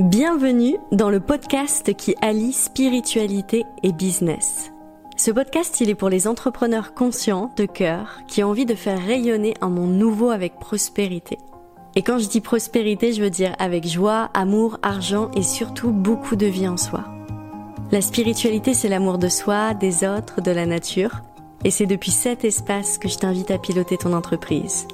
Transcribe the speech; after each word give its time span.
Bienvenue 0.00 0.76
dans 0.90 1.08
le 1.08 1.20
podcast 1.20 1.94
qui 1.94 2.16
allie 2.20 2.52
spiritualité 2.52 3.64
et 3.84 3.92
business. 3.92 4.72
Ce 5.16 5.30
podcast, 5.30 5.80
il 5.80 5.88
est 5.88 5.94
pour 5.94 6.08
les 6.08 6.26
entrepreneurs 6.26 6.94
conscients, 6.94 7.52
de 7.56 7.64
cœur, 7.64 8.18
qui 8.26 8.42
ont 8.42 8.48
envie 8.48 8.66
de 8.66 8.74
faire 8.74 9.00
rayonner 9.00 9.54
un 9.60 9.68
monde 9.68 9.92
nouveau 9.92 10.30
avec 10.30 10.58
prospérité. 10.58 11.38
Et 11.94 12.02
quand 12.02 12.18
je 12.18 12.26
dis 12.26 12.40
prospérité, 12.40 13.12
je 13.12 13.22
veux 13.22 13.30
dire 13.30 13.54
avec 13.60 13.86
joie, 13.86 14.30
amour, 14.34 14.80
argent 14.82 15.30
et 15.36 15.44
surtout 15.44 15.92
beaucoup 15.92 16.34
de 16.34 16.46
vie 16.46 16.66
en 16.66 16.76
soi. 16.76 17.04
La 17.92 18.00
spiritualité, 18.00 18.74
c'est 18.74 18.88
l'amour 18.88 19.18
de 19.18 19.28
soi, 19.28 19.74
des 19.74 20.04
autres, 20.04 20.40
de 20.40 20.50
la 20.50 20.66
nature. 20.66 21.22
Et 21.62 21.70
c'est 21.70 21.86
depuis 21.86 22.10
cet 22.10 22.44
espace 22.44 22.98
que 22.98 23.08
je 23.08 23.18
t'invite 23.18 23.52
à 23.52 23.58
piloter 23.58 23.96
ton 23.96 24.12
entreprise. 24.12 24.88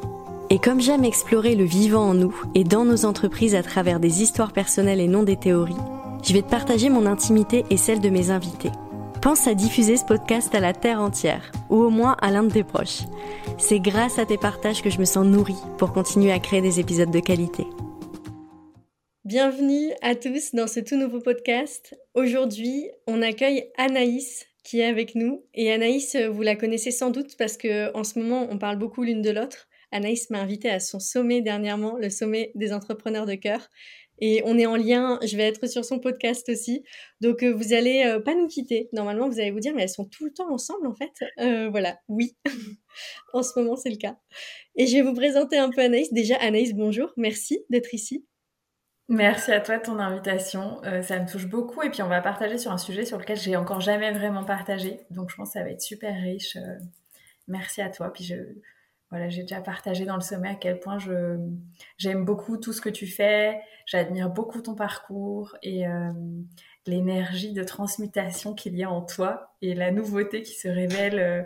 Et 0.53 0.59
comme 0.59 0.81
j'aime 0.81 1.05
explorer 1.05 1.55
le 1.55 1.63
vivant 1.63 2.09
en 2.09 2.15
nous 2.15 2.35
et 2.57 2.65
dans 2.65 2.85
nos 2.85 3.05
entreprises 3.05 3.55
à 3.55 3.63
travers 3.63 4.01
des 4.01 4.21
histoires 4.21 4.53
personnelles 4.53 4.99
et 4.99 5.07
non 5.07 5.23
des 5.23 5.37
théories, 5.37 5.77
je 6.25 6.33
vais 6.33 6.43
te 6.43 6.51
partager 6.51 6.89
mon 6.89 7.07
intimité 7.07 7.65
et 7.71 7.77
celle 7.77 8.01
de 8.01 8.09
mes 8.09 8.31
invités. 8.33 8.73
Pense 9.23 9.47
à 9.47 9.55
diffuser 9.55 9.97
ce 9.97 10.05
podcast 10.05 10.53
à 10.53 10.59
la 10.59 10.73
terre 10.73 11.01
entière, 11.01 11.53
ou 11.69 11.77
au 11.77 11.91
moins 11.91 12.17
à 12.21 12.33
l'un 12.33 12.43
de 12.43 12.53
tes 12.53 12.65
proches. 12.65 13.03
C'est 13.59 13.79
grâce 13.79 14.19
à 14.19 14.27
tes 14.27 14.39
partages 14.39 14.83
que 14.83 14.91
je 14.91 14.99
me 14.99 15.05
sens 15.05 15.25
nourrie 15.25 15.63
pour 15.79 15.93
continuer 15.93 16.33
à 16.33 16.41
créer 16.41 16.63
des 16.63 16.81
épisodes 16.81 17.13
de 17.13 17.21
qualité. 17.21 17.65
Bienvenue 19.25 19.93
à 20.03 20.17
tous 20.17 20.53
dans 20.53 20.67
ce 20.67 20.81
tout 20.81 20.97
nouveau 20.97 21.21
podcast. 21.21 21.97
Aujourd'hui, 22.15 22.89
on 23.07 23.23
accueille 23.23 23.71
Anaïs 23.79 24.47
qui 24.65 24.81
est 24.81 24.87
avec 24.87 25.15
nous. 25.15 25.45
Et 25.55 25.71
Anaïs, 25.71 26.17
vous 26.17 26.43
la 26.43 26.57
connaissez 26.57 26.91
sans 26.91 27.11
doute 27.11 27.37
parce 27.39 27.57
que 27.57 27.97
en 27.97 28.03
ce 28.03 28.19
moment, 28.19 28.49
on 28.51 28.59
parle 28.59 28.79
beaucoup 28.79 29.05
l'une 29.05 29.23
de 29.23 29.31
l'autre. 29.31 29.69
Anaïs 29.93 30.31
m'a 30.31 30.41
invité 30.41 30.71
à 30.71 30.81
son 30.81 31.01
sommet 31.01 31.43
dernièrement, 31.43 31.97
le 31.97 32.11
sommet 32.11 32.53
des 32.55 32.73
entrepreneurs 32.73 33.27
de 33.27 33.35
cœur. 33.35 33.69
Et 34.21 34.43
on 34.45 34.59
est 34.59 34.67
en 34.67 34.77
lien, 34.77 35.19
je 35.23 35.37
vais 35.37 35.45
être 35.45 35.67
sur 35.67 35.85
son 35.85 35.99
podcast 35.99 36.49
aussi. 36.51 36.85
Donc 37.21 37.43
euh, 37.43 37.53
vous 37.53 37.73
allez 37.73 38.05
euh, 38.05 38.21
pas 38.21 38.35
nous 38.35 38.49
quitter. 38.49 38.89
Normalement, 38.93 39.29
vous 39.29 39.41
allez 39.41 39.51
vous 39.51 39.61
dire, 39.61 39.75
mais 39.75 39.83
elles 39.83 39.89
sont 39.89 40.05
tout 40.05 40.27
le 40.27 40.33
temps 40.33 40.53
ensemble 40.53 40.87
en 40.87 40.95
fait. 40.95 41.13
Euh, 41.39 41.71
voilà, 41.71 41.99
oui. 42.09 42.37
en 43.33 43.43
ce 43.43 43.59
moment, 43.59 43.77
c'est 43.77 43.91
le 43.91 43.97
cas. 43.97 44.17
Et 44.77 44.87
je 44.87 44.97
vais 44.97 45.03
vous 45.03 45.15
présenter 45.15 45.57
un 45.57 45.71
peu 45.71 45.81
Anaïs. 45.81 46.13
Déjà, 46.13 46.37
Anaïs, 46.37 46.75
bonjour. 46.75 47.13
Merci 47.17 47.65
d'être 47.71 47.95
ici. 47.95 48.27
Merci 49.09 49.53
à 49.53 49.61
toi 49.61 49.79
de 49.79 49.83
ton 49.83 49.99
invitation. 49.99 50.81
ça 51.03 51.19
me 51.19 51.29
touche 51.29 51.47
beaucoup. 51.47 51.83
Et 51.83 51.91
puis, 51.91 52.01
on 52.01 52.09
va 52.09 52.21
partager 52.21 52.59
sur 52.59 52.71
un 52.71 52.79
sujet 52.79 53.05
sur 53.05 53.19
lequel 53.19 53.37
j'ai 53.37 53.57
encore 53.57 53.81
jamais 53.81 54.13
vraiment 54.13 54.45
partagé. 54.45 55.01
Donc, 55.11 55.31
je 55.31 55.37
pense 55.37 55.49
que 55.49 55.53
ça 55.55 55.65
va 55.65 55.71
être 55.71 55.81
super 55.81 56.15
riche. 56.15 56.57
merci 57.49 57.83
à 57.83 57.89
toi. 57.89 58.13
Puis, 58.13 58.23
je, 58.23 58.37
voilà, 59.11 59.29
j'ai 59.29 59.43
déjà 59.43 59.61
partagé 59.61 60.05
dans 60.05 60.15
le 60.15 60.21
sommet 60.21 60.51
à 60.51 60.55
quel 60.55 60.79
point 60.79 60.99
je 60.99 61.37
j'aime 61.99 62.25
beaucoup 62.25 62.57
tout 62.57 62.73
ce 62.73 62.81
que 62.81 62.89
tu 62.89 63.07
fais, 63.07 63.61
j'admire 63.87 64.31
beaucoup 64.31 64.63
ton 64.63 64.75
parcours 64.75 65.57
et 65.63 65.87
euh, 65.87 66.13
l'énergie 66.87 67.53
de 67.53 67.65
transmutation 67.65 68.55
qu'il 68.55 68.77
y 68.77 68.85
a 68.85 68.91
en 68.91 69.03
toi 69.03 69.57
et 69.63 69.75
la 69.75 69.91
nouveauté 69.91 70.43
qui 70.43 70.55
se 70.55 70.69
révèle 70.69 71.19
euh, 71.19 71.43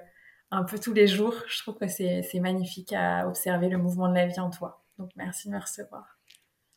un 0.51 0.65
peu 0.65 0.79
tous 0.79 0.93
les 0.93 1.07
jours. 1.07 1.35
Je 1.49 1.63
trouve 1.63 1.77
que 1.77 1.89
c'est 1.89 2.41
magnifique 2.41 2.93
à 2.93 3.27
observer 3.27 3.69
le 3.69 3.79
mouvement 3.79 4.09
de 4.09 4.15
la 4.15 4.27
vie 4.27 4.41
en 4.41 4.51
toi. 4.51 4.85
Donc 4.99 5.11
merci 5.17 5.49
de 5.49 5.55
me 5.55 5.61
recevoir. 5.61 6.19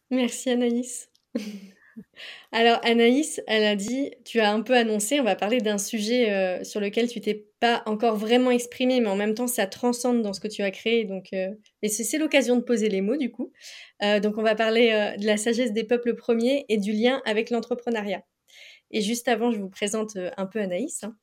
Merci 0.10 0.52
Anaïs. 0.52 1.10
Alors 2.52 2.80
Anaïs, 2.84 3.42
elle 3.48 3.64
a 3.64 3.76
dit, 3.76 4.12
tu 4.26 4.40
as 4.40 4.52
un 4.52 4.62
peu 4.62 4.76
annoncé, 4.76 5.20
on 5.20 5.24
va 5.24 5.36
parler 5.36 5.60
d'un 5.60 5.78
sujet 5.78 6.32
euh, 6.32 6.64
sur 6.64 6.80
lequel 6.80 7.10
tu 7.10 7.22
t'es 7.22 7.48
pas 7.60 7.84
encore 7.86 8.16
vraiment 8.16 8.52
exprimé, 8.52 9.00
mais 9.02 9.08
en 9.08 9.16
même 9.16 9.34
temps 9.34 9.48
ça 9.48 9.68
transcende 9.68 10.22
dans 10.22 10.34
ce 10.34 10.40
que 10.40 10.48
tu 10.48 10.62
as 10.62 10.72
créé. 10.72 11.06
Donc, 11.06 11.34
euh, 11.34 11.50
et 11.82 11.90
c'est 11.90 12.18
l'occasion 12.18 12.56
de 12.56 12.62
poser 12.62 12.90
les 12.90 13.02
mots 13.02 13.18
du 13.18 13.32
coup. 13.32 13.52
Euh, 14.04 14.20
donc 14.20 14.38
on 14.38 14.44
va 14.44 14.56
parler 14.56 15.16
de 15.18 15.26
la 15.26 15.38
sagesse 15.38 15.74
des 15.74 15.84
peuples 15.84 16.16
premiers 16.16 16.66
et 16.70 16.78
du 16.78 16.92
lien 16.92 17.22
avec 17.26 17.50
l'entrepreneuriat. 17.50 18.24
Et 18.92 19.02
juste 19.02 19.28
avant, 19.28 19.52
je 19.52 19.60
vous 19.60 19.70
présente 19.70 20.18
un 20.38 20.46
peu 20.46 20.60
Anaïs. 20.60 21.04
Hein. 21.04 21.16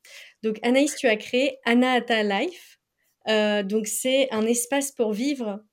Donc 0.42 0.58
Anaïs, 0.62 0.96
tu 0.96 1.06
as 1.06 1.16
créé 1.16 1.58
Anahata 1.64 2.22
Life. 2.22 2.78
donc 3.66 3.86
c'est 3.86 4.28
un 4.32 4.42
espace 4.46 4.92
pour 4.92 5.12
vivre. 5.12 5.64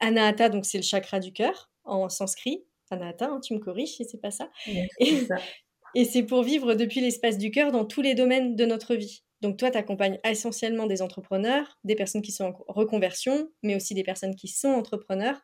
Anahata, 0.00 0.48
donc 0.48 0.64
c'est 0.64 0.78
le 0.78 0.84
chakra 0.84 1.20
du 1.20 1.32
cœur 1.32 1.70
en 1.84 2.08
sanskrit. 2.08 2.64
Anahata, 2.90 3.26
hein, 3.26 3.40
tu 3.40 3.54
me 3.54 3.58
corriges 3.58 3.96
si 3.96 4.04
c'est 4.04 4.20
pas 4.20 4.30
ça. 4.30 4.50
et, 5.94 6.04
c'est 6.04 6.22
pour 6.22 6.42
vivre 6.42 6.74
depuis 6.74 7.00
l'espace 7.00 7.38
du 7.38 7.50
cœur 7.50 7.72
dans 7.72 7.84
tous 7.84 8.02
les 8.02 8.14
domaines 8.14 8.56
de 8.56 8.64
notre 8.64 8.94
vie. 8.94 9.24
Donc 9.40 9.56
toi, 9.56 9.70
tu 9.70 9.78
accompagnes 9.78 10.18
essentiellement 10.24 10.86
des 10.86 11.00
entrepreneurs, 11.00 11.78
des 11.84 11.94
personnes 11.94 12.22
qui 12.22 12.32
sont 12.32 12.44
en 12.44 12.72
reconversion, 12.72 13.50
mais 13.62 13.76
aussi 13.76 13.94
des 13.94 14.02
personnes 14.02 14.34
qui 14.34 14.48
sont 14.48 14.68
entrepreneurs, 14.68 15.40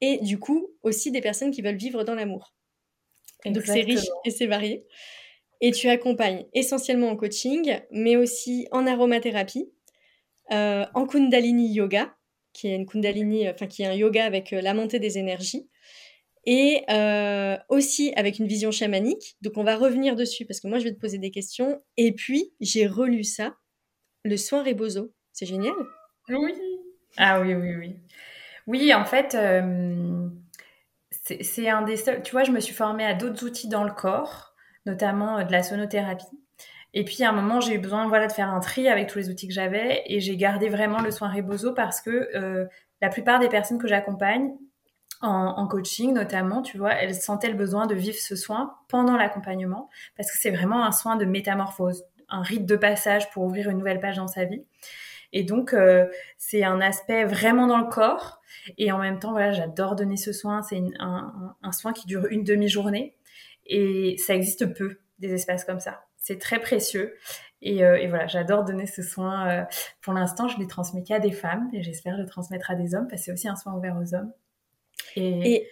et 0.00 0.18
du 0.18 0.38
coup 0.38 0.68
aussi 0.82 1.10
des 1.10 1.20
personnes 1.20 1.50
qui 1.50 1.62
veulent 1.62 1.76
vivre 1.76 2.04
dans 2.04 2.14
l'amour. 2.14 2.54
Donc 3.46 3.64
c'est 3.64 3.80
riche 3.80 4.06
et 4.24 4.30
c'est 4.30 4.46
varié. 4.46 4.86
Et 5.60 5.70
tu 5.70 5.88
accompagnes 5.88 6.44
essentiellement 6.52 7.08
en 7.08 7.16
coaching, 7.16 7.80
mais 7.90 8.16
aussi 8.16 8.66
en 8.72 8.86
aromathérapie, 8.86 9.70
euh, 10.50 10.84
en 10.94 11.06
Kundalini 11.06 11.72
Yoga, 11.72 12.14
qui 12.52 12.68
est 12.68 12.74
une 12.74 12.86
Kundalini, 12.86 13.48
enfin 13.48 13.66
qui 13.66 13.82
est 13.82 13.86
un 13.86 13.94
yoga 13.94 14.24
avec 14.24 14.52
euh, 14.52 14.60
la 14.60 14.74
montée 14.74 14.98
des 14.98 15.18
énergies, 15.18 15.68
et 16.44 16.84
euh, 16.90 17.56
aussi 17.68 18.12
avec 18.16 18.38
une 18.38 18.46
vision 18.46 18.70
chamanique. 18.70 19.36
Donc 19.42 19.56
on 19.56 19.64
va 19.64 19.76
revenir 19.76 20.16
dessus 20.16 20.44
parce 20.44 20.60
que 20.60 20.68
moi 20.68 20.78
je 20.78 20.84
vais 20.84 20.92
te 20.92 21.00
poser 21.00 21.18
des 21.18 21.30
questions. 21.30 21.80
Et 21.96 22.12
puis 22.12 22.52
j'ai 22.60 22.86
relu 22.86 23.24
ça, 23.24 23.56
le 24.24 24.36
soin 24.36 24.62
Rebozo. 24.62 25.12
C'est 25.32 25.46
génial. 25.46 25.74
Oui. 26.28 26.54
Ah 27.16 27.40
oui, 27.40 27.54
oui, 27.54 27.74
oui. 27.74 27.96
Oui, 28.66 28.94
en 28.94 29.04
fait, 29.04 29.34
euh, 29.34 30.28
c'est 31.10 31.68
un 31.68 31.82
des 31.82 31.96
seuls. 31.96 32.22
Tu 32.22 32.32
vois, 32.32 32.44
je 32.44 32.52
me 32.52 32.60
suis 32.60 32.74
formée 32.74 33.04
à 33.04 33.14
d'autres 33.14 33.44
outils 33.44 33.68
dans 33.68 33.84
le 33.84 33.92
corps, 33.92 34.54
notamment 34.86 35.38
euh, 35.38 35.44
de 35.44 35.52
la 35.52 35.62
sonothérapie. 35.62 36.26
Et 36.94 37.04
puis 37.04 37.24
à 37.24 37.30
un 37.30 37.32
moment, 37.32 37.60
j'ai 37.60 37.74
eu 37.74 37.78
besoin 37.78 38.06
voilà, 38.08 38.26
de 38.26 38.32
faire 38.32 38.52
un 38.52 38.60
tri 38.60 38.88
avec 38.88 39.08
tous 39.08 39.18
les 39.18 39.30
outils 39.30 39.48
que 39.48 39.54
j'avais 39.54 40.02
et 40.06 40.20
j'ai 40.20 40.36
gardé 40.36 40.68
vraiment 40.68 41.00
le 41.00 41.10
soin 41.10 41.32
Rebozo 41.32 41.72
parce 41.72 42.02
que 42.02 42.68
la 43.00 43.08
plupart 43.08 43.40
des 43.40 43.48
personnes 43.48 43.78
que 43.78 43.88
j'accompagne 43.88 44.52
en, 45.22 45.66
coaching 45.68 46.12
notamment, 46.12 46.62
tu 46.62 46.78
vois, 46.78 46.92
elle 46.94 47.14
sentait 47.14 47.48
le 47.48 47.54
besoin 47.54 47.86
de 47.86 47.94
vivre 47.94 48.18
ce 48.18 48.36
soin 48.36 48.76
pendant 48.88 49.16
l'accompagnement 49.16 49.88
parce 50.16 50.30
que 50.30 50.36
c'est 50.36 50.50
vraiment 50.50 50.84
un 50.84 50.92
soin 50.92 51.16
de 51.16 51.24
métamorphose, 51.24 52.04
un 52.28 52.42
rite 52.42 52.66
de 52.66 52.76
passage 52.76 53.30
pour 53.30 53.44
ouvrir 53.44 53.70
une 53.70 53.78
nouvelle 53.78 54.00
page 54.00 54.16
dans 54.16 54.28
sa 54.28 54.44
vie. 54.44 54.64
Et 55.32 55.44
donc, 55.44 55.72
euh, 55.72 56.06
c'est 56.36 56.62
un 56.62 56.80
aspect 56.80 57.24
vraiment 57.24 57.66
dans 57.66 57.78
le 57.78 57.88
corps. 57.88 58.40
Et 58.78 58.92
en 58.92 58.98
même 58.98 59.18
temps, 59.18 59.32
voilà, 59.32 59.52
j'adore 59.52 59.96
donner 59.96 60.16
ce 60.16 60.32
soin. 60.32 60.62
C'est 60.62 60.82
un, 60.98 61.72
soin 61.72 61.92
qui 61.92 62.06
dure 62.06 62.26
une 62.26 62.44
demi-journée. 62.44 63.16
Et 63.66 64.16
ça 64.18 64.34
existe 64.34 64.74
peu, 64.74 64.98
des 65.18 65.32
espaces 65.32 65.64
comme 65.64 65.80
ça. 65.80 66.04
C'est 66.16 66.38
très 66.38 66.60
précieux. 66.60 67.16
Et, 67.62 67.84
euh, 67.84 68.04
voilà, 68.08 68.26
j'adore 68.26 68.64
donner 68.64 68.86
ce 68.86 69.02
soin. 69.02 69.48
Euh, 69.48 69.64
pour 70.02 70.12
l'instant, 70.12 70.48
je 70.48 70.56
ne 70.56 70.60
les 70.60 70.66
transmets 70.66 71.02
qu'à 71.02 71.18
des 71.18 71.32
femmes. 71.32 71.70
Et 71.72 71.82
j'espère 71.82 72.18
le 72.18 72.26
transmettre 72.26 72.70
à 72.70 72.74
des 72.74 72.94
hommes 72.94 73.08
parce 73.08 73.22
que 73.22 73.26
c'est 73.26 73.32
aussi 73.32 73.48
un 73.48 73.56
soin 73.56 73.72
ouvert 73.72 73.96
aux 73.96 74.14
hommes. 74.14 74.32
Et, 75.16 75.68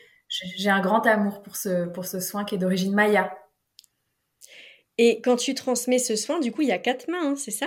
j'ai 0.57 0.71
un 0.71 0.81
grand 0.81 1.05
amour 1.07 1.43
pour 1.43 1.57
ce, 1.57 1.87
pour 1.87 2.05
ce 2.05 2.21
soin 2.21 2.45
qui 2.45 2.55
est 2.55 2.59
d'origine 2.59 2.95
maya. 2.95 3.37
Et 4.97 5.21
quand 5.23 5.37
tu 5.37 5.55
transmets 5.55 5.99
ce 5.99 6.15
soin, 6.15 6.39
du 6.39 6.53
coup, 6.53 6.63
il 6.63 6.69
y 6.69 6.73
a 6.73 6.79
quatre 6.79 7.09
mains, 7.09 7.33
hein, 7.33 7.35
c'est 7.37 7.51
ça? 7.51 7.67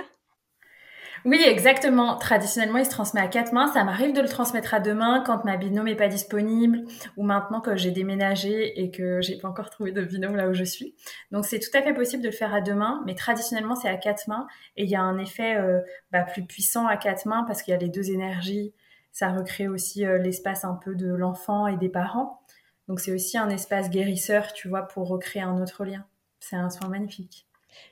Oui, 1.24 1.42
exactement. 1.42 2.16
Traditionnellement, 2.16 2.78
il 2.78 2.84
se 2.84 2.90
transmet 2.90 3.20
à 3.20 3.28
quatre 3.28 3.52
mains. 3.52 3.68
Ça 3.68 3.82
m'arrive 3.82 4.12
de 4.12 4.20
le 4.20 4.28
transmettre 4.28 4.74
à 4.74 4.80
deux 4.80 4.92
mains 4.92 5.22
quand 5.24 5.42
ma 5.44 5.56
binôme 5.56 5.86
n'est 5.86 5.96
pas 5.96 6.08
disponible 6.08 6.84
ou 7.16 7.22
maintenant 7.22 7.62
que 7.62 7.76
j'ai 7.76 7.90
déménagé 7.90 8.78
et 8.78 8.90
que 8.90 9.22
j'ai 9.22 9.38
pas 9.38 9.48
encore 9.48 9.70
trouvé 9.70 9.90
de 9.90 10.04
binôme 10.04 10.36
là 10.36 10.48
où 10.48 10.54
je 10.54 10.64
suis. 10.64 10.94
Donc, 11.30 11.46
c'est 11.46 11.60
tout 11.60 11.74
à 11.76 11.80
fait 11.80 11.94
possible 11.94 12.22
de 12.22 12.28
le 12.28 12.34
faire 12.34 12.52
à 12.52 12.60
deux 12.60 12.74
mains, 12.74 13.02
mais 13.06 13.14
traditionnellement, 13.14 13.74
c'est 13.74 13.88
à 13.88 13.96
quatre 13.96 14.28
mains 14.28 14.46
et 14.76 14.84
il 14.84 14.90
y 14.90 14.96
a 14.96 15.00
un 15.00 15.18
effet 15.18 15.56
euh, 15.56 15.80
bah, 16.12 16.24
plus 16.24 16.44
puissant 16.44 16.86
à 16.86 16.98
quatre 16.98 17.26
mains 17.26 17.44
parce 17.46 17.62
qu'il 17.62 17.72
y 17.72 17.74
a 17.74 17.80
les 17.80 17.88
deux 17.88 18.10
énergies 18.10 18.74
ça 19.14 19.30
recrée 19.30 19.68
aussi 19.68 20.04
euh, 20.04 20.18
l'espace 20.18 20.64
un 20.64 20.74
peu 20.74 20.94
de 20.96 21.06
l'enfant 21.06 21.68
et 21.68 21.76
des 21.76 21.88
parents. 21.88 22.40
Donc 22.88 23.00
c'est 23.00 23.12
aussi 23.12 23.38
un 23.38 23.48
espace 23.48 23.88
guérisseur, 23.88 24.52
tu 24.52 24.68
vois, 24.68 24.82
pour 24.82 25.08
recréer 25.08 25.42
un 25.42 25.62
autre 25.62 25.84
lien. 25.84 26.04
C'est 26.40 26.56
un 26.56 26.68
soin 26.68 26.88
magnifique. 26.88 27.46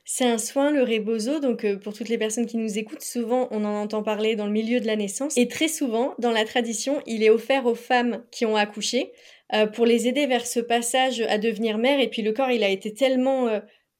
C'est 0.04 0.26
un 0.26 0.38
soin, 0.38 0.70
le 0.70 0.82
rebozo. 0.82 1.40
Donc, 1.40 1.64
euh, 1.64 1.76
pour 1.76 1.92
toutes 1.92 2.08
les 2.08 2.18
personnes 2.18 2.46
qui 2.46 2.56
nous 2.56 2.78
écoutent, 2.78 3.02
souvent 3.02 3.48
on 3.50 3.64
en 3.64 3.82
entend 3.82 4.02
parler 4.02 4.36
dans 4.36 4.46
le 4.46 4.52
milieu 4.52 4.80
de 4.80 4.86
la 4.86 4.96
naissance. 4.96 5.36
Et 5.36 5.48
très 5.48 5.68
souvent, 5.68 6.14
dans 6.18 6.32
la 6.32 6.44
tradition, 6.44 7.00
il 7.06 7.22
est 7.22 7.30
offert 7.30 7.66
aux 7.66 7.74
femmes 7.74 8.22
qui 8.30 8.44
ont 8.44 8.56
accouché 8.56 9.12
euh, 9.54 9.66
pour 9.66 9.86
les 9.86 10.08
aider 10.08 10.26
vers 10.26 10.46
ce 10.46 10.60
passage 10.60 11.20
à 11.22 11.38
devenir 11.38 11.78
mère. 11.78 12.00
Et 12.00 12.10
puis, 12.10 12.22
le 12.22 12.32
corps, 12.32 12.50
il 12.50 12.64
a 12.64 12.68
été 12.68 12.94
tellement 12.94 13.48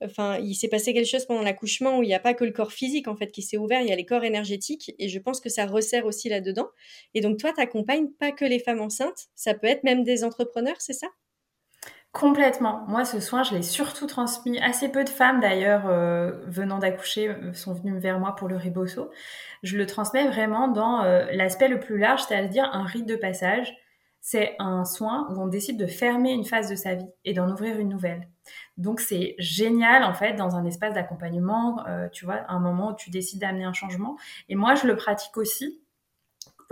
enfin, 0.04 0.38
il 0.38 0.54
s'est 0.54 0.68
passé 0.68 0.94
quelque 0.94 1.08
chose 1.08 1.26
pendant 1.26 1.42
l'accouchement 1.42 1.98
où 1.98 2.02
il 2.02 2.06
n'y 2.06 2.14
a 2.14 2.20
pas 2.20 2.34
que 2.34 2.44
le 2.44 2.52
corps 2.52 2.72
physique 2.72 3.08
en 3.08 3.16
fait 3.16 3.30
qui 3.30 3.42
s'est 3.42 3.56
ouvert, 3.56 3.80
il 3.80 3.88
y 3.88 3.92
a 3.92 3.96
les 3.96 4.06
corps 4.06 4.24
énergétiques 4.24 4.94
et 4.98 5.08
je 5.08 5.18
pense 5.18 5.40
que 5.40 5.48
ça 5.48 5.66
resserre 5.66 6.06
aussi 6.06 6.28
là-dedans. 6.28 6.68
Et 7.14 7.20
donc 7.20 7.38
toi, 7.38 7.52
tu 7.52 7.60
n'accompagnes 7.60 8.10
pas 8.18 8.32
que 8.32 8.44
les 8.44 8.58
femmes 8.58 8.80
enceintes, 8.80 9.28
ça 9.34 9.54
peut 9.54 9.66
être 9.66 9.84
même 9.84 10.04
des 10.04 10.24
entrepreneurs, 10.24 10.80
c'est 10.80 10.92
ça? 10.92 11.08
Complètement. 12.12 12.84
Moi, 12.88 13.06
ce 13.06 13.20
soin, 13.20 13.42
je 13.42 13.54
l'ai 13.54 13.62
surtout 13.62 14.06
transmis. 14.06 14.58
Assez 14.60 14.90
peu 14.90 15.02
de 15.02 15.08
femmes, 15.08 15.40
d'ailleurs, 15.40 15.86
euh, 15.88 16.32
venant 16.46 16.78
d'accoucher, 16.78 17.28
euh, 17.28 17.54
sont 17.54 17.72
venues 17.72 17.98
vers 17.98 18.20
moi 18.20 18.36
pour 18.36 18.48
le 18.48 18.56
ribosso. 18.56 19.10
Je 19.62 19.78
le 19.78 19.86
transmets 19.86 20.28
vraiment 20.28 20.68
dans 20.68 21.02
euh, 21.02 21.24
l'aspect 21.32 21.68
le 21.68 21.80
plus 21.80 21.96
large, 21.98 22.22
c'est-à-dire 22.22 22.68
un 22.72 22.84
rite 22.84 23.06
de 23.06 23.16
passage. 23.16 23.74
c'est 24.20 24.54
un 24.60 24.84
soin 24.84 25.26
où 25.30 25.40
on 25.42 25.48
décide 25.48 25.78
de 25.78 25.86
fermer 25.86 26.32
une 26.32 26.44
phase 26.44 26.70
de 26.70 26.76
sa 26.76 26.94
vie 26.94 27.08
et 27.24 27.34
d'en 27.34 27.50
ouvrir 27.50 27.78
une 27.78 27.88
nouvelle. 27.88 28.28
Donc 28.76 29.00
c'est 29.00 29.34
génial 29.38 30.04
en 30.04 30.14
fait 30.14 30.34
dans 30.34 30.56
un 30.56 30.64
espace 30.64 30.94
d'accompagnement, 30.94 31.86
euh, 31.86 32.08
tu 32.08 32.24
vois, 32.24 32.40
un 32.48 32.58
moment 32.58 32.92
où 32.92 32.96
tu 32.96 33.10
décides 33.10 33.40
d'amener 33.40 33.64
un 33.64 33.72
changement. 33.72 34.16
Et 34.48 34.54
moi 34.54 34.74
je 34.74 34.86
le 34.86 34.96
pratique 34.96 35.36
aussi 35.36 35.80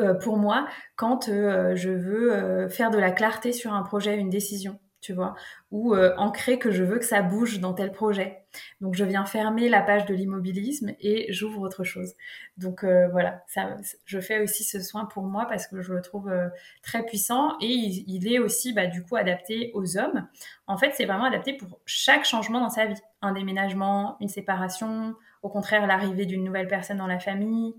euh, 0.00 0.14
pour 0.14 0.36
moi 0.36 0.66
quand 0.96 1.28
euh, 1.28 1.74
je 1.76 1.90
veux 1.90 2.68
faire 2.68 2.90
de 2.90 2.98
la 2.98 3.10
clarté 3.10 3.52
sur 3.52 3.72
un 3.72 3.82
projet, 3.82 4.16
une 4.16 4.30
décision 4.30 4.78
tu 5.00 5.14
vois, 5.14 5.34
ou 5.70 5.94
euh, 5.94 6.14
ancrer 6.16 6.58
que 6.58 6.70
je 6.70 6.82
veux 6.82 6.98
que 6.98 7.04
ça 7.04 7.22
bouge 7.22 7.58
dans 7.60 7.72
tel 7.72 7.90
projet. 7.90 8.42
Donc 8.80 8.94
je 8.94 9.04
viens 9.04 9.24
fermer 9.24 9.68
la 9.68 9.80
page 9.80 10.04
de 10.04 10.14
l'immobilisme 10.14 10.92
et 11.00 11.32
j'ouvre 11.32 11.62
autre 11.62 11.84
chose. 11.84 12.14
Donc 12.58 12.84
euh, 12.84 13.08
voilà, 13.08 13.42
ça, 13.46 13.76
je 14.04 14.20
fais 14.20 14.40
aussi 14.40 14.64
ce 14.64 14.80
soin 14.80 15.06
pour 15.06 15.22
moi 15.22 15.46
parce 15.48 15.66
que 15.66 15.80
je 15.80 15.94
le 15.94 16.02
trouve 16.02 16.28
euh, 16.28 16.48
très 16.82 17.04
puissant 17.04 17.56
et 17.60 17.66
il, 17.66 18.32
est 18.32 18.38
aussi 18.38 18.74
bah, 18.74 18.86
du 18.86 19.02
coup 19.02 19.16
adapté 19.16 19.70
aux 19.74 19.96
hommes. 19.96 20.28
En 20.66 20.76
fait, 20.76 20.92
c'est 20.94 21.06
vraiment 21.06 21.24
adapté 21.24 21.54
pour 21.54 21.80
chaque 21.86 22.24
changement 22.24 22.60
dans 22.60 22.70
sa 22.70 22.86
vie. 22.86 23.00
Un 23.22 23.32
déménagement, 23.32 24.16
une 24.20 24.28
séparation, 24.28 25.14
au 25.42 25.48
contraire 25.48 25.86
l'arrivée 25.86 26.26
d'une 26.26 26.44
nouvelle 26.44 26.68
personne 26.68 26.98
dans 26.98 27.06
la 27.06 27.18
famille, 27.18 27.74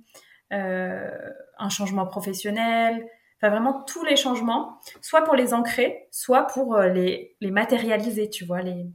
un 0.52 1.70
changement 1.70 2.06
professionnel, 2.06 3.06
Enfin, 3.42 3.50
vraiment 3.50 3.84
tous 3.84 4.04
les 4.06 4.16
changements, 4.16 4.80
soit 5.02 5.24
pour 5.24 5.36
les 5.36 5.54
ancrer, 5.54 6.08
soit 6.12 6.46
pour 6.48 6.76
euh, 6.76 6.90
les, 6.90 7.36
les 7.42 7.52
matérialiser, 7.52 8.30
tu 8.30 8.46
vois. 8.46 8.62
Les... 8.62 8.86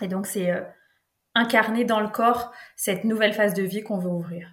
Et 0.00 0.06
donc, 0.06 0.26
c'est 0.26 0.50
euh, 0.50 0.60
incarner 1.34 1.84
dans 1.84 2.00
le 2.00 2.08
corps 2.08 2.52
cette 2.76 3.04
nouvelle 3.04 3.32
phase 3.32 3.54
de 3.54 3.62
vie 3.62 3.82
qu'on 3.82 3.98
veut 3.98 4.10
ouvrir. 4.10 4.48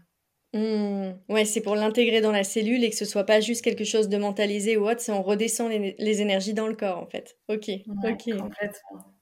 Mmh. 0.54 1.12
Ouais, 1.30 1.46
c'est 1.46 1.62
pour 1.62 1.76
l'intégrer 1.76 2.22
dans 2.22 2.32
la 2.32 2.44
cellule 2.44 2.84
et 2.84 2.90
que 2.90 2.96
ce 2.96 3.06
soit 3.06 3.26
pas 3.26 3.42
juste 3.42 3.64
quelque 3.64 3.84
chose 3.84 4.10
de 4.10 4.18
mentalisé 4.18 4.76
ou 4.78 4.90
autre, 4.90 5.02
c'est 5.02 5.12
on 5.12 5.22
redescend 5.22 5.70
les, 5.70 5.96
les, 6.00 6.22
énergies 6.22 6.54
dans 6.54 6.68
le 6.68 6.76
corps, 6.76 6.98
en 6.98 7.06
fait. 7.06 7.38
Ok, 7.48 7.70
ok. 7.88 8.38
Complètement. 8.40 9.17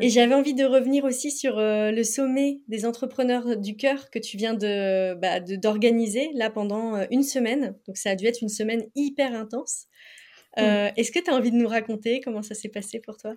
Et 0.00 0.08
j'avais 0.08 0.34
envie 0.34 0.54
de 0.54 0.64
revenir 0.64 1.04
aussi 1.04 1.30
sur 1.30 1.58
euh, 1.58 1.90
le 1.90 2.04
sommet 2.04 2.60
des 2.68 2.86
entrepreneurs 2.86 3.56
du 3.56 3.76
cœur 3.76 4.10
que 4.10 4.18
tu 4.18 4.36
viens 4.36 4.54
de 4.54 5.14
bah, 5.14 5.40
d'organiser 5.40 6.30
là 6.34 6.50
pendant 6.50 6.96
euh, 6.96 7.04
une 7.10 7.22
semaine. 7.22 7.76
Donc 7.86 7.96
ça 7.96 8.10
a 8.10 8.14
dû 8.14 8.26
être 8.26 8.42
une 8.42 8.48
semaine 8.48 8.84
hyper 8.94 9.34
intense. 9.34 9.86
Euh, 10.58 10.90
est-ce 10.96 11.12
que 11.12 11.20
tu 11.20 11.30
as 11.30 11.34
envie 11.34 11.50
de 11.50 11.56
nous 11.56 11.68
raconter 11.68 12.20
comment 12.20 12.42
ça 12.42 12.54
s'est 12.54 12.68
passé 12.68 13.00
pour 13.00 13.16
toi? 13.16 13.34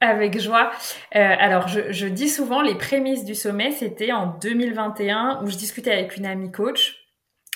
Avec 0.00 0.38
joie. 0.38 0.70
alors, 1.12 1.68
je, 1.68 1.90
je, 1.90 2.06
dis 2.06 2.28
souvent, 2.28 2.60
les 2.60 2.74
prémices 2.74 3.24
du 3.24 3.34
sommet, 3.34 3.72
c'était 3.72 4.12
en 4.12 4.36
2021 4.38 5.42
où 5.42 5.48
je 5.48 5.56
discutais 5.56 5.90
avec 5.90 6.16
une 6.18 6.26
amie 6.26 6.52
coach 6.52 7.02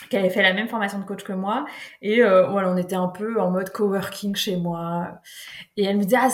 qui 0.09 0.17
avait 0.17 0.31
fait 0.31 0.43
la 0.43 0.55
même 0.55 0.67
formation 0.67 0.99
de 0.99 1.05
coach 1.05 1.23
que 1.23 1.35
moi. 1.35 1.67
Et 2.01 2.23
voilà, 2.23 2.71
on 2.71 2.79
était 2.79 2.97
un 2.97 3.09
peu 3.09 3.41
en 3.41 3.51
mode 3.51 3.71
coworking 3.71 4.35
chez 4.35 4.57
moi. 4.57 5.21
Et 5.77 5.85
elle 5.85 5.99
me 5.99 6.03
disait, 6.03 6.17
ah, 6.19 6.31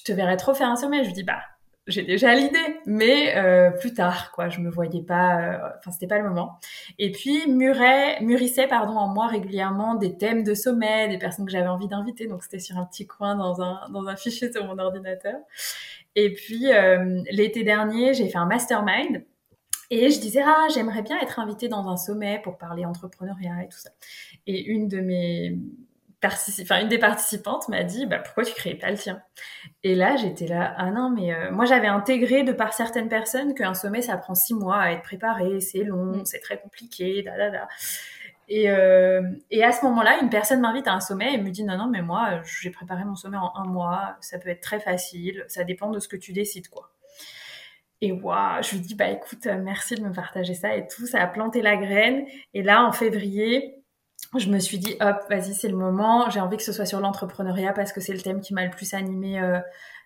je 0.00 0.12
te 0.12 0.12
verrais 0.12 0.36
trop 0.36 0.54
faire 0.54 0.68
un 0.68 0.76
sommet. 0.76 1.02
Je 1.02 1.08
lui 1.08 1.14
dis, 1.14 1.22
bah, 1.24 1.40
j'ai 1.86 2.02
déjà 2.02 2.34
l'idée, 2.34 2.80
mais 2.86 3.36
euh, 3.36 3.70
plus 3.70 3.92
tard, 3.92 4.32
quoi. 4.32 4.48
Je 4.48 4.60
me 4.60 4.70
voyais 4.70 5.02
pas, 5.02 5.40
euh, 5.40 5.58
enfin, 5.78 5.90
c'était 5.90 6.06
pas 6.06 6.18
le 6.18 6.28
moment. 6.28 6.58
Et 6.98 7.10
puis, 7.10 7.46
murait, 7.48 8.20
mûrissait, 8.22 8.66
pardon, 8.66 8.96
en 8.96 9.08
moi 9.08 9.26
régulièrement 9.26 9.94
des 9.94 10.16
thèmes 10.16 10.42
de 10.42 10.54
sommet, 10.54 11.08
des 11.08 11.18
personnes 11.18 11.46
que 11.46 11.52
j'avais 11.52 11.68
envie 11.68 11.88
d'inviter. 11.88 12.26
Donc, 12.26 12.42
c'était 12.42 12.58
sur 12.58 12.78
un 12.78 12.86
petit 12.86 13.06
coin 13.06 13.34
dans 13.34 13.60
un, 13.60 13.88
dans 13.90 14.06
un 14.06 14.16
fichier 14.16 14.52
sur 14.52 14.64
mon 14.64 14.78
ordinateur. 14.78 15.36
Et 16.16 16.32
puis, 16.32 16.72
euh, 16.72 17.22
l'été 17.30 17.62
dernier, 17.64 18.14
j'ai 18.14 18.28
fait 18.28 18.38
un 18.38 18.46
mastermind. 18.46 19.24
Et 19.90 20.10
je 20.10 20.20
disais, 20.20 20.42
ah, 20.44 20.68
j'aimerais 20.72 21.02
bien 21.02 21.18
être 21.20 21.40
invitée 21.40 21.68
dans 21.68 21.88
un 21.88 21.96
sommet 21.96 22.40
pour 22.44 22.58
parler 22.58 22.84
entrepreneuriat 22.84 23.64
et 23.64 23.68
tout 23.68 23.78
ça. 23.78 23.90
Et 24.46 24.62
une 24.64 24.86
de 24.86 25.00
mes, 25.00 25.58
enfin 26.24 26.80
une 26.80 26.88
des 26.88 26.98
participantes 26.98 27.68
m'a 27.68 27.82
dit 27.82 28.06
bah 28.06 28.18
pourquoi 28.18 28.44
tu 28.44 28.54
crées 28.54 28.74
pas 28.74 28.90
le 28.90 28.96
tien? 28.96 29.22
Et 29.82 29.94
là 29.94 30.16
j'étais 30.16 30.46
là 30.46 30.74
ah 30.76 30.90
non 30.90 31.10
mais 31.10 31.34
euh, 31.34 31.50
moi 31.50 31.64
j'avais 31.64 31.86
intégré 31.86 32.42
de 32.42 32.52
par 32.52 32.72
certaines 32.72 33.08
personnes 33.08 33.54
qu'un 33.54 33.74
sommet 33.74 34.02
ça 34.02 34.16
prend 34.16 34.34
six 34.34 34.54
mois 34.54 34.78
à 34.78 34.92
être 34.92 35.02
préparé 35.02 35.60
c'est 35.60 35.84
long 35.84 36.16
mm. 36.18 36.26
c'est 36.26 36.40
très 36.40 36.60
compliqué 36.60 37.22
da 37.22 37.36
da 37.36 37.50
da 37.50 37.68
et, 38.48 38.68
euh, 38.70 39.22
et 39.50 39.62
à 39.62 39.72
ce 39.72 39.84
moment-là 39.86 40.18
une 40.20 40.28
personne 40.28 40.60
m'invite 40.60 40.88
à 40.88 40.92
un 40.92 41.00
sommet 41.00 41.34
et 41.34 41.38
me 41.38 41.50
dit 41.50 41.64
non 41.64 41.78
non 41.78 41.88
mais 41.88 42.02
moi 42.02 42.42
j'ai 42.60 42.70
préparé 42.70 43.04
mon 43.04 43.14
sommet 43.14 43.38
en 43.38 43.52
un 43.56 43.64
mois 43.64 44.16
ça 44.20 44.38
peut 44.38 44.50
être 44.50 44.62
très 44.62 44.80
facile 44.80 45.44
ça 45.48 45.64
dépend 45.64 45.90
de 45.90 46.00
ce 46.00 46.08
que 46.08 46.16
tu 46.16 46.32
décides 46.32 46.68
quoi 46.68 46.92
et 48.02 48.12
waouh, 48.12 48.62
je 48.62 48.76
lui 48.76 48.80
dis 48.80 48.94
bah 48.94 49.10
écoute, 49.10 49.46
merci 49.46 49.94
de 49.94 50.00
me 50.00 50.12
partager 50.12 50.54
ça 50.54 50.74
et 50.74 50.86
tout, 50.86 51.06
ça 51.06 51.20
a 51.20 51.26
planté 51.26 51.60
la 51.60 51.76
graine. 51.76 52.24
Et 52.54 52.62
là, 52.62 52.84
en 52.86 52.92
février, 52.92 53.79
je 54.38 54.50
me 54.50 54.58
suis 54.58 54.78
dit, 54.78 54.96
hop, 55.00 55.16
vas-y, 55.28 55.54
c'est 55.54 55.68
le 55.68 55.76
moment. 55.76 56.30
J'ai 56.30 56.40
envie 56.40 56.56
que 56.56 56.62
ce 56.62 56.72
soit 56.72 56.86
sur 56.86 57.00
l'entrepreneuriat 57.00 57.72
parce 57.72 57.92
que 57.92 58.00
c'est 58.00 58.12
le 58.12 58.20
thème 58.20 58.40
qui 58.40 58.54
m'a 58.54 58.64
le 58.64 58.70
plus 58.70 58.94
animé, 58.94 59.40
euh, 59.40 59.58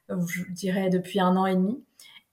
je 0.09 0.43
dirais, 0.51 0.89
depuis 0.91 1.21
un 1.21 1.37
an 1.37 1.47
et 1.47 1.55
demi. 1.55 1.85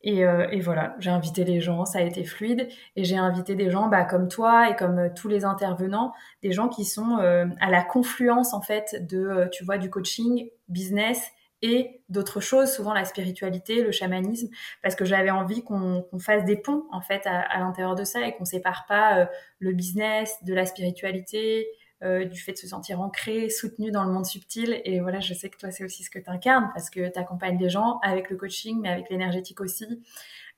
Et, 0.03 0.25
euh, 0.25 0.47
et 0.51 0.59
voilà, 0.61 0.95
j'ai 0.99 1.11
invité 1.11 1.43
les 1.43 1.61
gens, 1.61 1.85
ça 1.85 1.99
a 1.99 2.01
été 2.01 2.23
fluide. 2.23 2.67
Et 2.95 3.03
j'ai 3.03 3.17
invité 3.17 3.55
des 3.55 3.69
gens 3.69 3.87
bah, 3.87 4.03
comme 4.03 4.27
toi 4.27 4.69
et 4.69 4.75
comme 4.75 4.99
euh, 4.99 5.09
tous 5.15 5.27
les 5.27 5.45
intervenants, 5.45 6.13
des 6.41 6.51
gens 6.51 6.69
qui 6.69 6.85
sont 6.85 7.17
euh, 7.19 7.45
à 7.59 7.69
la 7.69 7.83
confluence, 7.83 8.53
en 8.53 8.61
fait, 8.61 9.05
de, 9.07 9.19
euh, 9.19 9.47
tu 9.49 9.63
vois, 9.63 9.77
du 9.77 9.89
coaching, 9.89 10.49
business 10.69 11.31
et 11.61 12.01
d'autres 12.09 12.39
choses, 12.39 12.71
souvent 12.71 12.93
la 12.93 13.05
spiritualité, 13.05 13.83
le 13.83 13.91
chamanisme, 13.91 14.49
parce 14.81 14.95
que 14.95 15.05
j'avais 15.05 15.29
envie 15.29 15.63
qu'on 15.63 16.07
fasse 16.19 16.43
des 16.43 16.55
ponts, 16.57 16.85
en 16.91 17.01
fait, 17.01 17.27
à, 17.27 17.39
à 17.41 17.59
l'intérieur 17.59 17.93
de 17.93 18.03
ça 18.03 18.25
et 18.25 18.35
qu'on 18.35 18.45
sépare 18.45 18.85
pas 18.87 19.29
le 19.59 19.71
business 19.71 20.43
de 20.43 20.55
la 20.55 20.65
spiritualité, 20.65 21.67
euh, 22.03 22.25
du 22.25 22.41
fait 22.41 22.53
de 22.53 22.57
se 22.57 22.67
sentir 22.67 22.99
ancré, 22.99 23.49
soutenu 23.49 23.91
dans 23.91 24.03
le 24.03 24.11
monde 24.11 24.25
subtil. 24.25 24.81
Et 24.85 25.01
voilà, 25.01 25.19
je 25.19 25.35
sais 25.35 25.49
que 25.49 25.57
toi, 25.57 25.69
c'est 25.69 25.83
aussi 25.83 26.03
ce 26.03 26.09
que 26.09 26.17
tu 26.17 26.31
incarnes 26.31 26.71
parce 26.73 26.89
que 26.89 27.11
tu 27.11 27.19
accompagnes 27.19 27.59
les 27.59 27.69
gens 27.69 27.99
avec 28.01 28.31
le 28.31 28.37
coaching, 28.37 28.79
mais 28.81 28.89
avec 28.89 29.11
l'énergétique 29.11 29.61
aussi, 29.61 29.85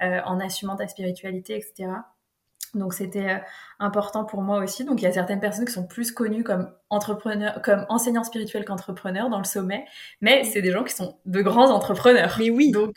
euh, 0.01 0.21
en 0.23 0.39
assumant 0.39 0.77
ta 0.77 0.87
spiritualité, 0.87 1.57
etc. 1.57 1.89
Donc 2.75 2.93
c'était 2.93 3.29
euh, 3.29 3.37
important 3.79 4.23
pour 4.23 4.41
moi 4.41 4.59
aussi. 4.63 4.85
Donc 4.85 5.01
il 5.01 5.03
y 5.03 5.07
a 5.07 5.11
certaines 5.11 5.41
personnes 5.41 5.65
qui 5.65 5.73
sont 5.73 5.85
plus 5.85 6.13
connues 6.13 6.45
comme 6.45 6.71
entrepreneurs, 6.89 7.61
comme 7.61 7.85
enseignants 7.89 8.23
spirituels 8.23 8.63
qu'entrepreneurs 8.63 9.29
dans 9.29 9.39
le 9.39 9.43
sommet, 9.43 9.83
mais 10.21 10.45
c'est 10.45 10.61
des 10.61 10.71
gens 10.71 10.85
qui 10.85 10.93
sont 10.93 11.19
de 11.25 11.41
grands 11.41 11.71
entrepreneurs. 11.71 12.37
Mais 12.39 12.51
oui. 12.51 12.71
Donc 12.71 12.95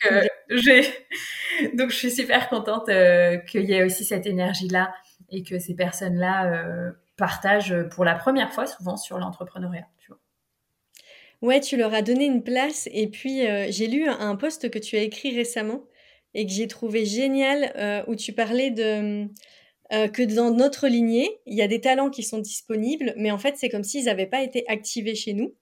j'ai, 0.51 0.83
donc 1.75 1.91
je 1.91 1.97
suis 1.97 2.13
super 2.13 2.49
contente 2.49 2.87
qu'il 3.49 3.65
y 3.65 3.73
ait 3.73 3.83
aussi 3.83 4.05
cette 4.05 4.27
énergie 4.27 4.69
là 4.69 4.95
et 5.31 5.43
que 5.43 5.59
ces 5.59 5.75
personnes 5.75 6.17
là 6.17 6.95
partagent 7.17 7.89
pour 7.91 8.05
la 8.05 8.15
première 8.15 8.53
fois 8.53 8.67
souvent 8.67 8.97
sur 8.97 9.19
l'entrepreneuriat. 9.19 9.87
Ouais, 11.43 11.61
tu 11.61 11.77
leur 11.77 11.93
as 11.93 12.03
donné 12.03 12.25
une 12.25 12.43
place. 12.43 12.89
Et 12.93 13.09
puis, 13.09 13.47
euh, 13.47 13.67
j'ai 13.71 13.87
lu 13.89 14.09
un 14.09 14.37
post 14.37 14.71
que 14.71 14.79
tu 14.79 14.97
as 14.97 15.03
écrit 15.03 15.35
récemment 15.35 15.83
et 16.35 16.47
que 16.47 16.53
j'ai 16.53 16.67
trouvé 16.67 17.05
génial 17.05 17.73
euh, 17.77 18.03
où 18.07 18.17
tu 18.17 18.33
parlais 18.33 18.71
de 18.71 19.29
euh, 19.93 20.09
que 20.09 20.23
dans 20.23 20.51
notre 20.51 20.89
lignée, 20.89 21.39
il 21.47 21.55
y 21.55 21.63
a 21.63 21.69
des 21.69 21.81
talents 21.81 22.11
qui 22.11 22.23
sont 22.23 22.39
disponibles, 22.39 23.15
mais 23.17 23.31
en 23.31 23.39
fait, 23.39 23.55
c'est 23.57 23.69
comme 23.69 23.85
s'ils 23.85 24.07
n'avaient 24.07 24.27
pas 24.27 24.43
été 24.43 24.65
activés 24.69 25.15
chez 25.15 25.35
nous. 25.35 25.55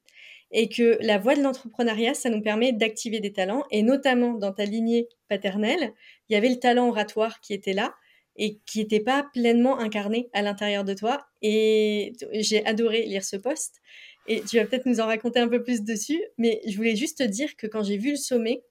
Et 0.53 0.69
que 0.69 0.99
la 1.01 1.19
voie 1.19 1.35
de 1.35 1.43
l'entrepreneuriat, 1.43 2.15
ça 2.15 2.31
nous 2.31 2.41
permet 2.41 2.73
d'activer 2.73 3.19
des 3.19 3.33
talents. 3.33 3.65
Et 3.73 3.83
notamment 3.83 4.35
dans 4.35 4.53
ta 4.53 4.65
lignée 4.65 5.09
paternelle, 5.29 5.93
il 6.29 6.35
y 6.35 6.37
avait 6.37 6.49
le 6.49 6.61
talent 6.61 6.89
oratoire 6.89 7.41
qui 7.41 7.55
était 7.55 7.73
là 7.73 7.93
et 8.37 8.59
qui 8.67 8.81
n'était 8.81 9.01
pas 9.01 9.27
pleinement 9.33 9.79
incarné 9.79 10.29
à 10.33 10.43
l'intérieur 10.43 10.85
de 10.85 10.95
toi. 10.95 11.27
Et 11.43 12.13
j'ai 12.33 12.65
adoré 12.67 13.03
lire 13.05 13.25
ce 13.25 13.37
post. 13.37 13.81
Et 14.27 14.41
tu 14.43 14.57
vas 14.57 14.65
peut-être 14.65 14.87
nous 14.87 15.01
en 15.01 15.07
raconter 15.07 15.39
un 15.39 15.49
peu 15.49 15.63
plus 15.63 15.83
dessus, 15.83 16.23
mais 16.39 16.61
je 16.67 16.77
voulais 16.77 16.97
juste 16.97 17.19
te 17.19 17.23
dire 17.25 17.57
que 17.57 17.67
quand 17.67 17.83
j'ai 17.83 17.99
vu 17.99 18.13
le 18.13 18.17
sommet, 18.17 18.65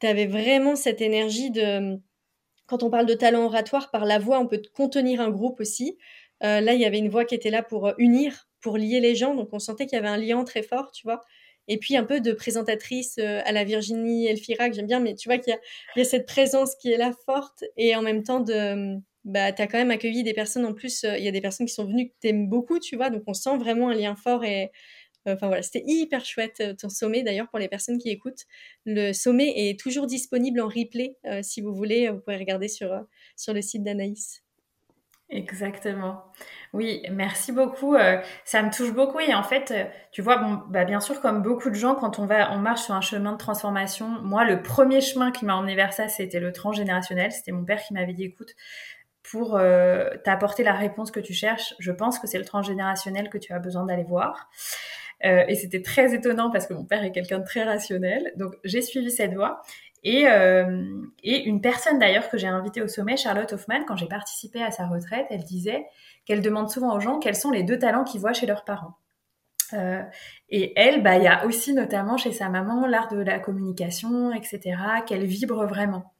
tu 0.00 0.06
avais 0.06 0.26
vraiment 0.26 0.76
cette 0.76 1.00
énergie 1.00 1.50
de... 1.50 1.98
Quand 2.66 2.82
on 2.82 2.90
parle 2.90 3.06
de 3.06 3.14
talent 3.14 3.44
oratoire, 3.44 3.90
par 3.90 4.04
la 4.04 4.18
voix, 4.18 4.38
on 4.40 4.46
peut 4.46 4.62
contenir 4.74 5.20
un 5.20 5.30
groupe 5.30 5.60
aussi. 5.60 5.96
Euh, 6.42 6.60
là, 6.60 6.74
il 6.74 6.80
y 6.80 6.84
avait 6.84 6.98
une 6.98 7.08
voix 7.08 7.24
qui 7.24 7.34
était 7.34 7.50
là 7.50 7.62
pour 7.62 7.88
euh, 7.88 7.92
unir, 7.98 8.48
pour 8.60 8.78
lier 8.78 9.00
les 9.00 9.14
gens. 9.14 9.34
Donc, 9.34 9.48
on 9.52 9.58
sentait 9.58 9.86
qu'il 9.86 9.96
y 9.96 9.98
avait 9.98 10.08
un 10.08 10.16
lien 10.16 10.42
très 10.44 10.62
fort, 10.62 10.90
tu 10.92 11.02
vois 11.04 11.22
et 11.68 11.78
puis 11.78 11.96
un 11.96 12.04
peu 12.04 12.20
de 12.20 12.32
présentatrice 12.32 13.16
euh, 13.18 13.40
à 13.44 13.52
la 13.52 13.64
Virginie 13.64 14.26
Elfira 14.26 14.68
que 14.68 14.76
j'aime 14.76 14.86
bien, 14.86 15.00
mais 15.00 15.14
tu 15.14 15.28
vois 15.28 15.38
qu'il 15.38 15.56
y, 15.96 16.00
a 16.00 16.04
cette 16.04 16.26
présence 16.26 16.74
qui 16.76 16.92
est 16.92 16.96
là 16.96 17.12
forte. 17.26 17.64
Et 17.76 17.94
en 17.96 18.02
même 18.02 18.22
temps 18.22 18.40
de 18.40 18.96
bah 19.24 19.46
as 19.46 19.66
quand 19.66 19.78
même 19.78 19.90
accueilli 19.90 20.22
des 20.22 20.32
personnes 20.32 20.64
en 20.64 20.72
plus 20.72 21.04
euh, 21.04 21.18
il 21.18 21.24
y 21.24 21.28
a 21.28 21.30
des 21.30 21.42
personnes 21.42 21.66
qui 21.66 21.74
sont 21.74 21.84
venues 21.84 22.08
que 22.08 22.14
t'aimes 22.20 22.48
beaucoup 22.48 22.78
tu 22.78 22.96
vois. 22.96 23.10
Donc 23.10 23.22
on 23.26 23.34
sent 23.34 23.56
vraiment 23.58 23.90
un 23.90 23.94
lien 23.94 24.16
fort 24.16 24.44
et 24.44 24.70
enfin 25.26 25.48
voilà 25.48 25.62
c'était 25.62 25.84
hyper 25.86 26.24
chouette 26.24 26.60
euh, 26.60 26.74
ton 26.74 26.88
sommet 26.88 27.22
d'ailleurs 27.22 27.48
pour 27.50 27.58
les 27.58 27.68
personnes 27.68 27.98
qui 27.98 28.10
écoutent. 28.10 28.46
Le 28.86 29.12
sommet 29.12 29.52
est 29.68 29.78
toujours 29.78 30.06
disponible 30.06 30.60
en 30.60 30.68
replay 30.68 31.16
si 31.42 31.60
vous 31.60 31.74
voulez 31.74 32.08
vous 32.08 32.20
pouvez 32.20 32.36
regarder 32.38 32.68
sur 32.68 32.90
sur 33.36 33.54
le 33.54 33.62
site 33.62 33.82
d'Anaïs 33.84 34.42
Exactement. 35.30 36.24
Oui, 36.72 37.02
merci 37.10 37.52
beaucoup. 37.52 37.94
Euh, 37.94 38.20
ça 38.44 38.62
me 38.62 38.70
touche 38.70 38.92
beaucoup 38.92 39.20
et 39.20 39.32
en 39.32 39.44
fait, 39.44 39.70
euh, 39.70 39.84
tu 40.10 40.22
vois, 40.22 40.38
bon, 40.38 40.60
bah 40.68 40.84
bien 40.84 40.98
sûr, 40.98 41.20
comme 41.20 41.40
beaucoup 41.40 41.70
de 41.70 41.76
gens, 41.76 41.94
quand 41.94 42.18
on 42.18 42.26
va, 42.26 42.52
on 42.52 42.58
marche 42.58 42.82
sur 42.82 42.94
un 42.94 43.00
chemin 43.00 43.32
de 43.32 43.36
transformation. 43.36 44.08
Moi, 44.22 44.44
le 44.44 44.60
premier 44.60 45.00
chemin 45.00 45.30
qui 45.30 45.44
m'a 45.44 45.54
emmené 45.54 45.76
vers 45.76 45.92
ça, 45.92 46.08
c'était 46.08 46.40
le 46.40 46.52
transgénérationnel. 46.52 47.30
C'était 47.30 47.52
mon 47.52 47.64
père 47.64 47.80
qui 47.80 47.94
m'avait 47.94 48.12
dit, 48.12 48.24
écoute, 48.24 48.56
pour 49.22 49.56
euh, 49.56 50.10
t'apporter 50.24 50.64
la 50.64 50.72
réponse 50.72 51.12
que 51.12 51.20
tu 51.20 51.32
cherches, 51.32 51.74
je 51.78 51.92
pense 51.92 52.18
que 52.18 52.26
c'est 52.26 52.38
le 52.38 52.44
transgénérationnel 52.44 53.30
que 53.30 53.38
tu 53.38 53.52
as 53.52 53.60
besoin 53.60 53.84
d'aller 53.84 54.04
voir. 54.04 54.50
et 55.22 55.54
c'était 55.54 55.82
très 55.82 56.14
étonnant 56.14 56.50
parce 56.50 56.66
que 56.66 56.72
mon 56.72 56.84
père 56.86 57.04
est 57.04 57.12
quelqu'un 57.12 57.38
de 57.38 57.44
très 57.44 57.62
rationnel. 57.62 58.32
Donc 58.36 58.54
j'ai 58.64 58.82
suivi 58.82 59.10
cette 59.10 59.34
voie. 59.34 59.62
Et, 60.02 60.24
et 61.22 61.44
une 61.44 61.60
personne 61.60 61.98
d'ailleurs 61.98 62.30
que 62.30 62.38
j'ai 62.38 62.46
invitée 62.46 62.80
au 62.80 62.88
sommet, 62.88 63.16
Charlotte 63.16 63.52
Hoffman, 63.52 63.84
quand 63.86 63.96
j'ai 63.96 64.08
participé 64.08 64.62
à 64.62 64.70
sa 64.70 64.86
retraite, 64.86 65.26
elle 65.30 65.44
disait 65.44 65.86
qu'elle 66.24 66.40
demande 66.40 66.70
souvent 66.70 66.96
aux 66.96 67.00
gens 67.00 67.18
quels 67.18 67.36
sont 67.36 67.50
les 67.50 67.62
deux 67.62 67.78
talents 67.78 68.04
qu'ils 68.04 68.20
voient 68.20 68.32
chez 68.32 68.46
leurs 68.46 68.64
parents. 68.64 68.94
Euh, 69.74 70.02
et 70.48 70.72
elle, 70.76 71.02
bah, 71.02 71.16
il 71.16 71.24
y 71.24 71.28
a 71.28 71.46
aussi 71.46 71.72
notamment 71.72 72.16
chez 72.16 72.32
sa 72.32 72.48
maman 72.48 72.86
l'art 72.86 73.08
de 73.08 73.18
la 73.18 73.38
communication, 73.38 74.32
etc., 74.32 74.76
qu'elle 75.06 75.24
vibre 75.24 75.66
vraiment. 75.66 76.12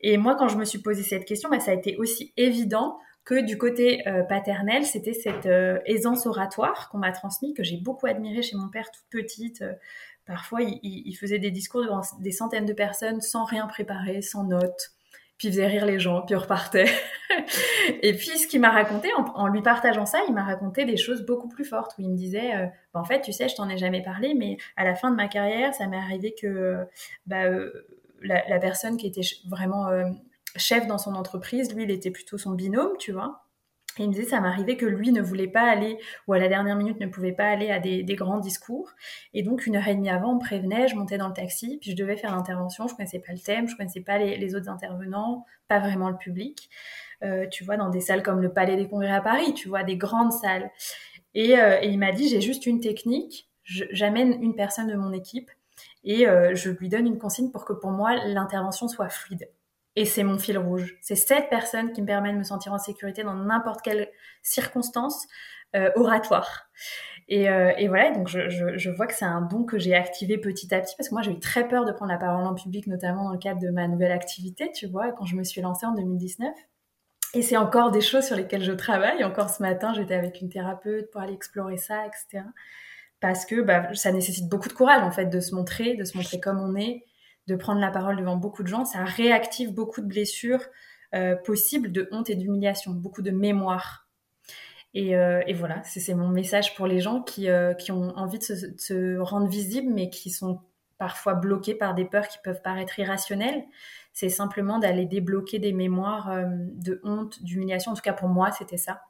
Et 0.00 0.16
moi, 0.16 0.36
quand 0.36 0.48
je 0.48 0.56
me 0.56 0.64
suis 0.64 0.78
posé 0.78 1.02
cette 1.02 1.24
question, 1.24 1.48
bah, 1.50 1.60
ça 1.60 1.72
a 1.72 1.74
été 1.74 1.96
aussi 1.96 2.32
évident 2.36 2.98
que 3.24 3.40
du 3.44 3.58
côté 3.58 4.06
euh, 4.06 4.22
paternel, 4.22 4.84
c'était 4.84 5.12
cette 5.12 5.46
euh, 5.46 5.80
aisance 5.84 6.26
oratoire 6.26 6.88
qu'on 6.90 6.98
m'a 6.98 7.12
transmise, 7.12 7.54
que 7.54 7.64
j'ai 7.64 7.76
beaucoup 7.76 8.06
admiré 8.06 8.42
chez 8.42 8.56
mon 8.56 8.68
père 8.68 8.90
toute 8.90 9.06
petite. 9.10 9.64
Parfois, 10.26 10.60
il, 10.62 11.14
faisait 11.14 11.38
des 11.38 11.50
discours 11.50 11.82
devant 11.82 12.02
des 12.20 12.32
centaines 12.32 12.66
de 12.66 12.72
personnes 12.72 13.20
sans 13.20 13.44
rien 13.44 13.66
préparer, 13.66 14.22
sans 14.22 14.44
notes 14.44 14.92
puis 15.38 15.48
il 15.48 15.50
faisait 15.50 15.66
rire 15.66 15.84
les 15.84 15.98
gens, 15.98 16.22
puis 16.22 16.34
repartait. 16.34 16.86
et 18.02 18.14
puis 18.14 18.38
ce 18.38 18.46
qu'il 18.46 18.60
m'a 18.60 18.70
raconté, 18.70 19.10
en, 19.14 19.48
lui 19.48 19.60
partageant 19.60 20.06
ça, 20.06 20.18
il 20.28 20.34
m'a 20.34 20.44
raconté 20.44 20.84
des 20.84 20.96
choses 20.96 21.26
beaucoup 21.26 21.48
plus 21.48 21.64
fortes, 21.64 21.92
où 21.98 22.02
il 22.02 22.08
me 22.08 22.16
disait, 22.16 22.54
euh, 22.54 22.66
bah, 22.94 23.00
en 23.00 23.04
fait, 23.04 23.20
tu 23.20 23.32
sais, 23.32 23.48
je 23.48 23.54
t'en 23.54 23.68
ai 23.68 23.76
jamais 23.76 24.02
parlé, 24.02 24.34
mais 24.34 24.56
à 24.76 24.84
la 24.84 24.94
fin 24.94 25.10
de 25.10 25.16
ma 25.16 25.28
carrière, 25.28 25.74
ça 25.74 25.86
m'est 25.88 25.98
arrivé 25.98 26.34
que 26.40 26.86
bah, 27.26 27.44
euh, 27.44 27.86
la, 28.22 28.58
personne 28.58 28.96
qui 28.96 29.06
était 29.06 29.26
vraiment 29.46 29.88
euh, 29.88 30.04
chef 30.56 30.86
dans 30.86 30.98
son 30.98 31.14
entreprise, 31.14 31.74
lui, 31.74 31.84
il 31.84 31.90
était 31.90 32.10
plutôt 32.10 32.38
son 32.38 32.52
binôme, 32.52 32.96
tu 32.98 33.12
vois. 33.12 33.45
Et 33.98 34.02
il 34.02 34.08
me 34.08 34.12
disait, 34.12 34.28
ça 34.28 34.40
m'arrivait 34.40 34.76
que 34.76 34.86
lui 34.86 35.10
ne 35.12 35.22
voulait 35.22 35.48
pas 35.48 35.62
aller, 35.62 35.98
ou 36.26 36.32
à 36.32 36.38
la 36.38 36.48
dernière 36.48 36.76
minute 36.76 37.00
ne 37.00 37.06
pouvait 37.06 37.32
pas 37.32 37.44
aller 37.44 37.70
à 37.70 37.78
des, 37.78 38.04
grands 38.14 38.38
discours. 38.38 38.90
Et 39.34 39.42
donc, 39.42 39.66
une 39.66 39.76
heure 39.76 39.88
et 39.88 39.94
demie 39.94 40.10
avant, 40.10 40.32
on 40.32 40.34
me 40.34 40.40
prévenait, 40.40 40.88
je 40.88 40.96
montais 40.96 41.18
dans 41.18 41.28
le 41.28 41.34
taxi, 41.34 41.78
puis 41.80 41.92
je 41.92 41.96
devais 41.96 42.16
faire 42.16 42.34
l'intervention. 42.34 42.88
Je 42.88 42.94
connaissais 42.94 43.18
pas 43.18 43.32
le 43.32 43.38
thème, 43.38 43.68
je 43.68 43.76
connaissais 43.76 44.00
pas 44.00 44.18
les, 44.18 44.54
autres 44.54 44.68
intervenants, 44.68 45.44
pas 45.68 45.78
vraiment 45.78 46.10
le 46.10 46.16
public. 46.16 46.68
Euh, 47.22 47.46
tu 47.48 47.64
vois, 47.64 47.76
dans 47.76 47.88
des 47.88 48.00
salles 48.00 48.22
comme 48.22 48.40
le 48.40 48.52
Palais 48.52 48.76
des 48.76 48.88
Congrès 48.88 49.12
à 49.12 49.20
Paris, 49.20 49.54
tu 49.54 49.68
vois, 49.68 49.82
des 49.82 49.96
grandes 49.96 50.32
salles. 50.32 50.70
Et, 51.34 51.58
euh, 51.58 51.80
il 51.80 51.98
m'a 51.98 52.12
dit, 52.12 52.28
j'ai 52.28 52.40
juste 52.40 52.66
une 52.66 52.80
technique, 52.80 53.48
j'amène 53.64 54.42
une 54.42 54.54
personne 54.54 54.86
de 54.88 54.94
mon 54.94 55.12
équipe 55.12 55.50
et 56.04 56.28
euh, 56.28 56.54
je 56.54 56.70
lui 56.70 56.88
donne 56.88 57.06
une 57.06 57.18
consigne 57.18 57.50
pour 57.50 57.64
que 57.64 57.72
pour 57.72 57.90
moi, 57.90 58.14
l'intervention 58.26 58.88
soit 58.88 59.08
fluide. 59.08 59.48
Et 59.96 60.04
c'est 60.04 60.24
mon 60.24 60.38
fil 60.38 60.58
rouge. 60.58 60.96
C'est 61.00 61.16
cette 61.16 61.48
personne 61.48 61.92
qui 61.92 62.02
me 62.02 62.06
permet 62.06 62.32
de 62.32 62.38
me 62.38 62.44
sentir 62.44 62.72
en 62.72 62.78
sécurité 62.78 63.24
dans 63.24 63.34
n'importe 63.34 63.80
quelle 63.82 64.10
circonstance 64.42 65.26
euh, 65.74 65.90
oratoire. 65.96 66.68
Et, 67.28 67.48
euh, 67.48 67.72
et, 67.76 67.88
voilà, 67.88 68.12
donc 68.12 68.28
je 68.28 68.90
vois 68.90 69.06
que 69.06 69.14
c'est 69.14 69.24
un 69.24 69.40
don 69.40 69.64
que 69.64 69.78
j'ai 69.78 69.94
activé 69.96 70.38
petit 70.38 70.72
à 70.72 70.80
petit 70.80 70.94
parce 70.96 71.08
que 71.08 71.14
moi 71.14 71.22
j'ai 71.22 71.32
eu 71.32 71.40
très 71.40 71.66
peur 71.66 71.84
de 71.84 71.90
prendre 71.90 72.12
la 72.12 72.18
parole 72.18 72.46
en 72.46 72.54
public, 72.54 72.86
notamment 72.86 73.24
dans 73.24 73.32
le 73.32 73.38
cadre 73.38 73.60
de 73.60 73.68
ma 73.70 73.88
nouvelle 73.88 74.12
activité, 74.12 74.70
tu 74.72 74.86
vois, 74.86 75.10
quand 75.10 75.24
je 75.24 75.34
me 75.34 75.42
suis 75.42 75.60
lancée 75.60 75.86
en 75.86 75.92
2019. 75.92 76.54
Et 77.34 77.42
c'est 77.42 77.56
encore 77.56 77.90
des 77.90 78.00
choses 78.00 78.24
sur 78.24 78.36
lesquelles 78.36 78.62
je 78.62 78.72
travaille. 78.72 79.24
Encore 79.24 79.50
ce 79.50 79.60
matin, 79.60 79.92
j'étais 79.92 80.14
avec 80.14 80.40
une 80.40 80.48
thérapeute 80.48 81.10
pour 81.10 81.20
aller 81.20 81.34
explorer 81.34 81.76
ça, 81.76 82.06
etc. 82.06 82.44
Parce 83.20 83.44
que 83.44 83.60
bah, 83.60 83.92
ça 83.94 84.12
nécessite 84.12 84.48
beaucoup 84.48 84.68
de 84.68 84.74
courage 84.74 85.02
en 85.02 85.10
fait 85.10 85.26
de 85.26 85.40
se 85.40 85.54
montrer, 85.54 85.94
de 85.96 86.04
se 86.04 86.16
montrer 86.16 86.38
comme 86.38 86.60
on 86.60 86.76
est, 86.76 87.04
de 87.46 87.56
prendre 87.56 87.80
la 87.80 87.90
parole 87.90 88.16
devant 88.16 88.36
beaucoup 88.36 88.62
de 88.62 88.68
gens, 88.68 88.84
ça 88.84 89.04
réactive 89.04 89.72
beaucoup 89.72 90.00
de 90.00 90.06
blessures 90.06 90.64
euh, 91.14 91.36
possibles 91.36 91.92
de 91.92 92.08
honte 92.10 92.30
et 92.30 92.34
d'humiliation, 92.34 92.92
beaucoup 92.92 93.22
de 93.22 93.30
mémoire. 93.30 94.08
Et, 94.94 95.16
euh, 95.16 95.42
voilà, 95.54 95.82
c'est 95.84 96.14
mon 96.14 96.28
message 96.28 96.74
pour 96.74 96.86
les 96.86 97.00
gens 97.00 97.22
qui, 97.22 97.48
euh, 97.48 97.74
qui 97.74 97.92
ont 97.92 98.16
envie 98.16 98.38
de 98.38 98.44
se, 98.44 99.18
rendre 99.18 99.48
visibles, 99.48 99.92
mais 99.92 100.10
qui 100.10 100.30
sont 100.30 100.60
parfois 100.98 101.34
bloqués 101.34 101.74
par 101.74 101.94
des 101.94 102.06
peurs 102.06 102.28
qui 102.28 102.38
peuvent 102.42 102.62
paraître 102.62 102.98
irrationnelles. 102.98 103.64
C'est 104.12 104.30
simplement 104.30 104.78
d'aller 104.78 105.04
débloquer 105.04 105.58
des 105.58 105.74
mémoires 105.74 106.34
de 106.46 107.00
honte, 107.04 107.42
d'humiliation. 107.42 107.92
En 107.92 107.94
tout 107.94 108.00
cas, 108.00 108.14
pour 108.14 108.28
moi, 108.28 108.50
c'était 108.50 108.78
ça. 108.78 109.02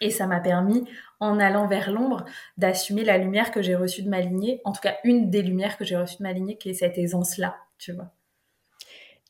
Et 0.00 0.10
ça 0.10 0.26
m'a 0.26 0.40
permis, 0.40 0.84
en 1.20 1.40
allant 1.40 1.66
vers 1.66 1.90
l'ombre, 1.90 2.24
d'assumer 2.56 3.04
la 3.04 3.18
lumière 3.18 3.50
que 3.50 3.62
j'ai 3.62 3.74
reçue 3.74 4.02
de 4.02 4.08
ma 4.08 4.20
lignée, 4.20 4.60
en 4.64 4.72
tout 4.72 4.80
cas 4.80 4.96
une 5.04 5.30
des 5.30 5.42
lumières 5.42 5.76
que 5.76 5.84
j'ai 5.84 5.96
reçues 5.96 6.18
de 6.18 6.22
ma 6.22 6.32
lignée, 6.32 6.56
qui 6.56 6.70
est 6.70 6.74
cette 6.74 6.98
aisance-là, 6.98 7.56
tu 7.78 7.92
vois. 7.92 8.12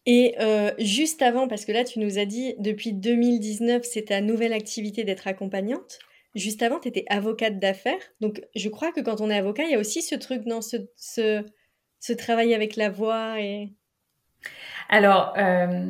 Et 0.06 0.37
euh, 0.40 0.72
juste 0.78 1.20
avant, 1.20 1.48
parce 1.48 1.66
que 1.66 1.72
là, 1.72 1.84
tu 1.84 1.98
nous 1.98 2.18
as 2.18 2.25
dit, 2.25 2.54
depuis 2.58 2.94
2019, 2.94 3.82
c'est 3.84 4.06
ta 4.06 4.22
nouvelle 4.22 4.54
activité 4.54 5.04
d'être 5.04 5.26
accompagnante. 5.26 5.98
Juste 6.34 6.62
avant, 6.62 6.78
tu 6.78 6.88
étais 6.88 7.04
avocate 7.10 7.58
d'affaires. 7.58 8.00
Donc, 8.20 8.42
je 8.54 8.68
crois 8.70 8.90
que 8.92 9.00
quand 9.00 9.20
on 9.20 9.28
est 9.28 9.37
avocat, 9.37 9.64
il 9.64 9.72
y 9.72 9.75
a 9.75 9.78
aussi 9.78 10.00
ce 10.00 10.14
truc 10.14 10.44
dans 10.46 10.62
ce, 10.62 10.76
ce, 10.96 11.44
ce 12.00 12.12
travail 12.14 12.54
avec 12.54 12.76
la 12.76 12.88
voix 12.88 13.40
et... 13.40 13.72
Alors, 14.88 15.34
euh, 15.37 15.84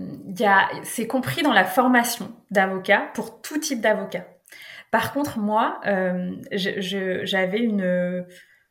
c'est 0.82 1.06
compris 1.06 1.42
dans 1.42 1.52
la 1.52 1.64
formation 1.64 2.32
d'avocat 2.50 3.10
pour 3.14 3.40
tout 3.40 3.58
type 3.58 3.80
d'avocat. 3.80 4.26
Par 4.90 5.12
contre, 5.12 5.38
moi, 5.38 5.80
euh, 5.86 6.32
j'avais 6.52 7.60
une 7.60 8.24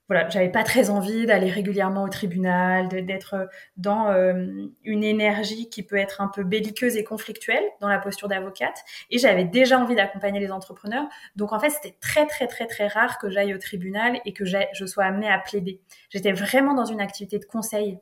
voilà, 0.08 0.30
j'avais 0.30 0.50
pas 0.50 0.64
très 0.64 0.90
envie 0.90 1.26
d'aller 1.26 1.50
régulièrement 1.50 2.04
au 2.04 2.08
tribunal, 2.08 2.88
d'être 2.88 3.50
dans 3.76 4.10
euh, 4.10 4.46
une 4.84 5.04
énergie 5.04 5.70
qui 5.70 5.84
peut 5.84 5.98
être 5.98 6.22
un 6.22 6.30
peu 6.30 6.44
belliqueuse 6.44 6.96
et 6.96 7.04
conflictuelle 7.04 7.64
dans 7.82 7.90
la 7.90 8.00
posture 8.00 8.30
d'avocate. 8.30 8.86
Et 9.10 9.18
j'avais 9.18 9.44
déjà 9.44 9.78
envie 9.78 9.96
d'accompagner 9.96 10.40
les 10.40 10.52
entrepreneurs. 10.52 11.06
Donc 11.36 11.52
en 11.52 11.60
fait, 11.60 11.70
c'était 11.72 11.98
très 12.00 12.26
très 12.26 12.48
très 12.48 12.68
très 12.68 12.88
rare 12.88 13.18
que 13.20 13.30
j'aille 13.30 13.54
au 13.54 13.58
tribunal 13.58 14.22
et 14.24 14.32
que 14.32 14.46
je 14.46 14.86
sois 14.86 15.04
amenée 15.04 15.30
à 15.30 15.40
plaider. 15.40 15.82
J'étais 16.10 16.32
vraiment 16.32 16.74
dans 16.74 16.86
une 16.86 17.02
activité 17.02 17.38
de 17.38 17.46
conseil, 17.46 18.00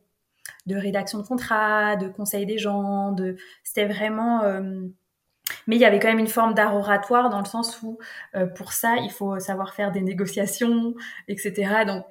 de 0.67 0.75
rédaction 0.75 1.17
de 1.19 1.25
contrats, 1.25 1.95
de 1.95 2.07
conseil 2.07 2.45
des 2.45 2.59
gens. 2.59 3.13
De, 3.13 3.35
c'était 3.63 3.87
vraiment 3.87 4.43
euh, 4.43 4.83
mais 5.67 5.75
il 5.75 5.79
y 5.79 5.85
avait 5.85 5.99
quand 5.99 6.07
même 6.07 6.19
une 6.19 6.27
forme 6.27 6.53
d'art 6.53 6.75
oratoire 6.75 7.29
dans 7.29 7.39
le 7.39 7.45
sens 7.45 7.81
où, 7.81 7.97
euh, 8.35 8.45
pour 8.47 8.73
ça, 8.73 8.97
il 8.97 9.11
faut 9.11 9.39
savoir 9.39 9.73
faire 9.73 9.91
des 9.91 10.01
négociations, 10.01 10.93
etc. 11.27 11.85
Donc, 11.85 12.05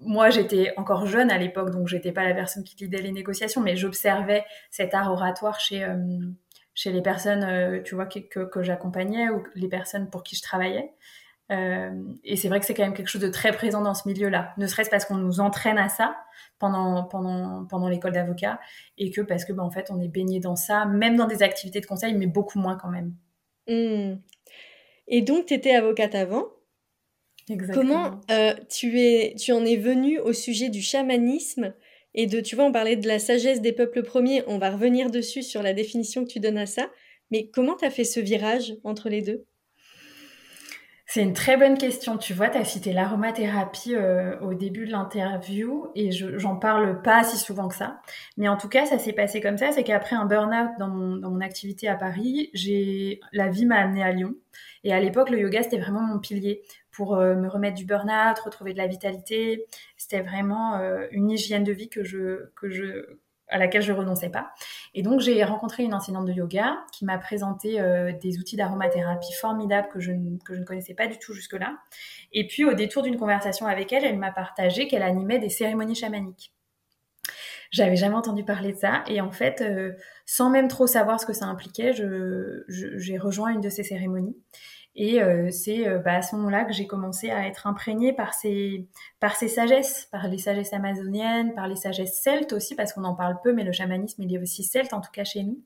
moi, 0.00 0.30
j'étais 0.30 0.72
encore 0.76 1.06
jeune 1.06 1.30
à 1.30 1.38
l'époque, 1.38 1.70
donc 1.70 1.88
j'étais 1.88 2.12
pas 2.12 2.24
la 2.24 2.34
personne 2.34 2.64
qui 2.64 2.76
lidait 2.76 3.00
les 3.00 3.12
négociations, 3.12 3.60
mais 3.62 3.76
j'observais 3.76 4.44
cet 4.70 4.94
art 4.94 5.10
oratoire 5.10 5.60
chez, 5.60 5.84
euh, 5.84 5.96
chez 6.74 6.92
les 6.92 7.02
personnes, 7.02 7.44
euh, 7.44 7.82
tu 7.82 7.94
vois, 7.94 8.06
que, 8.06 8.44
que, 8.44 8.62
j'accompagnais 8.62 9.30
ou 9.30 9.44
les 9.54 9.68
personnes 9.68 10.10
pour 10.10 10.22
qui 10.22 10.36
je 10.36 10.42
travaillais. 10.42 10.92
Et 11.50 12.36
c'est 12.36 12.48
vrai 12.48 12.58
que 12.58 12.66
c'est 12.66 12.74
quand 12.74 12.84
même 12.84 12.94
quelque 12.94 13.08
chose 13.08 13.20
de 13.20 13.28
très 13.28 13.52
présent 13.52 13.82
dans 13.82 13.94
ce 13.94 14.08
milieu-là, 14.08 14.54
ne 14.56 14.66
serait-ce 14.66 14.90
parce 14.90 15.04
qu'on 15.04 15.16
nous 15.16 15.40
entraîne 15.40 15.78
à 15.78 15.88
ça, 15.88 16.16
pendant, 16.58 17.04
pendant, 17.04 17.66
pendant 17.66 17.88
l'école 17.88 18.12
d'avocat 18.12 18.58
et 18.98 19.10
que 19.10 19.20
parce 19.20 19.44
que, 19.44 19.52
ben, 19.52 19.62
en 19.62 19.70
fait, 19.70 19.90
on 19.90 20.00
est 20.00 20.08
baigné 20.08 20.40
dans 20.40 20.56
ça, 20.56 20.86
même 20.86 21.16
dans 21.16 21.26
des 21.26 21.42
activités 21.42 21.80
de 21.80 21.86
conseil, 21.86 22.14
mais 22.14 22.26
beaucoup 22.26 22.58
moins 22.58 22.76
quand 22.76 22.88
même. 22.88 23.14
Mmh. 23.68 24.18
Et 25.08 25.22
donc, 25.22 25.46
tu 25.46 25.54
étais 25.54 25.74
avocate 25.74 26.14
avant. 26.14 26.46
Exactement. 27.50 28.04
Comment 28.04 28.20
euh, 28.30 28.54
tu, 28.70 28.98
es, 29.00 29.34
tu 29.38 29.52
en 29.52 29.64
es 29.64 29.76
venue 29.76 30.18
au 30.18 30.32
sujet 30.32 30.70
du 30.70 30.80
chamanisme 30.80 31.74
et 32.14 32.26
de, 32.26 32.40
tu 32.40 32.56
vois, 32.56 32.64
on 32.64 32.72
parlait 32.72 32.96
de 32.96 33.06
la 33.08 33.18
sagesse 33.18 33.60
des 33.60 33.72
peuples 33.72 34.02
premiers, 34.02 34.42
on 34.46 34.58
va 34.58 34.70
revenir 34.70 35.10
dessus 35.10 35.42
sur 35.42 35.62
la 35.62 35.74
définition 35.74 36.24
que 36.24 36.30
tu 36.30 36.40
donnes 36.40 36.58
à 36.58 36.66
ça, 36.66 36.88
mais 37.30 37.48
comment 37.48 37.74
tu 37.74 37.84
as 37.84 37.90
fait 37.90 38.04
ce 38.04 38.20
virage 38.20 38.76
entre 38.84 39.08
les 39.08 39.20
deux? 39.20 39.44
C'est 41.14 41.22
une 41.22 41.32
très 41.32 41.56
bonne 41.56 41.78
question. 41.78 42.18
Tu 42.18 42.34
vois, 42.34 42.48
tu 42.48 42.58
as 42.58 42.64
cité 42.64 42.92
l'aromathérapie 42.92 43.94
euh, 43.94 44.36
au 44.40 44.52
début 44.52 44.84
de 44.84 44.90
l'interview 44.90 45.86
et 45.94 46.10
j'en 46.10 46.56
parle 46.56 47.02
pas 47.02 47.22
si 47.22 47.38
souvent 47.38 47.68
que 47.68 47.76
ça. 47.76 48.00
Mais 48.36 48.48
en 48.48 48.56
tout 48.56 48.68
cas, 48.68 48.84
ça 48.84 48.98
s'est 48.98 49.12
passé 49.12 49.40
comme 49.40 49.56
ça. 49.56 49.70
C'est 49.70 49.84
qu'après 49.84 50.16
un 50.16 50.24
burn-out 50.24 50.70
dans 50.80 50.88
mon, 50.88 51.40
activité 51.40 51.86
à 51.86 51.94
Paris, 51.94 52.50
j'ai 52.52 53.20
la 53.30 53.48
vie 53.48 53.64
m'a 53.64 53.76
amené 53.76 54.02
à 54.02 54.10
Lyon. 54.10 54.34
Et 54.82 54.92
à 54.92 54.98
l'époque, 54.98 55.30
le 55.30 55.38
yoga, 55.38 55.62
c'était 55.62 55.78
vraiment 55.78 56.00
mon 56.00 56.18
pilier 56.18 56.62
pour 56.90 57.14
euh, 57.14 57.36
me 57.36 57.48
remettre 57.48 57.76
du 57.76 57.84
burn-out, 57.84 58.36
retrouver 58.40 58.72
de 58.72 58.78
la 58.78 58.88
vitalité. 58.88 59.66
C'était 59.96 60.22
vraiment 60.22 60.78
euh, 60.78 61.06
une 61.12 61.30
hygiène 61.30 61.62
de 61.62 61.72
vie 61.72 61.88
que 61.88 62.02
je, 62.02 62.50
que 62.56 62.70
je, 62.70 63.18
à 63.54 63.58
laquelle 63.58 63.82
je 63.82 63.92
renonçais 63.92 64.30
pas. 64.30 64.50
Et 64.94 65.02
donc 65.02 65.20
j'ai 65.20 65.42
rencontré 65.44 65.84
une 65.84 65.94
enseignante 65.94 66.26
de 66.26 66.32
yoga 66.32 66.76
qui 66.92 67.04
m'a 67.04 67.18
présenté 67.18 67.80
euh, 67.80 68.12
des 68.20 68.38
outils 68.38 68.56
d'aromathérapie 68.56 69.32
formidables 69.40 69.88
que 69.88 70.00
je, 70.00 70.10
que 70.44 70.54
je 70.54 70.60
ne 70.60 70.64
connaissais 70.64 70.94
pas 70.94 71.06
du 71.06 71.18
tout 71.20 71.32
jusque-là. 71.32 71.76
Et 72.32 72.48
puis 72.48 72.64
au 72.64 72.74
détour 72.74 73.04
d'une 73.04 73.16
conversation 73.16 73.66
avec 73.66 73.92
elle, 73.92 74.04
elle 74.04 74.18
m'a 74.18 74.32
partagé 74.32 74.88
qu'elle 74.88 75.04
animait 75.04 75.38
des 75.38 75.50
cérémonies 75.50 75.94
chamaniques. 75.94 76.52
J'avais 77.70 77.96
jamais 77.96 78.16
entendu 78.16 78.44
parler 78.44 78.72
de 78.72 78.78
ça 78.78 79.04
et 79.06 79.20
en 79.20 79.30
fait, 79.30 79.60
euh, 79.60 79.92
sans 80.26 80.50
même 80.50 80.66
trop 80.66 80.88
savoir 80.88 81.20
ce 81.20 81.26
que 81.26 81.32
ça 81.32 81.46
impliquait, 81.46 81.92
j'ai 82.68 83.18
rejoint 83.18 83.50
une 83.50 83.60
de 83.60 83.68
ces 83.68 83.84
cérémonies. 83.84 84.36
Et 84.96 85.20
euh, 85.20 85.50
c'est 85.50 85.88
euh, 85.88 85.98
bah, 85.98 86.14
à 86.14 86.22
ce 86.22 86.36
moment-là 86.36 86.64
que 86.64 86.72
j'ai 86.72 86.86
commencé 86.86 87.30
à 87.30 87.48
être 87.48 87.66
imprégnée 87.66 88.12
par 88.12 88.32
ces, 88.32 88.86
par 89.18 89.34
ces 89.34 89.48
sagesses, 89.48 90.06
par 90.12 90.28
les 90.28 90.38
sagesses 90.38 90.72
amazoniennes, 90.72 91.52
par 91.54 91.66
les 91.66 91.74
sagesses 91.74 92.20
celtes 92.22 92.52
aussi, 92.52 92.76
parce 92.76 92.92
qu'on 92.92 93.02
en 93.02 93.14
parle 93.14 93.40
peu, 93.42 93.52
mais 93.52 93.64
le 93.64 93.72
chamanisme, 93.72 94.22
il 94.22 94.32
est 94.32 94.38
aussi 94.38 94.62
celte, 94.62 94.92
en 94.92 95.00
tout 95.00 95.10
cas 95.10 95.24
chez 95.24 95.42
nous. 95.42 95.58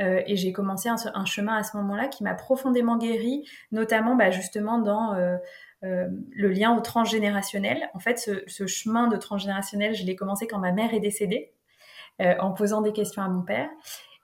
Euh, 0.00 0.20
et 0.26 0.36
j'ai 0.36 0.52
commencé 0.52 0.88
un, 0.88 1.24
chemin 1.24 1.56
à 1.56 1.62
ce 1.62 1.76
moment-là 1.76 2.08
qui 2.08 2.24
m'a 2.24 2.34
profondément 2.34 2.96
guérie, 2.96 3.48
notamment 3.70 4.16
bah, 4.16 4.30
justement 4.30 4.78
dans 4.78 5.14
le 5.82 6.48
lien 6.48 6.76
au 6.76 6.80
transgénérationnel. 6.80 7.88
En 7.94 8.00
fait, 8.00 8.18
ce, 8.18 8.42
ce 8.48 8.66
chemin 8.66 9.06
de 9.06 9.16
transgénérationnel, 9.16 9.94
je 9.94 10.04
l'ai 10.04 10.16
commencé 10.16 10.48
quand 10.48 10.58
ma 10.58 10.72
mère 10.72 10.92
est 10.92 11.00
décédée, 11.00 11.52
en 12.18 12.50
posant 12.50 12.80
des 12.80 12.92
questions 12.92 13.22
à 13.22 13.28
mon 13.28 13.42
père. 13.42 13.68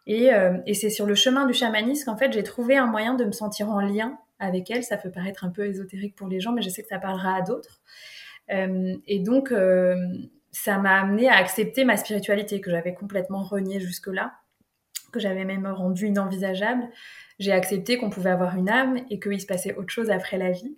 Et, 0.09 0.31
et 0.67 0.75
c'est 0.75 0.91
sur 0.91 1.07
le 1.07 1.15
chemin 1.15 1.47
du 1.47 1.55
chamanisme 1.55 2.07
qu'en 2.07 2.17
fait 2.17 2.33
j'ai 2.33 2.43
trouvé 2.43 2.77
un 2.77 2.87
moyen 2.87 3.15
de 3.15 3.25
me 3.25 3.31
sentir 3.31 3.71
en 3.71 3.81
lien 3.81 4.19
avec 4.43 4.71
elle. 4.71 4.85
Ça 4.85 4.97
peut 4.97 5.11
paraître 5.11 5.45
un 5.45 5.51
peu 5.51 5.67
ésotérique 5.67 6.15
pour 6.15 6.29
les 6.29 6.41
gens, 6.41 6.53
mais 6.53 6.63
je 6.63 6.69
sais 6.69 6.83
que 6.83 6.89
ça 6.89 6.99
parlera 6.99 7.37
à 7.37 7.43
d'autres. 7.43 7.81
Euh, 8.51 8.95
et 9.07 9.21
donc, 9.21 9.53
euh, 9.53 9.97
ça 10.51 10.79
m'a 10.79 11.01
amené 11.01 11.29
à 11.29 11.37
accepter 11.37 11.85
ma 11.85 11.97
spiritualité 11.97 12.61
que 12.61 12.71
j'avais 12.71 12.95
complètement 12.95 13.43
reniée 13.43 13.81
jusque-là, 13.81 14.35
que 15.13 15.21
j'avais 15.21 15.45
même 15.45 15.67
rendue 15.67 16.09
inenvisageable. 16.09 16.89
J'ai 17.39 17.53
accepté 17.53 17.97
qu'on 17.97 18.11
pouvait 18.11 18.31
avoir 18.31 18.57
une 18.57 18.69
âme 18.69 18.99
et 19.11 19.19
qu'il 19.19 19.41
se 19.41 19.47
passait 19.47 19.75
autre 19.75 19.91
chose 19.91 20.11
après 20.11 20.39
la 20.39 20.51
vie. 20.51 20.77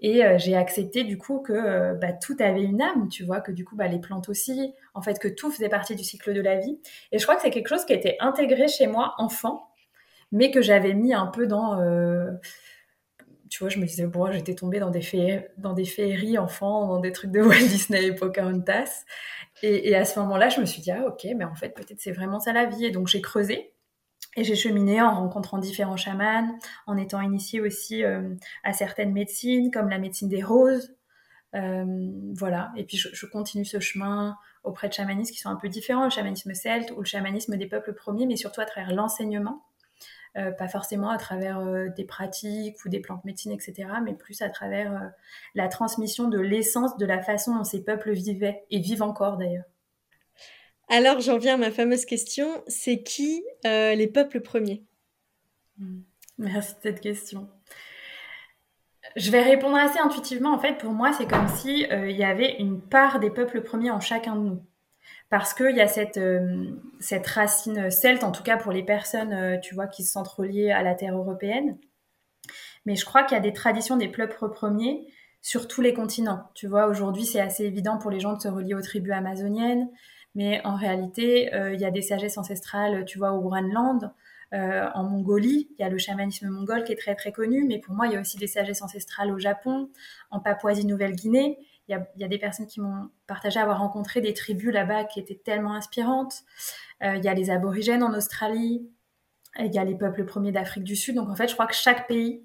Et 0.00 0.24
euh, 0.24 0.38
j'ai 0.38 0.56
accepté 0.56 1.04
du 1.04 1.18
coup 1.18 1.40
que 1.40 1.94
bah, 1.94 2.12
tout 2.12 2.36
avait 2.40 2.62
une 2.62 2.80
âme, 2.80 3.08
tu 3.08 3.24
vois, 3.24 3.40
que 3.40 3.52
du 3.52 3.64
coup 3.64 3.76
bah, 3.76 3.86
les 3.86 4.00
plantes 4.00 4.28
aussi, 4.28 4.72
en 4.94 5.02
fait 5.02 5.18
que 5.18 5.28
tout 5.28 5.50
faisait 5.50 5.68
partie 5.68 5.94
du 5.94 6.04
cycle 6.04 6.32
de 6.32 6.40
la 6.40 6.56
vie. 6.56 6.80
Et 7.12 7.18
je 7.18 7.24
crois 7.24 7.36
que 7.36 7.42
c'est 7.42 7.50
quelque 7.50 7.68
chose 7.68 7.84
qui 7.84 7.92
a 7.92 7.96
été 7.96 8.16
intégré 8.20 8.66
chez 8.68 8.86
moi 8.86 9.14
enfant, 9.18 9.68
mais 10.32 10.50
que 10.50 10.62
j'avais 10.62 10.94
mis 10.94 11.12
un 11.12 11.26
peu 11.26 11.46
dans 11.46 11.78
tu 13.50 13.58
vois, 13.58 13.68
je 13.68 13.78
me 13.78 13.84
disais, 13.84 14.06
bon, 14.06 14.30
j'étais 14.32 14.54
tombée 14.54 14.78
dans 14.78 14.90
des, 14.90 15.02
dans 15.58 15.72
des 15.72 15.84
féeries 15.84 16.38
enfants, 16.38 16.86
dans 16.86 17.00
des 17.00 17.12
trucs 17.12 17.32
de 17.32 17.40
Walt 17.40 17.58
Disney 17.58 18.06
et 18.06 18.14
Pocahontas. 18.14 19.04
Et, 19.62 19.90
et 19.90 19.96
à 19.96 20.04
ce 20.04 20.18
moment-là, 20.20 20.48
je 20.48 20.60
me 20.60 20.66
suis 20.66 20.80
dit, 20.80 20.92
ah, 20.92 21.04
ok, 21.06 21.26
mais 21.36 21.44
en 21.44 21.56
fait, 21.56 21.70
peut-être 21.70 22.00
c'est 22.00 22.12
vraiment 22.12 22.38
ça 22.40 22.52
la 22.52 22.66
vie. 22.66 22.86
Et 22.86 22.90
donc, 22.92 23.08
j'ai 23.08 23.20
creusé. 23.20 23.74
Et 24.36 24.44
j'ai 24.44 24.54
cheminé 24.54 25.02
en 25.02 25.16
rencontrant 25.16 25.58
différents 25.58 25.96
chamans, 25.96 26.56
en 26.86 26.96
étant 26.96 27.20
initiée 27.20 27.60
aussi 27.60 28.04
euh, 28.04 28.34
à 28.62 28.72
certaines 28.72 29.12
médecines, 29.12 29.72
comme 29.72 29.88
la 29.88 29.98
médecine 29.98 30.28
des 30.28 30.42
roses. 30.42 30.94
Euh, 31.56 31.84
voilà. 32.34 32.70
Et 32.76 32.84
puis, 32.84 32.96
je, 32.96 33.08
je, 33.12 33.26
continue 33.26 33.64
ce 33.64 33.80
chemin 33.80 34.36
auprès 34.62 34.88
de 34.88 34.92
chamanistes 34.92 35.32
qui 35.32 35.40
sont 35.40 35.50
un 35.50 35.56
peu 35.56 35.68
différents, 35.68 36.04
le 36.04 36.10
chamanisme 36.10 36.54
celte 36.54 36.92
ou 36.92 37.00
le 37.00 37.04
chamanisme 37.04 37.56
des 37.56 37.66
peuples 37.66 37.94
premiers, 37.94 38.26
mais 38.26 38.36
surtout 38.36 38.60
à 38.60 38.66
travers 38.66 38.94
l'enseignement. 38.94 39.64
Euh, 40.36 40.52
pas 40.52 40.68
forcément 40.68 41.10
à 41.10 41.18
travers 41.18 41.58
euh, 41.58 41.88
des 41.88 42.04
pratiques 42.04 42.84
ou 42.84 42.88
des 42.88 43.00
plantes 43.00 43.24
médecines, 43.24 43.50
etc., 43.50 43.88
mais 44.04 44.14
plus 44.14 44.42
à 44.42 44.48
travers 44.48 44.92
euh, 44.92 45.08
la 45.56 45.66
transmission 45.66 46.28
de 46.28 46.38
l'essence 46.38 46.96
de 46.98 47.04
la 47.04 47.20
façon 47.20 47.56
dont 47.56 47.64
ces 47.64 47.82
peuples 47.82 48.12
vivaient 48.12 48.62
et 48.70 48.78
vivent 48.78 49.02
encore 49.02 49.38
d'ailleurs. 49.38 49.64
Alors 50.88 51.18
j'en 51.18 51.36
viens 51.36 51.54
à 51.54 51.56
ma 51.56 51.72
fameuse 51.72 52.04
question, 52.04 52.62
c'est 52.68 53.02
qui 53.02 53.42
les 53.64 54.06
peuples 54.06 54.40
premiers? 54.40 54.84
Hmm. 55.78 56.02
Merci 56.38 56.74
de 56.74 56.80
cette 56.82 57.00
question. 57.00 57.48
Je 59.16 59.32
vais 59.32 59.42
répondre 59.42 59.76
assez 59.76 59.98
intuitivement. 59.98 60.52
En 60.52 60.60
fait, 60.60 60.78
pour 60.78 60.92
moi, 60.92 61.12
c'est 61.12 61.26
comme 61.26 61.48
si 61.48 61.86
il 61.90 62.16
y 62.16 62.24
avait 62.24 62.56
une 62.58 62.80
part 62.80 63.18
des 63.18 63.30
peuples 63.30 63.62
premiers 63.62 63.90
en 63.90 64.00
chacun 64.00 64.36
de 64.36 64.40
nous 64.40 64.62
parce 65.30 65.54
qu'il 65.54 65.76
y 65.76 65.80
a 65.80 65.86
cette, 65.86 66.18
euh, 66.18 66.66
cette 66.98 67.26
racine 67.26 67.90
celte, 67.90 68.24
en 68.24 68.32
tout 68.32 68.42
cas 68.42 68.56
pour 68.56 68.72
les 68.72 68.82
personnes, 68.82 69.32
euh, 69.32 69.58
tu 69.58 69.74
vois, 69.74 69.86
qui 69.86 70.02
se 70.04 70.12
sentent 70.12 70.28
reliées 70.28 70.72
à 70.72 70.82
la 70.82 70.94
terre 70.94 71.16
européenne. 71.16 71.78
Mais 72.84 72.96
je 72.96 73.04
crois 73.04 73.22
qu'il 73.22 73.36
y 73.36 73.40
a 73.40 73.42
des 73.42 73.52
traditions 73.52 73.96
des 73.96 74.08
peuples 74.08 74.50
premiers 74.50 75.06
sur 75.40 75.68
tous 75.68 75.82
les 75.82 75.94
continents. 75.94 76.50
Tu 76.54 76.66
vois, 76.66 76.88
aujourd'hui, 76.88 77.24
c'est 77.24 77.40
assez 77.40 77.64
évident 77.64 77.96
pour 77.96 78.10
les 78.10 78.18
gens 78.18 78.34
de 78.34 78.40
se 78.40 78.48
relier 78.48 78.74
aux 78.74 78.82
tribus 78.82 79.12
amazoniennes, 79.12 79.88
mais 80.34 80.60
en 80.64 80.74
réalité, 80.74 81.54
euh, 81.54 81.74
il 81.74 81.80
y 81.80 81.84
a 81.84 81.90
des 81.92 82.02
sagesses 82.02 82.36
ancestrales, 82.36 83.04
tu 83.04 83.18
vois, 83.18 83.32
au 83.32 83.40
Groenland, 83.40 84.12
en 84.52 85.04
Mongolie, 85.04 85.68
il 85.78 85.82
y 85.82 85.84
a 85.84 85.88
le 85.88 85.96
chamanisme 85.96 86.48
mongol 86.48 86.82
qui 86.82 86.90
est 86.90 86.96
très 86.96 87.14
très 87.14 87.30
connu, 87.30 87.64
mais 87.68 87.78
pour 87.78 87.94
moi, 87.94 88.08
il 88.08 88.14
y 88.14 88.16
a 88.16 88.20
aussi 88.20 88.36
des 88.36 88.48
sagesses 88.48 88.82
ancestrales 88.82 89.30
au 89.30 89.38
Japon, 89.38 89.90
en 90.32 90.40
Papouasie-Nouvelle-Guinée. 90.40 91.56
Il 91.90 92.20
y, 92.20 92.24
a, 92.24 92.28
des 92.28 92.38
personnes 92.38 92.68
qui 92.68 92.80
m'ont 92.80 93.10
partagé 93.26 93.58
avoir 93.58 93.80
rencontré 93.80 94.20
des 94.20 94.32
tribus 94.32 94.72
là-bas 94.72 95.04
qui 95.04 95.18
étaient 95.18 95.40
tellement 95.42 95.74
inspirantes. 95.74 96.44
Euh, 97.02 97.16
il 97.16 97.24
y 97.24 97.28
a 97.28 97.34
les 97.34 97.50
aborigènes 97.50 98.04
en 98.04 98.14
Australie. 98.14 98.88
Il 99.58 99.74
y 99.74 99.78
a 99.78 99.82
les 99.82 99.96
peuples 99.96 100.24
premiers 100.24 100.52
d'Afrique 100.52 100.84
du 100.84 100.94
Sud. 100.94 101.16
Donc 101.16 101.28
en 101.28 101.34
fait, 101.34 101.48
je 101.48 101.54
crois 101.54 101.66
que 101.66 101.74
chaque 101.74 102.06
pays 102.06 102.44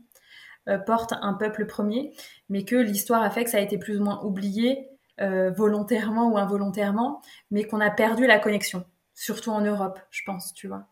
euh, 0.67 0.79
porte 0.79 1.13
un 1.21 1.34
peuple 1.36 1.67
premier, 1.67 2.15
mais 2.49 2.65
que 2.65 2.75
l'histoire 2.75 3.21
a 3.21 3.29
fait 3.29 3.43
que 3.43 3.51
ça 3.51 3.58
a 3.58 3.62
été 3.62 3.77
plus 3.77 3.99
ou 3.99 4.03
moins 4.03 4.19
oublié, 4.23 4.89
euh, 5.21 5.51
volontairement 5.51 6.27
ou 6.31 6.39
involontairement, 6.39 7.21
mais 7.51 7.65
qu'on 7.65 7.81
a 7.81 7.91
perdu 7.91 8.25
la 8.25 8.39
connexion, 8.39 8.84
surtout 9.13 9.51
en 9.51 9.62
Europe, 9.62 9.99
je 10.10 10.23
pense, 10.25 10.53
tu 10.53 10.67
vois. 10.67 10.88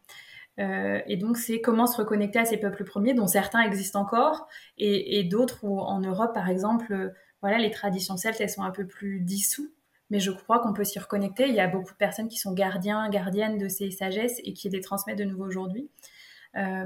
et 0.59 1.17
donc, 1.17 1.37
c'est 1.37 1.59
comment 1.59 1.87
se 1.87 1.97
reconnecter 1.97 2.37
à 2.37 2.45
ces 2.45 2.57
peuples 2.57 2.83
premiers, 2.83 3.15
dont 3.15 3.25
certains 3.25 3.61
existent 3.61 3.99
encore, 3.99 4.47
et, 4.77 5.17
et 5.17 5.23
d'autres 5.23 5.63
où 5.63 5.79
en 5.79 5.99
Europe, 6.01 6.35
par 6.35 6.47
exemple, 6.49 7.11
voilà, 7.43 7.57
les 7.57 7.71
traditions 7.71 8.15
celtes, 8.15 8.39
elles 8.39 8.49
sont 8.49 8.63
un 8.63 8.71
peu 8.71 8.87
plus 8.87 9.19
dissous, 9.19 9.69
mais 10.09 10.21
je 10.21 10.31
crois 10.31 10.59
qu'on 10.59 10.71
peut 10.71 10.85
s'y 10.85 10.97
reconnecter. 10.97 11.45
Il 11.49 11.53
y 11.53 11.59
a 11.59 11.67
beaucoup 11.67 11.91
de 11.91 11.97
personnes 11.97 12.29
qui 12.29 12.37
sont 12.37 12.53
gardiens, 12.53 13.09
gardiennes 13.09 13.57
de 13.57 13.67
ces 13.67 13.91
sagesses 13.91 14.39
et 14.45 14.53
qui 14.53 14.69
les 14.69 14.79
transmettent 14.79 15.17
de 15.17 15.25
nouveau 15.25 15.43
aujourd'hui. 15.43 15.89
Euh, 16.55 16.85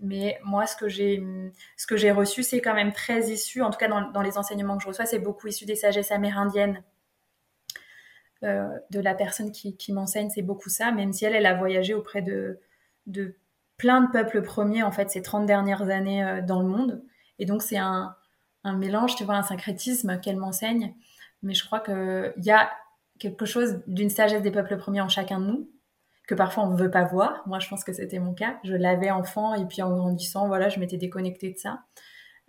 mais 0.00 0.38
moi, 0.44 0.68
ce 0.68 0.76
que 0.76 0.88
j'ai, 0.88 1.20
ce 1.76 2.12
reçu, 2.12 2.44
c'est 2.44 2.60
quand 2.60 2.74
même 2.74 2.92
très 2.92 3.32
issu, 3.32 3.62
en 3.62 3.70
tout 3.70 3.78
cas 3.78 3.88
dans, 3.88 4.22
les 4.22 4.38
enseignements 4.38 4.76
que 4.76 4.84
je 4.84 4.88
reçois, 4.88 5.06
c'est 5.06 5.18
beaucoup 5.18 5.48
issu 5.48 5.64
des 5.64 5.74
sagesses 5.74 6.12
amérindiennes. 6.12 6.84
Euh, 8.44 8.68
de 8.90 9.00
la 9.00 9.16
personne 9.16 9.50
qui, 9.50 9.92
m'enseigne, 9.92 10.30
c'est 10.30 10.40
beaucoup 10.40 10.68
ça, 10.68 10.92
même 10.92 11.12
si 11.12 11.24
elle, 11.24 11.34
elle 11.34 11.46
a 11.46 11.54
voyagé 11.54 11.94
auprès 11.94 12.22
de, 12.22 12.60
de 13.06 13.34
plein 13.76 14.02
de 14.02 14.10
peuples 14.12 14.42
premiers, 14.42 14.84
en 14.84 14.92
fait, 14.92 15.10
ces 15.10 15.20
30 15.20 15.46
dernières 15.46 15.90
années 15.90 16.24
euh, 16.24 16.42
dans 16.42 16.62
le 16.62 16.68
monde. 16.68 17.02
Et 17.40 17.44
donc, 17.44 17.60
c'est 17.60 17.76
un, 17.76 18.14
un 18.64 18.76
mélange, 18.76 19.16
tu 19.16 19.24
vois, 19.24 19.36
un 19.36 19.42
syncrétisme 19.42 20.20
qu'elle 20.20 20.36
m'enseigne. 20.36 20.94
Mais 21.42 21.54
je 21.54 21.64
crois 21.64 21.80
qu'il 21.80 22.44
y 22.44 22.50
a 22.50 22.70
quelque 23.18 23.46
chose 23.46 23.82
d'une 23.86 24.10
sagesse 24.10 24.42
des 24.42 24.50
peuples 24.50 24.76
premiers 24.76 25.00
en 25.00 25.08
chacun 25.08 25.40
de 25.40 25.46
nous, 25.46 25.70
que 26.26 26.34
parfois 26.34 26.64
on 26.64 26.70
ne 26.70 26.76
veut 26.76 26.90
pas 26.90 27.04
voir. 27.04 27.42
Moi, 27.46 27.58
je 27.58 27.68
pense 27.68 27.84
que 27.84 27.92
c'était 27.92 28.18
mon 28.18 28.34
cas. 28.34 28.58
Je 28.64 28.74
l'avais 28.74 29.10
enfant 29.10 29.54
et 29.54 29.64
puis 29.66 29.82
en 29.82 29.94
grandissant, 29.94 30.48
voilà, 30.48 30.68
je 30.68 30.80
m'étais 30.80 30.96
déconnectée 30.96 31.52
de 31.52 31.58
ça. 31.58 31.84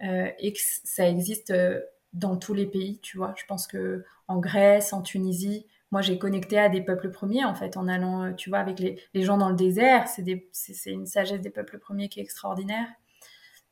Euh, 0.04 0.30
et 0.40 0.54
que 0.54 0.60
ça 0.84 1.08
existe 1.08 1.52
euh, 1.52 1.80
dans 2.14 2.36
tous 2.38 2.54
les 2.54 2.66
pays, 2.66 3.00
tu 3.02 3.18
vois. 3.18 3.34
Je 3.38 3.46
pense 3.46 3.68
que 3.68 4.04
en 4.28 4.40
Grèce, 4.40 4.94
en 4.94 5.02
Tunisie, 5.02 5.68
moi 5.92 6.02
j'ai 6.02 6.18
connecté 6.18 6.58
à 6.58 6.70
des 6.70 6.82
peuples 6.82 7.12
premiers 7.12 7.46
en 7.46 7.54
fait 7.54 7.78
en 7.78 7.88
allant, 7.88 8.24
euh, 8.24 8.34
tu 8.34 8.50
vois, 8.50 8.60
avec 8.60 8.80
les, 8.80 9.00
les 9.14 9.24
gens 9.24 9.38
dans 9.38 9.50
le 9.50 9.56
désert. 9.56 10.08
C'est 10.08 10.92
une 10.92 11.06
sagesse 11.06 11.42
des 11.42 11.52
peuples 11.52 11.78
premiers 11.78 12.10
qui 12.10 12.20
est 12.20 12.24
extraordinaire. 12.24 12.88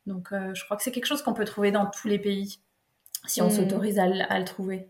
Donc 0.10 0.34
euh, 0.34 0.54
je 0.56 0.66
crois 0.66 0.76
que 0.76 0.82
c'est 0.82 0.92
quelque 0.92 1.06
chose 1.06 1.22
qu'on 1.22 1.36
peut 1.36 1.46
trouver 1.46 1.72
dans 1.72 1.86
tous 1.86 2.08
les 2.08 2.18
pays, 2.18 2.60
si 3.28 3.42
on 3.44 3.48
mm. 3.48 3.52
s'autorise 3.52 4.00
à, 4.00 4.08
le 4.08 4.44
trouver. 4.44 4.88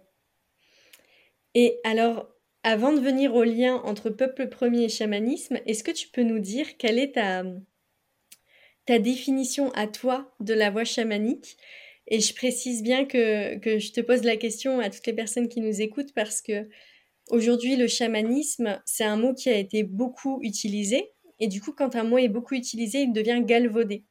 Et 1.55 1.79
alors, 1.83 2.29
avant 2.63 2.93
de 2.93 3.01
venir 3.01 3.35
au 3.35 3.43
lien 3.43 3.75
entre 3.83 4.09
peuple 4.09 4.47
premier 4.47 4.85
et 4.85 4.89
chamanisme, 4.89 5.59
est-ce 5.65 5.83
que 5.83 5.91
tu 5.91 6.07
peux 6.07 6.23
nous 6.23 6.39
dire 6.39 6.77
quelle 6.77 6.97
est 6.97 7.15
ta, 7.15 7.43
ta 8.85 8.97
définition 8.97 9.71
à 9.73 9.87
toi 9.87 10.33
de 10.39 10.53
la 10.53 10.71
voix 10.71 10.85
chamanique? 10.85 11.57
Et 12.07 12.21
je 12.21 12.33
précise 12.33 12.81
bien 12.81 13.05
que, 13.05 13.57
que 13.57 13.77
je 13.77 13.91
te 13.91 13.99
pose 13.99 14.23
la 14.23 14.37
question 14.37 14.79
à 14.79 14.89
toutes 14.89 15.05
les 15.05 15.13
personnes 15.13 15.49
qui 15.49 15.59
nous 15.59 15.81
écoutent 15.81 16.13
parce 16.13 16.41
que 16.41 16.69
aujourd'hui, 17.29 17.75
le 17.75 17.87
chamanisme, 17.87 18.81
c'est 18.85 19.03
un 19.03 19.17
mot 19.17 19.33
qui 19.33 19.49
a 19.49 19.57
été 19.57 19.83
beaucoup 19.83 20.39
utilisé. 20.43 21.11
Et 21.39 21.47
du 21.47 21.61
coup, 21.61 21.73
quand 21.73 21.97
un 21.97 22.03
mot 22.03 22.17
est 22.17 22.29
beaucoup 22.29 22.55
utilisé, 22.55 23.01
il 23.01 23.11
devient 23.11 23.41
galvaudé. 23.43 24.05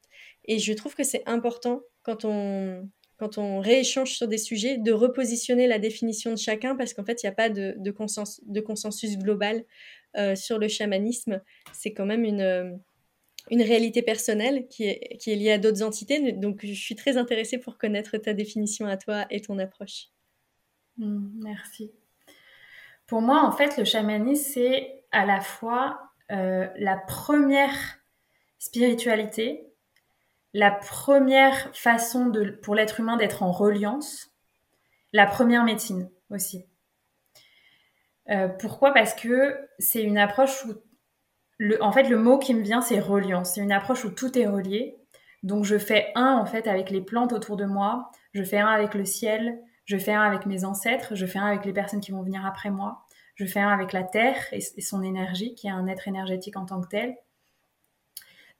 Et 0.48 0.58
je 0.58 0.72
trouve 0.72 0.96
que 0.96 1.04
c'est 1.04 1.22
important 1.28 1.82
quand 2.02 2.24
on, 2.24 2.90
quand 3.18 3.36
on 3.36 3.60
rééchange 3.60 4.12
sur 4.12 4.26
des 4.26 4.38
sujets, 4.38 4.78
de 4.78 4.92
repositionner 4.92 5.66
la 5.66 5.78
définition 5.78 6.30
de 6.30 6.38
chacun 6.38 6.74
parce 6.74 6.94
qu'en 6.94 7.04
fait, 7.04 7.22
il 7.22 7.26
n'y 7.26 7.30
a 7.30 7.34
pas 7.34 7.50
de, 7.50 7.90
consensus, 7.90 9.18
global 9.18 9.64
euh, 10.16 10.34
sur 10.34 10.58
le 10.58 10.66
chamanisme. 10.66 11.42
C'est 11.72 11.92
quand 11.92 12.06
même 12.06 12.24
une, 12.24 12.40
euh, 12.40 12.72
une 13.50 13.62
réalité 13.62 14.02
personnelle 14.02 14.66
qui 14.68 14.84
est, 14.84 15.18
qui 15.18 15.30
est 15.30 15.36
liée 15.36 15.52
à 15.52 15.58
d'autres 15.58 15.82
entités. 15.82 16.32
Donc, 16.32 16.64
je 16.64 16.72
suis 16.72 16.96
très 16.96 17.18
intéressée 17.18 17.58
pour 17.58 17.76
connaître 17.76 18.16
ta 18.16 18.32
définition 18.32 18.86
à 18.86 18.96
toi 18.96 19.26
et 19.30 19.42
ton 19.42 19.58
approche. 19.58 20.06
Mmh, 20.96 21.42
merci. 21.42 21.92
Pour 23.06 23.20
moi, 23.20 23.42
en 23.44 23.52
fait, 23.52 23.76
le 23.76 23.84
chamanisme, 23.84 24.50
c'est 24.54 25.04
à 25.10 25.26
la 25.26 25.40
fois 25.40 25.98
euh, 26.30 26.68
la 26.76 26.96
première 26.96 27.98
spiritualité 28.58 29.67
la 30.54 30.70
première 30.70 31.74
façon 31.74 32.32
pour 32.62 32.74
l'être 32.74 33.00
humain 33.00 33.16
d'être 33.16 33.42
en 33.42 33.52
reliance, 33.52 34.30
la 35.12 35.26
première 35.26 35.64
médecine 35.64 36.10
aussi. 36.30 36.64
Euh, 38.30 38.48
pourquoi? 38.48 38.92
Parce 38.92 39.14
que 39.14 39.58
c'est 39.78 40.02
une 40.02 40.18
approche 40.18 40.64
où, 40.66 40.74
en 41.80 41.92
fait, 41.92 42.04
le 42.04 42.18
mot 42.18 42.38
qui 42.38 42.54
me 42.54 42.62
vient, 42.62 42.80
c'est 42.80 43.00
reliance. 43.00 43.54
C'est 43.54 43.62
une 43.62 43.72
approche 43.72 44.04
où 44.04 44.10
tout 44.10 44.38
est 44.38 44.46
relié. 44.46 44.96
Donc, 45.42 45.64
je 45.64 45.78
fais 45.78 46.12
un, 46.14 46.34
en 46.34 46.46
fait, 46.46 46.66
avec 46.66 46.90
les 46.90 47.00
plantes 47.00 47.32
autour 47.32 47.56
de 47.56 47.64
moi, 47.64 48.10
je 48.34 48.42
fais 48.42 48.58
un 48.58 48.68
avec 48.68 48.94
le 48.94 49.04
ciel, 49.04 49.60
je 49.84 49.96
fais 49.96 50.12
un 50.12 50.22
avec 50.22 50.46
mes 50.46 50.64
ancêtres, 50.64 51.14
je 51.14 51.26
fais 51.26 51.38
un 51.38 51.46
avec 51.46 51.64
les 51.64 51.72
personnes 51.72 52.00
qui 52.00 52.10
vont 52.10 52.22
venir 52.22 52.44
après 52.44 52.70
moi, 52.70 53.06
je 53.36 53.46
fais 53.46 53.60
un 53.60 53.70
avec 53.70 53.92
la 53.92 54.02
terre 54.02 54.36
et, 54.52 54.60
son 54.60 55.02
énergie, 55.02 55.54
qui 55.54 55.68
est 55.68 55.70
un 55.70 55.86
être 55.86 56.08
énergétique 56.08 56.56
en 56.56 56.66
tant 56.66 56.80
que 56.80 56.88
tel. 56.88 57.16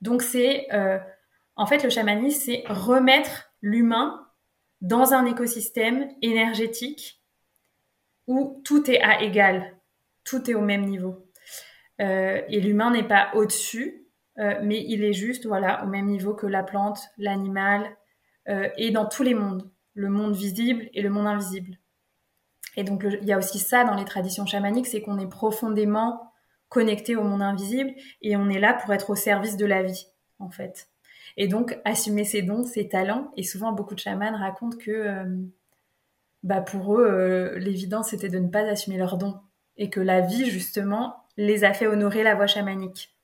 Donc, 0.01 0.21
c'est. 0.21 0.67
Euh, 0.73 0.99
en 1.59 1.65
fait, 1.65 1.83
le 1.83 1.89
chamanisme, 1.89 2.39
c'est 2.39 2.63
remettre 2.69 3.51
l'humain 3.61 4.25
dans 4.79 5.13
un 5.13 5.25
écosystème 5.25 6.07
énergétique 6.21 7.21
où 8.27 8.61
tout 8.63 8.89
est 8.89 9.01
à 9.01 9.21
égal, 9.21 9.77
tout 10.23 10.49
est 10.49 10.53
au 10.53 10.61
même 10.61 10.85
niveau. 10.85 11.27
Euh, 11.99 12.41
et 12.47 12.61
l'humain 12.61 12.91
n'est 12.91 13.07
pas 13.07 13.31
au-dessus, 13.33 14.07
euh, 14.37 14.57
mais 14.63 14.85
il 14.87 15.03
est 15.03 15.11
juste 15.11 15.47
voilà, 15.47 15.83
au 15.83 15.87
même 15.87 16.05
niveau 16.05 16.33
que 16.33 16.47
la 16.47 16.63
plante, 16.63 17.01
l'animal, 17.17 17.93
euh, 18.47 18.69
et 18.77 18.91
dans 18.91 19.05
tous 19.05 19.23
les 19.23 19.33
mondes, 19.33 19.69
le 19.95 20.09
monde 20.09 20.35
visible 20.35 20.89
et 20.93 21.01
le 21.01 21.09
monde 21.09 21.27
invisible. 21.27 21.77
Et 22.77 22.85
donc 22.85 23.05
il 23.05 23.27
y 23.27 23.33
a 23.33 23.37
aussi 23.37 23.59
ça 23.59 23.83
dans 23.83 23.95
les 23.95 24.05
traditions 24.05 24.45
chamaniques, 24.45 24.87
c'est 24.87 25.01
qu'on 25.01 25.19
est 25.19 25.27
profondément 25.27 26.31
connecté 26.69 27.17
au 27.17 27.23
monde 27.23 27.41
invisible 27.41 27.91
et 28.21 28.37
on 28.37 28.49
est 28.49 28.61
là 28.61 28.73
pour 28.75 28.93
être 28.93 29.09
au 29.09 29.15
service 29.15 29.57
de 29.57 29.65
la 29.65 29.83
vie, 29.83 30.07
en 30.37 30.49
fait. 30.49 30.88
Et 31.39 31.47
donc 31.47 31.79
assumer 31.85 32.23
ses 32.23 32.43
dons, 32.43 32.63
ses 32.63 32.87
talents. 32.87 33.31
Et 33.35 33.43
souvent 33.43 33.71
beaucoup 33.71 33.95
de 33.95 33.99
chamans 33.99 34.37
racontent 34.37 34.77
que 34.77 35.25
bah 36.43 36.61
pour 36.61 36.93
eux, 36.99 37.55
l'évidence 37.57 38.09
c'était 38.09 38.29
de 38.29 38.37
ne 38.37 38.49
pas 38.49 38.61
assumer 38.61 38.97
leurs 38.97 39.17
dons 39.17 39.39
et 39.77 39.89
que 39.89 39.99
la 39.99 40.21
vie 40.21 40.49
justement 40.49 41.15
les 41.37 41.63
a 41.63 41.73
fait 41.73 41.87
honorer 41.87 42.21
la 42.21 42.35
voie 42.35 42.47
chamanique. 42.47 43.15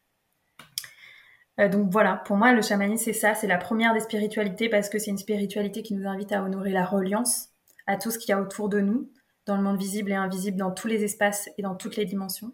Euh, 1.60 1.70
donc 1.70 1.90
voilà, 1.92 2.22
pour 2.26 2.38
moi, 2.38 2.54
le 2.54 2.62
chamanisme, 2.62 3.04
c'est 3.04 3.14
ça, 3.14 3.34
c'est 3.34 3.48
la 3.48 3.58
première 3.58 3.94
des 3.94 4.00
spiritualités 4.00 4.70
parce 4.70 4.90
que 4.90 5.00
c'est 5.00 5.12
une 5.12 5.18
spiritualité 5.18 5.84
qui 5.84 5.94
nous 5.94 6.08
invite 6.08 6.32
à 6.32 6.44
honorer 6.44 6.72
la 6.72 6.86
reliance 6.86 7.50
à 7.88 7.98
tout 7.98 8.12
ce 8.12 8.18
qu'il 8.18 8.30
y 8.30 8.34
a 8.34 8.42
autour 8.42 8.68
de 8.68 8.80
nous, 8.80 9.10
dans 9.46 9.56
le 9.58 9.64
monde 9.64 9.78
visible 9.78 10.12
et 10.12 10.16
invisible, 10.16 10.58
dans 10.58 10.72
tous 10.72 10.88
les 10.88 11.04
espaces 11.04 11.50
et 11.58 11.62
dans 11.62 11.76
toutes 11.76 11.98
les 11.98 12.06
dimensions. 12.06 12.52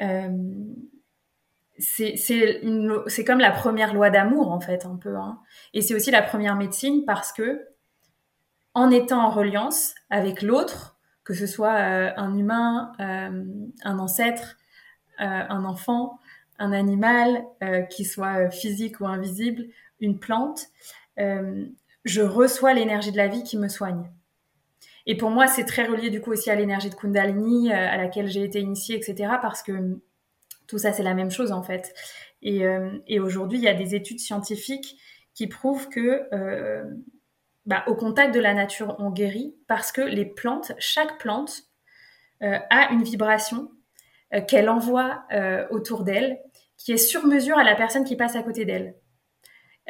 Euh, 0.00 0.30
c'est 1.78 3.24
comme 3.26 3.40
la 3.40 3.50
première 3.50 3.94
loi 3.94 4.10
d'amour, 4.10 4.50
en 4.50 4.60
fait, 4.60 4.86
un 4.86 4.96
peu. 4.96 5.16
Hein. 5.16 5.38
Et 5.74 5.82
c'est 5.82 5.94
aussi 5.94 6.10
la 6.10 6.22
première 6.22 6.56
médecine 6.56 7.04
parce 7.04 7.32
que, 7.32 7.66
en 8.74 8.90
étant 8.90 9.22
en 9.22 9.30
reliance 9.30 9.94
avec 10.10 10.42
l'autre, 10.42 10.96
que 11.24 11.34
ce 11.34 11.46
soit 11.46 11.74
euh, 11.74 12.10
un 12.16 12.36
humain, 12.36 12.92
un 12.98 13.98
ancêtre, 13.98 14.56
un 15.18 15.64
enfant, 15.64 16.18
un 16.62 16.72
animal, 16.72 17.44
euh, 17.62 17.82
qui 17.82 18.04
soit 18.04 18.50
physique 18.50 19.00
ou 19.00 19.06
invisible, 19.06 19.64
une 20.00 20.18
plante, 20.18 20.68
euh, 21.18 21.66
je 22.04 22.22
reçois 22.22 22.72
l'énergie 22.72 23.12
de 23.12 23.16
la 23.16 23.28
vie 23.28 23.42
qui 23.42 23.58
me 23.58 23.68
soigne. 23.68 24.10
Et 25.06 25.16
pour 25.16 25.30
moi, 25.30 25.48
c'est 25.48 25.64
très 25.64 25.86
relié 25.86 26.10
du 26.10 26.20
coup 26.20 26.30
aussi 26.30 26.50
à 26.50 26.54
l'énergie 26.54 26.88
de 26.88 26.94
Kundalini, 26.94 27.72
euh, 27.72 27.74
à 27.74 27.96
laquelle 27.96 28.28
j'ai 28.28 28.44
été 28.44 28.60
initiée, 28.60 28.96
etc. 28.96 29.34
Parce 29.42 29.62
que 29.62 29.98
tout 30.72 30.78
ça, 30.78 30.92
c'est 30.92 31.02
la 31.02 31.14
même 31.14 31.30
chose 31.30 31.52
en 31.52 31.62
fait. 31.62 31.94
Et, 32.40 32.62
et 33.06 33.20
aujourd'hui, 33.20 33.58
il 33.58 33.64
y 33.64 33.68
a 33.68 33.74
des 33.74 33.94
études 33.94 34.18
scientifiques 34.18 34.96
qui 35.34 35.46
prouvent 35.46 35.88
que 35.90 36.22
bah, 37.66 37.84
au 37.86 37.94
contact 37.94 38.34
de 38.34 38.40
la 38.40 38.52
nature, 38.52 38.96
on 38.98 39.10
guérit 39.10 39.54
parce 39.68 39.92
que 39.92 40.00
les 40.00 40.24
plantes, 40.24 40.72
chaque 40.78 41.18
plante 41.18 41.62
a 42.40 42.90
une 42.90 43.04
vibration 43.04 43.70
qu'elle 44.48 44.68
envoie 44.68 45.24
autour 45.70 46.02
d'elle 46.02 46.40
qui 46.78 46.92
est 46.92 46.96
sur 46.96 47.26
mesure 47.26 47.58
à 47.58 47.64
la 47.64 47.76
personne 47.76 48.04
qui 48.04 48.16
passe 48.16 48.34
à 48.34 48.42
côté 48.42 48.64
d'elle. 48.64 48.96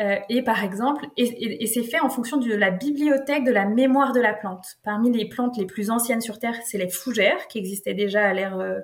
Euh, 0.00 0.16
et 0.28 0.42
par 0.42 0.64
exemple, 0.64 1.06
et, 1.16 1.66
c'est 1.66 1.82
fait 1.82 2.00
en 2.00 2.08
fonction 2.08 2.38
de 2.38 2.54
la 2.54 2.70
bibliothèque 2.70 3.44
de 3.44 3.52
la 3.52 3.66
mémoire 3.66 4.12
de 4.12 4.20
la 4.20 4.32
plante. 4.32 4.76
Parmi 4.82 5.12
les 5.12 5.28
plantes 5.28 5.56
les 5.58 5.66
plus 5.66 5.90
anciennes 5.90 6.20
sur 6.20 6.38
Terre, 6.38 6.56
c'est 6.64 6.78
les 6.78 6.88
fougères 6.88 7.46
qui 7.48 7.58
existaient 7.58 7.94
déjà 7.94 8.26
à 8.26 8.32
l'ère 8.32 8.58
euh, 8.58 8.80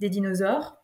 des 0.00 0.08
dinosaures. 0.08 0.76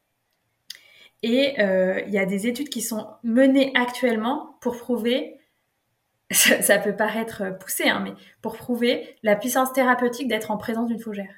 Et 1.23 1.61
euh, 1.61 2.01
il 2.07 2.13
y 2.13 2.19
a 2.19 2.27
des 2.27 2.47
études 2.47 2.69
qui 2.69 2.83
sont 2.83 3.07
menées 3.23 3.73
actuellement 3.75 4.57
pour 4.61 4.77
prouver, 4.77 5.39
ça, 6.31 6.79
peut 6.79 6.97
paraître 6.97 7.57
poussé, 7.59 7.89
hein, 7.89 8.01
mais 8.05 8.13
pour 8.41 8.57
prouver 8.57 9.17
la 9.23 9.37
puissance 9.37 9.73
thérapeutique 9.73 10.29
d'être 10.29 10.51
en 10.51 10.57
présence 10.57 10.89
d'une 10.89 10.99
fougère. 10.99 11.35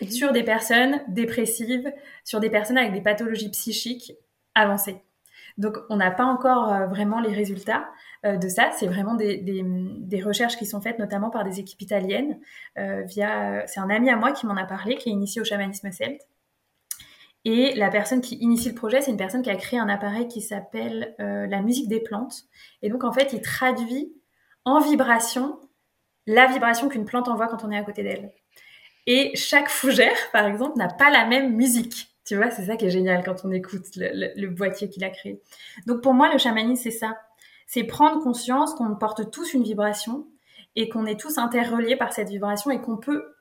Mhm. 0.00 0.10
Sur 0.10 0.32
des 0.32 0.42
personnes 0.42 1.00
dépressives, 1.08 1.92
sur 2.24 2.40
des 2.40 2.50
personnes 2.50 2.78
avec 2.78 2.92
des 2.92 3.00
pathologies 3.00 3.50
psychiques 3.50 4.12
avancé. 4.54 5.02
Donc, 5.58 5.78
on 5.88 5.96
n'a 5.96 6.10
pas 6.10 6.24
encore 6.24 6.72
euh, 6.72 6.86
vraiment 6.86 7.20
les 7.20 7.32
résultats 7.32 7.88
euh, 8.24 8.36
de 8.36 8.48
ça. 8.48 8.70
C'est 8.76 8.86
vraiment 8.86 9.14
des, 9.14 10.22
recherches 10.24 10.56
qui 10.56 10.66
sont 10.66 10.80
faites 10.80 10.98
notamment 10.98 11.30
par 11.30 11.44
des 11.44 11.60
équipes 11.60 11.80
italiennes. 11.82 12.38
Euh, 12.78 13.02
via, 13.02 13.66
c'est 13.66 13.80
un 13.80 13.90
ami 13.90 14.10
à 14.10 14.16
moi 14.16 14.32
qui 14.32 14.46
m'en 14.46 14.56
a 14.56 14.64
parlé, 14.64 14.96
qui 14.96 15.08
est 15.08 15.12
initié 15.12 15.40
au 15.40 15.44
chamanisme 15.44 15.90
celte. 15.92 16.26
Et 17.48 17.74
la 17.76 17.90
personne 17.90 18.20
qui 18.20 18.34
initie 18.34 18.70
le 18.70 18.74
projet, 18.74 19.00
c'est 19.00 19.12
une 19.12 19.16
personne 19.16 19.42
qui 19.42 19.50
a 19.50 19.56
créé 19.56 19.78
un 19.78 19.88
appareil 19.88 20.26
qui 20.26 20.40
s'appelle 20.40 21.14
la 21.18 21.62
musique 21.62 21.88
des 21.88 22.00
plantes. 22.00 22.42
Et 22.82 22.88
donc, 22.88 23.04
en 23.04 23.12
fait, 23.12 23.32
il 23.32 23.40
traduit 23.40 24.12
en 24.64 24.80
vibration 24.80 25.60
la 26.26 26.46
vibration 26.46 26.88
qu'une 26.88 27.04
plante 27.04 27.28
envoie 27.28 27.46
quand 27.48 27.64
on 27.64 27.70
est 27.70 27.78
à 27.78 27.82
côté 27.82 28.02
d'elle. 28.02 28.32
Et 29.06 29.34
chaque 29.36 29.68
fougère, 29.68 30.16
par 30.32 30.46
exemple, 30.46 30.76
n'a 30.76 30.88
pas 30.88 31.10
la 31.10 31.24
même 31.24 31.54
musique. 31.54 32.08
Tu 32.24 32.36
vois, 32.36 32.50
c'est 32.50 32.66
ça 32.66 32.76
qui 32.76 32.86
est 32.86 32.90
génial 32.90 33.22
quand 33.24 33.44
on 33.44 33.52
écoute 33.52 33.84
le, 33.94 34.48
boîtier 34.48 34.88
qu'il 34.88 35.04
a 35.04 35.10
créé. 35.10 35.40
Donc 35.86 36.02
pour 36.02 36.12
moi, 36.12 36.32
le 36.32 36.38
chamanisme, 36.38 36.82
c'est 36.82 36.90
ça. 36.90 37.16
C'est 37.68 37.84
prendre 37.84 38.22
conscience 38.22 38.74
qu'on 38.74 38.96
porte 38.96 39.30
tous 39.30 39.54
une 39.54 39.62
vibration 39.62 40.26
et 40.74 40.88
qu'on 40.88 41.06
est 41.06 41.18
tous 41.18 41.38
interreliés 41.38 41.96
par 41.96 42.12
cette 42.12 42.28
vibration 42.28 42.72
et 42.72 42.80
qu'on 42.80 42.96
peut 42.96 43.35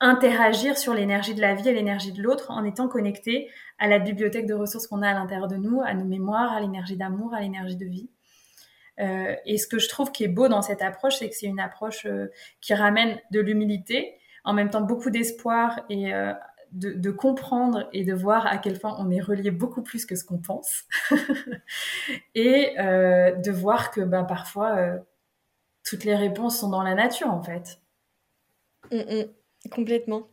interagir 0.00 0.76
sur 0.76 0.94
l'énergie 0.94 1.34
de 1.34 1.40
la 1.40 1.54
vie 1.54 1.68
et 1.68 1.72
l'énergie 1.72 2.12
de 2.12 2.22
l'autre 2.22 2.50
en 2.50 2.64
étant 2.64 2.88
connecté 2.88 3.50
à 3.78 3.88
la 3.88 3.98
bibliothèque 3.98 4.46
de 4.46 4.54
ressources 4.54 4.86
qu'on 4.86 5.02
a 5.02 5.08
à 5.08 5.14
l'intérieur 5.14 5.48
de 5.48 5.56
nous, 5.56 5.80
à 5.82 5.94
nos 5.94 6.04
mémoires, 6.04 6.52
à 6.52 6.60
l'énergie 6.60 6.96
d'amour, 6.96 7.34
à 7.34 7.40
l'énergie 7.40 7.76
de 7.76 7.86
vie. 7.86 8.10
Euh, 9.00 9.34
et 9.44 9.58
ce 9.58 9.66
que 9.66 9.78
je 9.78 9.88
trouve 9.88 10.12
qui 10.12 10.24
est 10.24 10.28
beau 10.28 10.48
dans 10.48 10.62
cette 10.62 10.82
approche, 10.82 11.16
c'est 11.16 11.28
que 11.28 11.36
c'est 11.36 11.46
une 11.46 11.60
approche 11.60 12.06
euh, 12.06 12.30
qui 12.60 12.74
ramène 12.74 13.18
de 13.30 13.40
l'humilité, 13.40 14.14
en 14.44 14.52
même 14.52 14.70
temps 14.70 14.80
beaucoup 14.80 15.10
d'espoir 15.10 15.80
et 15.90 16.14
euh, 16.14 16.32
de, 16.72 17.10
comprendre 17.10 17.88
et 17.92 18.04
de 18.04 18.14
voir 18.14 18.46
à 18.46 18.58
quel 18.58 18.78
point 18.78 18.96
on 18.98 19.10
est 19.10 19.20
relié 19.20 19.50
beaucoup 19.50 19.82
plus 19.82 20.04
que 20.04 20.14
ce 20.14 20.24
qu'on 20.24 20.38
pense. 20.38 20.84
et 22.34 22.74
de 22.76 23.50
voir 23.50 23.90
que 23.90 24.02
ben, 24.02 24.24
parfois, 24.24 24.98
toutes 25.84 26.04
les 26.04 26.14
réponses 26.14 26.60
sont 26.60 26.68
dans 26.68 26.82
la 26.82 26.94
nature, 26.94 27.30
en 27.30 27.42
fait. 27.42 27.80
Complètement. 29.68 30.28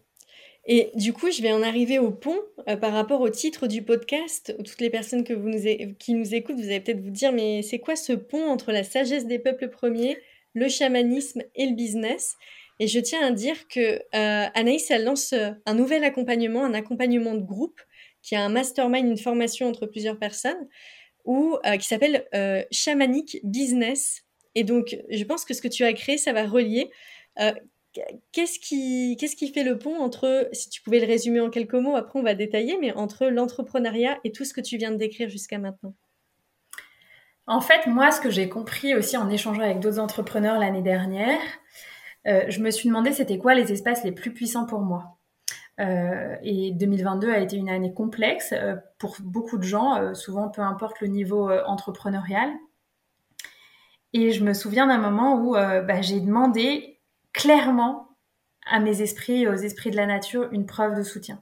Et 0.65 0.91
du 0.95 1.11
coup, 1.11 1.29
je 1.29 1.41
vais 1.41 1.51
en 1.51 1.61
arriver 1.61 1.99
au 1.99 2.11
pont 2.11 2.39
euh, 2.69 2.77
par 2.77 2.93
rapport 2.93 3.19
au 3.19 3.29
titre 3.29 3.67
du 3.67 3.81
podcast. 3.81 4.55
Toutes 4.63 4.79
les 4.79 4.89
personnes 4.89 5.25
que 5.25 5.33
vous 5.33 5.49
nous 5.49 5.95
qui 5.99 6.13
nous 6.13 6.33
écoutent, 6.33 6.55
vous 6.55 6.67
allez 6.67 6.79
peut-être 6.79 7.01
vous 7.01 7.09
dire, 7.09 7.33
mais 7.33 7.61
c'est 7.61 7.79
quoi 7.79 7.95
ce 7.95 8.13
pont 8.13 8.45
entre 8.45 8.71
la 8.71 8.83
sagesse 8.83 9.25
des 9.25 9.39
peuples 9.39 9.69
premiers, 9.69 10.17
le 10.53 10.69
chamanisme 10.69 11.43
et 11.55 11.65
le 11.65 11.75
business? 11.75 12.37
Et 12.79 12.87
je 12.87 12.99
tiens 12.99 13.25
à 13.25 13.31
dire 13.31 13.67
que 13.67 13.79
euh, 13.79 14.47
Anaïs, 14.53 14.89
elle 14.89 15.03
lance 15.03 15.33
euh, 15.33 15.51
un 15.65 15.73
nouvel 15.73 16.03
accompagnement, 16.05 16.63
un 16.63 16.73
accompagnement 16.73 17.33
de 17.33 17.43
groupe, 17.43 17.81
qui 18.21 18.35
a 18.35 18.41
un 18.41 18.49
mastermind, 18.49 19.05
une 19.05 19.17
formation 19.17 19.67
entre 19.67 19.85
plusieurs 19.85 20.17
personnes, 20.17 20.69
qui 21.25 21.87
s'appelle 21.87 22.25
Shamanic 22.71 23.39
Business. 23.43 24.23
Et 24.55 24.63
donc, 24.63 24.97
je 25.09 25.23
pense 25.25 25.43
que 25.43 25.53
ce 25.53 25.61
que 25.61 25.67
tu 25.67 25.83
as 25.83 25.91
créé, 25.91 26.17
ça 26.17 26.31
va 26.31 26.45
relier. 26.45 26.89
Qu'est-ce 28.31 28.59
qui, 28.59 29.17
qu'est-ce 29.19 29.35
qui 29.35 29.51
fait 29.51 29.63
le 29.63 29.77
pont 29.77 29.99
entre, 29.99 30.49
si 30.51 30.69
tu 30.69 30.81
pouvais 30.81 30.99
le 30.99 31.07
résumer 31.07 31.39
en 31.39 31.49
quelques 31.49 31.73
mots, 31.73 31.95
après 31.95 32.19
on 32.19 32.23
va 32.23 32.35
détailler, 32.35 32.77
mais 32.79 32.93
entre 32.93 33.27
l'entrepreneuriat 33.27 34.19
et 34.23 34.31
tout 34.31 34.45
ce 34.45 34.53
que 34.53 34.61
tu 34.61 34.77
viens 34.77 34.91
de 34.91 34.97
décrire 34.97 35.29
jusqu'à 35.29 35.59
maintenant? 35.59 35.93
En 37.45 37.59
fait, 37.59 37.87
moi, 37.87 38.11
ce 38.11 38.21
que 38.21 38.29
j'ai 38.29 38.47
compris 38.47 38.95
aussi 38.95 39.17
en 39.17 39.29
échangeant 39.29 39.63
avec 39.63 39.79
d'autres 39.79 39.99
entrepreneurs 39.99 40.59
l'année 40.59 40.81
dernière, 40.81 41.41
euh, 42.25 42.45
je 42.47 42.61
me 42.61 42.71
suis 42.71 42.87
demandé 42.87 43.11
c'était 43.11 43.37
quoi 43.37 43.53
les 43.53 43.71
espaces 43.73 44.03
les 44.03 44.13
plus 44.13 44.33
puissants 44.33 44.65
pour 44.65 44.79
moi. 44.79 45.17
Euh, 45.79 46.35
et 46.43 46.71
2022 46.71 47.31
a 47.31 47.39
été 47.39 47.57
une 47.57 47.67
année 47.67 47.93
complexe 47.93 48.53
euh, 48.53 48.75
pour 48.97 49.17
beaucoup 49.21 49.57
de 49.57 49.63
gens, 49.63 50.13
souvent 50.13 50.47
peu 50.49 50.61
importe 50.61 51.01
le 51.01 51.07
niveau 51.07 51.51
entrepreneurial. 51.51 52.49
Et 54.13 54.31
je 54.31 54.43
me 54.43 54.53
souviens 54.53 54.87
d'un 54.87 54.99
moment 54.99 55.41
où 55.41 55.53
bah, 55.53 56.01
j'ai 56.01 56.21
demandé 56.21 56.92
clairement 57.33 58.09
à 58.65 58.79
mes 58.79 59.01
esprits 59.01 59.43
et 59.43 59.47
aux 59.47 59.55
esprits 59.55 59.91
de 59.91 59.97
la 59.97 60.05
nature 60.05 60.49
une 60.51 60.65
preuve 60.65 60.95
de 60.95 61.03
soutien. 61.03 61.41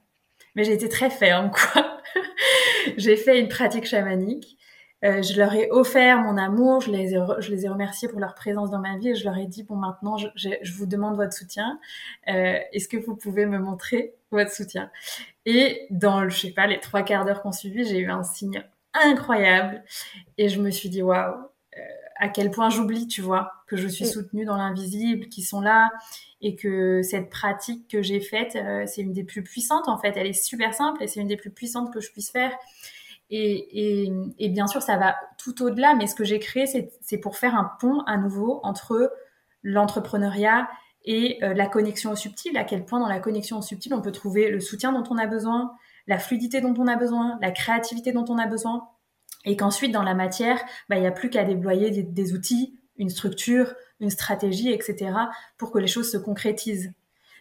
Mais 0.56 0.64
j'ai 0.64 0.74
été 0.74 0.90
très 0.90 1.10
ferme, 1.10 1.52
quoi. 1.52 2.02
j'ai 2.98 3.16
fait 3.16 3.40
une 3.40 3.48
pratique 3.48 3.86
chamanique 3.86 4.58
euh, 5.04 5.24
je 5.24 5.36
leur 5.38 5.54
ai 5.56 5.70
offert 5.72 6.20
mon 6.20 6.38
amour, 6.38 6.82
je 6.82 6.92
les 6.92 7.16
ai, 7.16 7.20
je 7.40 7.52
les 7.52 7.66
ai 7.66 7.70
remerciés 7.70 8.08
pour 8.08 8.20
leur 8.20 8.36
présence 8.36 8.70
dans 8.70 8.80
ma 8.80 8.98
vie 8.98 9.10
et 9.10 9.16
je 9.16 9.24
leur 9.24 9.36
ai 9.38 9.48
dit 9.48 9.64
bon 9.64 9.76
maintenant 9.76 10.18
je, 10.18 10.28
vous 10.76 10.86
demande 10.86 11.16
votre 11.16 11.34
soutien. 11.34 11.80
Euh, 12.28 12.60
Est-ce 12.72 12.88
que 12.88 12.98
vous 12.98 13.16
pouvez 13.16 13.48
me 13.48 13.58
montrer 13.58 14.14
votre 14.30 14.52
soutien? 14.52 14.92
Et 15.46 15.88
dans 15.90 16.30
je 16.30 16.38
sais 16.38 16.52
pas 16.52 16.68
les 16.68 16.80
trois 16.80 17.02
quarts 17.02 17.26
d'heure 17.26 17.42
qu'on 17.42 17.52
suivi, 17.52 17.84
j'ai 17.84 17.98
eu 17.98 18.12
un 18.12 18.24
signe 18.24 18.64
incroyable 18.94 19.84
et 20.38 20.50
je 20.50 20.62
me 20.62 20.70
suis 20.70 20.90
dit 20.90 21.02
waouh 21.02 21.36
à 22.22 22.30
quel 22.30 22.52
point 22.52 22.70
j'oublie 22.70 23.08
tu 23.08 23.22
vois 23.22 23.52
que 23.68 23.76
je 23.76 23.88
suis 23.88 24.06
mm. 24.06 24.10
soutenue 24.10 24.46
dans 24.46 24.56
l'invisible, 24.56 25.28
qui 25.28 25.42
sont 25.42 25.60
là 25.60 25.92
et 26.40 26.56
que 26.56 27.02
cette 27.02 27.30
pratique 27.30 27.88
que 27.90 28.02
j'ai 28.02 28.22
faite 28.22 28.56
euh, 28.56 28.84
c'est 28.86 29.02
une 29.02 29.12
des 29.12 29.24
plus 29.24 29.44
puissantes 29.44 29.88
en 29.88 29.98
fait. 29.98 30.14
Elle 30.16 30.28
est 30.28 30.34
super 30.34 30.74
simple 30.74 31.04
et 31.04 31.08
c'est 31.08 31.20
une 31.20 31.28
des 31.28 31.36
plus 31.36 31.50
puissantes 31.50 31.92
que 31.92 32.00
je 32.00 32.12
puisse 32.12 32.32
faire. 32.32 32.52
Et, 33.34 34.12
bien 34.50 34.68
sûr, 34.68 34.82
ça 34.82 34.98
va 34.98 35.16
tout 35.38 35.64
au-delà, 35.64 35.96
mais 35.96 36.06
ce 36.06 36.16
que 36.16 36.26
j'ai 36.26 36.40
créé, 36.40 36.66
c'est 36.68 37.18
pour 37.18 37.38
faire 37.38 37.56
un 37.56 37.72
pont 37.80 38.02
à 38.02 38.18
nouveau 38.18 38.60
entre 38.64 39.10
l'entrepreneuriat 39.64 40.68
et 41.06 41.40
la 41.42 41.68
connexion 41.68 42.12
au 42.12 42.18
subtil, 42.18 42.58
à 42.58 42.66
quel 42.66 42.84
point 42.84 43.00
dans 43.00 43.08
la 43.08 43.22
connexion 43.22 43.60
au 43.60 43.62
subtil, 43.62 43.94
on 43.94 44.02
peut 44.02 44.12
trouver 44.12 44.52
le 44.52 44.60
soutien 44.60 44.92
dont 44.92 45.06
on 45.10 45.18
a 45.18 45.28
besoin, 45.28 45.72
la 46.08 46.20
fluidité 46.20 46.60
dont 46.60 46.74
on 46.78 46.88
a 46.88 46.98
besoin, 46.98 47.40
la 47.42 47.52
créativité 47.52 48.12
dont 48.12 48.26
on 48.28 48.38
a 48.38 48.48
besoin, 48.48 48.90
et 49.46 49.56
qu'ensuite, 49.56 49.92
dans 49.92 50.04
la 50.04 50.14
matière, 50.14 50.62
bah, 50.90 50.98
il 50.98 51.02
n'y 51.02 51.08
a 51.08 51.12
plus 51.12 51.30
qu'à 51.30 51.44
déployer 51.44 51.90
des, 52.04 52.34
outils, 52.34 52.80
une 52.98 53.10
structure, 53.10 53.74
une 54.00 54.10
stratégie, 54.10 54.72
etc., 54.72 55.12
pour 55.58 55.72
que 55.72 55.80
les 55.80 55.88
choses 55.88 56.12
se 56.12 56.18
concrétisent. 56.18 56.92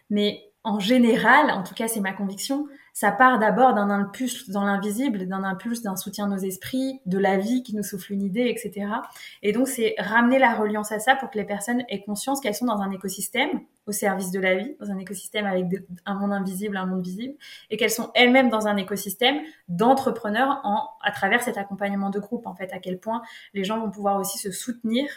Mais 0.09 0.51
en 0.63 0.79
général, 0.79 1.51
en 1.51 1.63
tout 1.63 1.73
cas 1.73 1.87
c'est 1.87 1.99
ma 1.99 2.13
conviction, 2.13 2.67
ça 2.93 3.11
part 3.11 3.39
d'abord 3.39 3.73
d'un 3.73 3.89
impulse 3.89 4.49
dans 4.49 4.63
l'invisible, 4.63 5.27
d'un 5.27 5.43
impulse, 5.43 5.81
d'un 5.81 5.95
soutien 5.95 6.27
de 6.27 6.33
nos 6.33 6.39
esprits, 6.39 6.99
de 7.05 7.17
la 7.17 7.37
vie 7.37 7.63
qui 7.63 7.75
nous 7.75 7.83
souffle 7.83 8.13
une 8.13 8.21
idée, 8.21 8.47
etc. 8.47 8.87
Et 9.43 9.53
donc 9.53 9.67
c'est 9.67 9.95
ramener 9.97 10.39
la 10.39 10.53
reliance 10.55 10.91
à 10.91 10.99
ça 10.99 11.15
pour 11.15 11.29
que 11.29 11.37
les 11.37 11.45
personnes 11.45 11.83
aient 11.89 12.03
conscience 12.03 12.41
qu'elles 12.41 12.55
sont 12.55 12.65
dans 12.65 12.81
un 12.81 12.91
écosystème 12.91 13.61
au 13.87 13.91
service 13.91 14.31
de 14.31 14.39
la 14.39 14.55
vie, 14.55 14.75
dans 14.79 14.91
un 14.91 14.97
écosystème 14.97 15.45
avec 15.45 15.65
un 16.05 16.13
monde 16.13 16.33
invisible, 16.33 16.77
un 16.77 16.85
monde 16.85 17.03
visible, 17.03 17.35
et 17.69 17.77
qu'elles 17.77 17.89
sont 17.91 18.11
elles-mêmes 18.13 18.49
dans 18.49 18.67
un 18.67 18.77
écosystème 18.77 19.41
d'entrepreneurs 19.67 20.61
en, 20.63 20.87
à 21.01 21.11
travers 21.11 21.41
cet 21.41 21.57
accompagnement 21.57 22.09
de 22.09 22.19
groupe, 22.19 22.45
en 22.45 22.53
fait, 22.53 22.71
à 22.73 22.79
quel 22.79 22.99
point 22.99 23.21
les 23.53 23.63
gens 23.63 23.79
vont 23.79 23.89
pouvoir 23.89 24.19
aussi 24.19 24.37
se 24.37 24.51
soutenir 24.51 25.07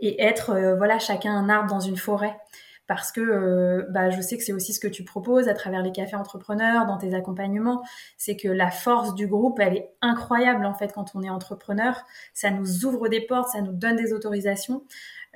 et 0.00 0.20
être, 0.20 0.50
euh, 0.50 0.76
voilà, 0.76 0.98
chacun 0.98 1.32
un 1.32 1.48
arbre 1.48 1.70
dans 1.70 1.80
une 1.80 1.96
forêt 1.96 2.36
parce 2.86 3.12
que 3.12 3.20
euh, 3.20 3.86
bah, 3.90 4.10
je 4.10 4.20
sais 4.20 4.36
que 4.36 4.42
c'est 4.42 4.52
aussi 4.52 4.72
ce 4.72 4.80
que 4.80 4.88
tu 4.88 5.04
proposes 5.04 5.48
à 5.48 5.54
travers 5.54 5.82
les 5.82 5.92
cafés 5.92 6.16
entrepreneurs, 6.16 6.86
dans 6.86 6.98
tes 6.98 7.14
accompagnements, 7.14 7.82
c'est 8.16 8.36
que 8.36 8.48
la 8.48 8.70
force 8.70 9.14
du 9.14 9.26
groupe, 9.26 9.60
elle 9.60 9.76
est 9.76 9.94
incroyable 10.02 10.64
en 10.64 10.74
fait 10.74 10.92
quand 10.92 11.12
on 11.14 11.22
est 11.22 11.30
entrepreneur. 11.30 12.04
Ça 12.34 12.50
nous 12.50 12.84
ouvre 12.84 13.08
des 13.08 13.20
portes, 13.20 13.50
ça 13.50 13.60
nous 13.60 13.72
donne 13.72 13.96
des 13.96 14.12
autorisations. 14.12 14.84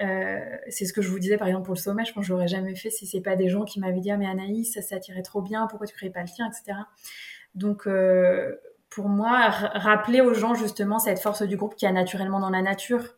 Euh, 0.01 0.39
c'est 0.69 0.85
ce 0.85 0.93
que 0.93 1.01
je 1.01 1.09
vous 1.09 1.19
disais 1.19 1.39
par 1.39 1.49
exemple 1.49 1.65
pour 1.65 1.75
le 1.75 1.81
sommet, 1.81 2.05
je 2.05 2.13
pense 2.13 2.25
que 2.25 2.29
j'aurais 2.29 2.49
jamais 2.49 2.75
fait 2.75 2.91
si 2.91 3.07
c'est 3.07 3.23
pas 3.23 3.35
des 3.35 3.49
gens 3.49 3.65
qui 3.65 3.81
m'avaient 3.81 4.01
dit 4.01 4.11
ah, 4.11 4.19
mais 4.19 4.27
Anaïs, 4.27 4.75
ça 4.75 4.83
s'attirait 4.83 5.23
trop 5.23 5.41
bien, 5.41 5.67
pourquoi 5.69 5.87
tu 5.87 5.95
crées 5.95 6.11
pas 6.11 6.21
le 6.23 6.29
tien, 6.29 6.47
etc. 6.49 6.79
Donc 7.55 7.87
euh, 7.87 8.57
pour 8.91 9.09
moi, 9.09 9.49
rappeler 9.49 10.21
aux 10.21 10.35
gens 10.35 10.55
justement 10.55 10.99
cette 10.99 11.19
force 11.19 11.43
du 11.43 11.57
groupe 11.57 11.75
qui 11.75 11.87
a 11.87 11.93
naturellement 11.93 12.41
dans 12.41 12.51
la 12.51 12.63
nature 12.63 13.17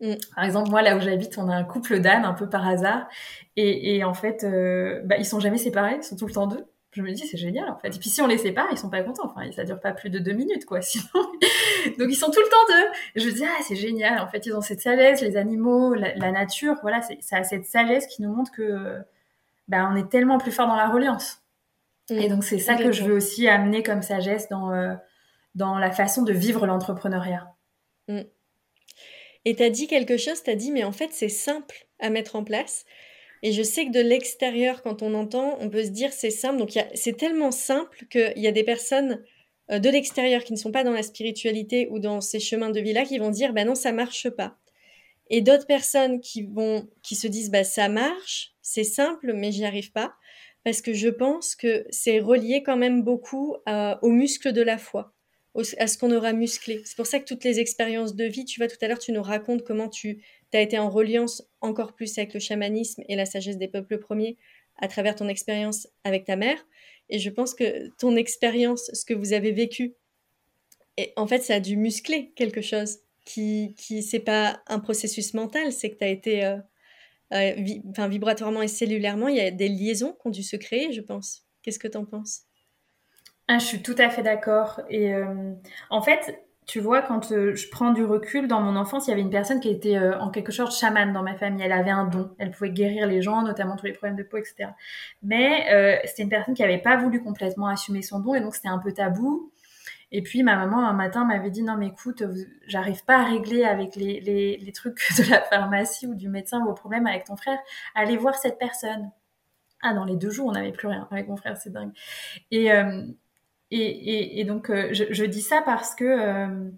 Mm. 0.00 0.14
Par 0.34 0.44
exemple, 0.44 0.70
moi, 0.70 0.82
là 0.82 0.96
où 0.96 1.00
j'habite, 1.00 1.36
on 1.38 1.48
a 1.48 1.54
un 1.54 1.64
couple 1.64 2.00
d'ânes 2.00 2.24
un 2.24 2.34
peu 2.34 2.48
par 2.48 2.66
hasard. 2.66 3.08
Et, 3.56 3.96
et 3.96 4.04
en 4.04 4.14
fait, 4.14 4.44
euh, 4.44 5.00
bah, 5.04 5.16
ils 5.18 5.24
sont 5.24 5.40
jamais 5.40 5.58
séparés, 5.58 5.96
ils 5.96 6.02
sont 6.02 6.16
tout 6.16 6.26
le 6.26 6.32
temps 6.32 6.46
deux. 6.46 6.64
Je 6.92 7.02
me 7.02 7.12
dis, 7.12 7.24
c'est 7.24 7.36
génial, 7.36 7.70
en 7.70 7.76
fait. 7.76 7.94
Et 7.94 7.98
puis, 8.00 8.08
si 8.08 8.20
on 8.20 8.26
les 8.26 8.38
sépare, 8.38 8.66
ils 8.72 8.78
sont 8.78 8.90
pas 8.90 9.02
contents. 9.02 9.32
Enfin, 9.32 9.50
ça 9.52 9.62
dure 9.62 9.78
pas 9.78 9.92
plus 9.92 10.10
de 10.10 10.18
deux 10.18 10.32
minutes, 10.32 10.64
quoi. 10.64 10.82
Sinon, 10.82 11.04
donc 11.14 12.08
ils 12.08 12.16
sont 12.16 12.30
tout 12.30 12.40
le 12.40 12.48
temps 12.48 12.66
deux. 12.68 13.22
je 13.22 13.26
me 13.28 13.32
dis, 13.32 13.44
ah, 13.44 13.62
c'est 13.62 13.76
génial. 13.76 14.18
En 14.18 14.26
fait, 14.26 14.44
ils 14.46 14.54
ont 14.54 14.60
cette 14.60 14.80
sagesse, 14.80 15.20
les 15.20 15.36
animaux, 15.36 15.94
la, 15.94 16.32
nature. 16.32 16.76
Voilà, 16.82 17.00
ça 17.20 17.36
a 17.36 17.44
cette 17.44 17.66
sagesse 17.66 18.06
qui 18.08 18.22
nous 18.22 18.32
montre 18.34 18.50
que, 18.50 18.98
bah, 19.68 19.88
on 19.92 19.94
est 19.94 20.08
tellement 20.10 20.38
plus 20.38 20.50
fort 20.50 20.66
dans 20.66 20.74
la 20.74 20.88
reliance. 20.88 21.42
Mm. 22.10 22.14
Et 22.14 22.28
donc, 22.28 22.42
c'est 22.42 22.58
ça 22.58 22.74
que 22.74 22.90
je 22.90 23.04
veux 23.04 23.14
aussi 23.14 23.46
amener 23.46 23.84
comme 23.84 24.02
sagesse 24.02 24.48
dans, 24.48 24.72
euh, 24.72 24.94
dans 25.54 25.78
la 25.78 25.92
façon 25.92 26.22
de 26.22 26.32
vivre 26.32 26.66
l'entrepreneuriat. 26.66 27.54
Mm. 28.08 28.22
Et 29.44 29.54
tu 29.56 29.62
as 29.62 29.70
dit 29.70 29.86
quelque 29.86 30.16
chose, 30.16 30.42
tu 30.42 30.50
as 30.50 30.54
dit, 30.54 30.70
mais 30.70 30.84
en 30.84 30.92
fait, 30.92 31.10
c'est 31.12 31.28
simple 31.28 31.86
à 31.98 32.10
mettre 32.10 32.36
en 32.36 32.44
place. 32.44 32.84
Et 33.42 33.52
je 33.52 33.62
sais 33.62 33.86
que 33.86 33.90
de 33.90 34.00
l'extérieur, 34.00 34.82
quand 34.82 35.02
on 35.02 35.14
entend, 35.14 35.56
on 35.60 35.70
peut 35.70 35.84
se 35.84 35.90
dire 35.90 36.12
c'est 36.12 36.30
simple. 36.30 36.58
Donc 36.58 36.78
c'est 36.94 37.16
tellement 37.16 37.50
simple 37.50 38.06
qu'il 38.10 38.34
y 38.36 38.46
a 38.46 38.52
des 38.52 38.64
personnes 38.64 39.24
euh, 39.70 39.78
de 39.78 39.88
l'extérieur 39.88 40.44
qui 40.44 40.52
ne 40.52 40.58
sont 40.58 40.72
pas 40.72 40.84
dans 40.84 40.92
la 40.92 41.02
spiritualité 41.02 41.88
ou 41.90 41.98
dans 41.98 42.20
ces 42.20 42.40
chemins 42.40 42.70
de 42.70 42.80
vie-là 42.80 43.04
qui 43.04 43.18
vont 43.18 43.30
dire 43.30 43.52
bah 43.52 43.64
non, 43.64 43.74
ça 43.74 43.92
marche 43.92 44.28
pas. 44.28 44.58
Et 45.30 45.40
d'autres 45.40 45.66
personnes 45.66 46.20
qui 46.20 46.42
vont 46.42 46.88
qui 47.02 47.14
se 47.14 47.28
disent 47.28 47.50
bah 47.50 47.64
ça 47.64 47.88
marche, 47.88 48.52
c'est 48.60 48.84
simple, 48.84 49.32
mais 49.32 49.52
j'y 49.52 49.64
arrive 49.64 49.92
pas. 49.92 50.14
Parce 50.64 50.82
que 50.82 50.92
je 50.92 51.08
pense 51.08 51.56
que 51.56 51.86
c'est 51.88 52.20
relié 52.20 52.62
quand 52.62 52.76
même 52.76 53.02
beaucoup 53.02 53.56
euh, 53.66 53.94
aux 54.02 54.10
muscles 54.10 54.52
de 54.52 54.60
la 54.60 54.76
foi 54.76 55.14
à 55.78 55.86
ce 55.86 55.98
qu'on 55.98 56.14
aura 56.14 56.32
musclé. 56.32 56.80
C'est 56.84 56.96
pour 56.96 57.06
ça 57.06 57.18
que 57.18 57.24
toutes 57.24 57.44
les 57.44 57.58
expériences 57.58 58.14
de 58.14 58.24
vie, 58.24 58.44
tu 58.44 58.60
vois, 58.60 58.68
tout 58.68 58.76
à 58.80 58.88
l'heure, 58.88 58.98
tu 58.98 59.12
nous 59.12 59.22
racontes 59.22 59.64
comment 59.64 59.88
tu 59.88 60.22
as 60.52 60.60
été 60.60 60.78
en 60.78 60.90
reliance 60.90 61.42
encore 61.60 61.94
plus 61.94 62.16
avec 62.18 62.34
le 62.34 62.40
chamanisme 62.40 63.02
et 63.08 63.16
la 63.16 63.26
sagesse 63.26 63.56
des 63.56 63.68
peuples 63.68 63.98
premiers 63.98 64.36
à 64.76 64.88
travers 64.88 65.14
ton 65.14 65.28
expérience 65.28 65.88
avec 66.04 66.24
ta 66.24 66.36
mère. 66.36 66.64
Et 67.08 67.18
je 67.18 67.30
pense 67.30 67.54
que 67.54 67.88
ton 67.98 68.16
expérience, 68.16 68.90
ce 68.92 69.04
que 69.04 69.14
vous 69.14 69.32
avez 69.32 69.52
vécu, 69.52 69.94
et 70.96 71.12
en 71.16 71.26
fait, 71.26 71.40
ça 71.40 71.54
a 71.56 71.60
dû 71.60 71.76
muscler 71.76 72.32
quelque 72.36 72.60
chose 72.60 72.98
qui, 73.24 73.74
qui 73.76 74.02
c'est 74.02 74.20
pas 74.20 74.62
un 74.66 74.80
processus 74.80 75.34
mental, 75.34 75.72
c'est 75.72 75.90
que 75.90 75.98
tu 75.98 76.04
as 76.04 76.08
été, 76.08 76.44
euh, 76.44 76.58
euh, 77.32 77.54
vibratoirement 78.08 78.62
et 78.62 78.68
cellulairement, 78.68 79.28
il 79.28 79.36
y 79.36 79.40
a 79.40 79.50
des 79.50 79.68
liaisons 79.68 80.12
qui 80.12 80.26
ont 80.26 80.30
dû 80.30 80.42
se 80.42 80.56
créer, 80.56 80.92
je 80.92 81.00
pense. 81.00 81.46
Qu'est-ce 81.62 81.78
que 81.78 81.88
tu 81.88 81.96
en 81.96 82.04
penses? 82.04 82.49
Ah, 83.52 83.58
je 83.58 83.64
suis 83.64 83.82
tout 83.82 83.96
à 83.98 84.08
fait 84.10 84.22
d'accord. 84.22 84.80
Et 84.88 85.12
euh, 85.12 85.54
en 85.90 86.00
fait, 86.02 86.40
tu 86.66 86.78
vois, 86.78 87.02
quand 87.02 87.32
euh, 87.32 87.52
je 87.56 87.68
prends 87.68 87.90
du 87.92 88.04
recul, 88.04 88.46
dans 88.46 88.60
mon 88.60 88.76
enfance, 88.76 89.08
il 89.08 89.10
y 89.10 89.12
avait 89.12 89.22
une 89.22 89.30
personne 89.30 89.58
qui 89.58 89.68
était 89.68 89.96
euh, 89.96 90.16
en 90.20 90.30
quelque 90.30 90.52
sorte 90.52 90.72
chamane 90.72 91.12
dans 91.12 91.24
ma 91.24 91.34
famille. 91.34 91.60
Elle 91.60 91.72
avait 91.72 91.90
un 91.90 92.04
don. 92.04 92.30
Elle 92.38 92.52
pouvait 92.52 92.70
guérir 92.70 93.08
les 93.08 93.22
gens, 93.22 93.42
notamment 93.42 93.74
tous 93.74 93.86
les 93.86 93.92
problèmes 93.92 94.16
de 94.16 94.22
peau, 94.22 94.36
etc. 94.36 94.70
Mais 95.24 95.66
c'était 96.04 96.22
une 96.22 96.28
personne 96.28 96.54
qui 96.54 96.62
n'avait 96.62 96.78
pas 96.78 96.96
voulu 96.96 97.24
complètement 97.24 97.66
assumer 97.66 98.02
son 98.02 98.20
don 98.20 98.34
et 98.34 98.40
donc 98.40 98.54
c'était 98.54 98.68
un 98.68 98.78
peu 98.78 98.92
tabou. 98.92 99.50
Et 100.12 100.22
puis 100.22 100.44
ma 100.44 100.54
maman 100.54 100.88
un 100.88 100.92
matin 100.92 101.24
m'avait 101.24 101.50
dit 101.50 101.64
non 101.64 101.76
mais 101.76 101.88
écoute, 101.88 102.22
j'arrive 102.68 103.04
pas 103.04 103.18
à 103.18 103.24
régler 103.24 103.64
avec 103.64 103.96
les, 103.96 104.20
les, 104.20 104.58
les, 104.58 104.72
trucs 104.72 105.00
de 105.18 105.28
la 105.28 105.40
pharmacie 105.42 106.06
ou 106.06 106.14
du 106.14 106.28
médecin 106.28 106.64
vos 106.64 106.74
problèmes 106.74 107.08
avec 107.08 107.24
ton 107.24 107.36
frère. 107.36 107.58
Allez 107.96 108.16
voir 108.16 108.36
cette 108.36 108.58
personne. 108.58 109.10
Ah 109.82 109.92
dans 109.92 110.04
les 110.04 110.16
deux 110.16 110.30
jours 110.30 110.46
on 110.46 110.52
n'avait 110.52 110.72
plus 110.72 110.86
rien 110.86 111.08
avec 111.10 111.26
mon 111.26 111.36
frère, 111.36 111.56
c'est 111.56 111.72
dingue. 111.72 111.92
Et 112.52 112.70
et, 113.70 114.44
donc, 114.44 114.70
euh, 114.70 114.88
je, 114.92 115.24
dis 115.24 115.42
ça 115.42 115.62
parce 115.62 115.94
que. 115.94 116.04
Euh, 116.04 116.70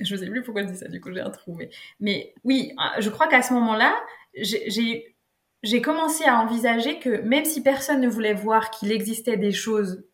je 0.00 0.14
ne 0.14 0.20
sais 0.20 0.30
plus 0.30 0.42
pourquoi 0.42 0.62
je 0.62 0.68
dis 0.68 0.76
ça, 0.76 0.88
du 0.88 1.00
coup, 1.00 1.12
j'ai 1.12 1.20
un 1.20 1.30
trou. 1.30 1.58
Mais, 2.00 2.34
oui, 2.44 2.72
euh, 2.78 3.00
je 3.00 3.10
crois 3.10 3.28
qu'à 3.28 3.42
ce 3.42 3.52
moment-là, 3.54 3.94
j'ai 4.34 5.82
commencé 5.82 6.24
à 6.24 6.40
envisager 6.40 6.98
que 6.98 7.20
même 7.22 7.44
si 7.44 7.62
personne 7.62 8.00
ne 8.00 8.08
voulait 8.08 8.34
voir 8.34 8.70
qu'il 8.70 8.92
existait 8.92 9.36
des 9.36 9.52
choses 9.52 10.04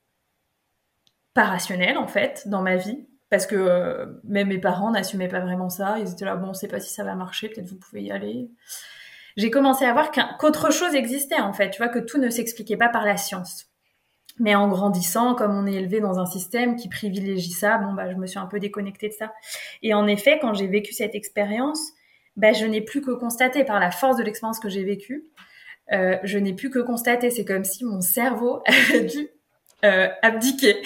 pas 1.34 1.44
rationnelles, 1.44 1.98
en 1.98 2.06
fait, 2.06 2.48
dans 2.48 2.62
ma 2.62 2.76
vie, 2.76 3.06
parce 3.28 3.46
que 3.46 4.20
même 4.24 4.48
mes 4.48 4.58
parents 4.58 4.90
n'assumaient 4.90 5.28
pas 5.28 5.40
vraiment 5.40 5.68
ça. 5.68 5.98
Ils 5.98 6.12
étaient 6.12 6.24
là, 6.24 6.36
bon, 6.36 6.46
on 6.46 6.50
ne 6.50 6.54
sait 6.54 6.68
pas 6.68 6.80
si 6.80 6.92
ça 6.92 7.02
va 7.02 7.14
marcher, 7.14 7.48
peut-être 7.48 7.68
vous 7.68 7.78
pouvez 7.78 8.02
y 8.02 8.12
aller. 8.12 8.48
J'ai 9.36 9.50
commencé 9.50 9.84
à 9.84 9.92
voir 9.92 10.12
qu'autre 10.38 10.72
chose 10.72 10.94
existait, 10.94 11.40
en 11.40 11.52
fait. 11.52 11.70
Tu 11.70 11.78
vois, 11.78 11.88
que 11.88 11.98
tout 11.98 12.18
ne 12.18 12.30
s'expliquait 12.30 12.76
pas 12.76 12.88
par 12.88 13.04
la 13.04 13.16
science. 13.16 13.73
Mais 14.38 14.54
en 14.54 14.68
grandissant, 14.68 15.34
comme 15.34 15.56
on 15.56 15.66
est 15.66 15.74
élevé 15.74 16.00
dans 16.00 16.18
un 16.18 16.26
système 16.26 16.76
qui 16.76 16.88
privilégie 16.88 17.52
ça, 17.52 17.78
bon 17.78 17.92
bah 17.92 18.10
je 18.10 18.16
me 18.16 18.26
suis 18.26 18.38
un 18.38 18.46
peu 18.46 18.58
déconnectée 18.58 19.08
de 19.08 19.14
ça. 19.14 19.32
Et 19.82 19.94
en 19.94 20.06
effet, 20.06 20.38
quand 20.40 20.54
j'ai 20.54 20.66
vécu 20.66 20.92
cette 20.92 21.14
expérience, 21.14 21.92
bah, 22.36 22.52
je 22.52 22.66
n'ai 22.66 22.80
plus 22.80 23.00
que 23.00 23.12
constaté 23.12 23.64
par 23.64 23.78
la 23.78 23.90
force 23.90 24.16
de 24.16 24.22
l'expérience 24.22 24.58
que 24.58 24.68
j'ai 24.68 24.84
vécue, 24.84 25.24
euh, 25.92 26.16
je 26.24 26.38
n'ai 26.38 26.52
plus 26.52 26.70
que 26.70 26.80
constater. 26.80 27.30
C'est 27.30 27.44
comme 27.44 27.64
si 27.64 27.84
mon 27.84 28.00
cerveau 28.00 28.62
avait 28.66 29.04
dû 29.04 29.28
euh, 29.84 30.08
abdiquer. 30.22 30.82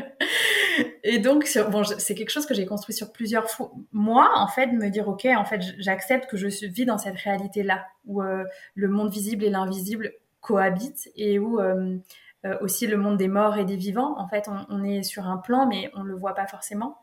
et 1.04 1.18
donc, 1.18 1.46
bon, 1.70 1.84
c'est 1.84 2.14
quelque 2.14 2.30
chose 2.30 2.46
que 2.46 2.54
j'ai 2.54 2.64
construit 2.64 2.94
sur 2.94 3.12
plusieurs 3.12 3.50
fois. 3.50 3.72
Moi, 3.92 4.30
en 4.34 4.48
fait, 4.48 4.68
de 4.68 4.76
me 4.76 4.88
dire, 4.88 5.08
ok, 5.08 5.26
en 5.26 5.44
fait, 5.44 5.60
j'accepte 5.78 6.30
que 6.30 6.36
je 6.36 6.46
vis 6.66 6.86
dans 6.86 6.98
cette 6.98 7.16
réalité-là 7.16 7.84
où 8.06 8.22
euh, 8.22 8.44
le 8.74 8.88
monde 8.88 9.10
visible 9.10 9.44
et 9.44 9.50
l'invisible 9.50 10.12
cohabitent 10.40 11.08
et 11.16 11.38
où 11.38 11.60
euh, 12.44 12.58
aussi 12.60 12.88
le 12.88 12.96
monde 12.96 13.16
des 13.16 13.28
morts 13.28 13.56
et 13.56 13.64
des 13.64 13.76
vivants. 13.76 14.18
En 14.18 14.26
fait, 14.26 14.48
on, 14.68 14.82
est 14.82 15.04
sur 15.04 15.26
un 15.26 15.36
plan, 15.36 15.66
mais 15.66 15.90
on 15.94 16.02
ne 16.02 16.08
le 16.08 16.16
voit 16.16 16.34
pas 16.34 16.46
forcément. 16.46 16.98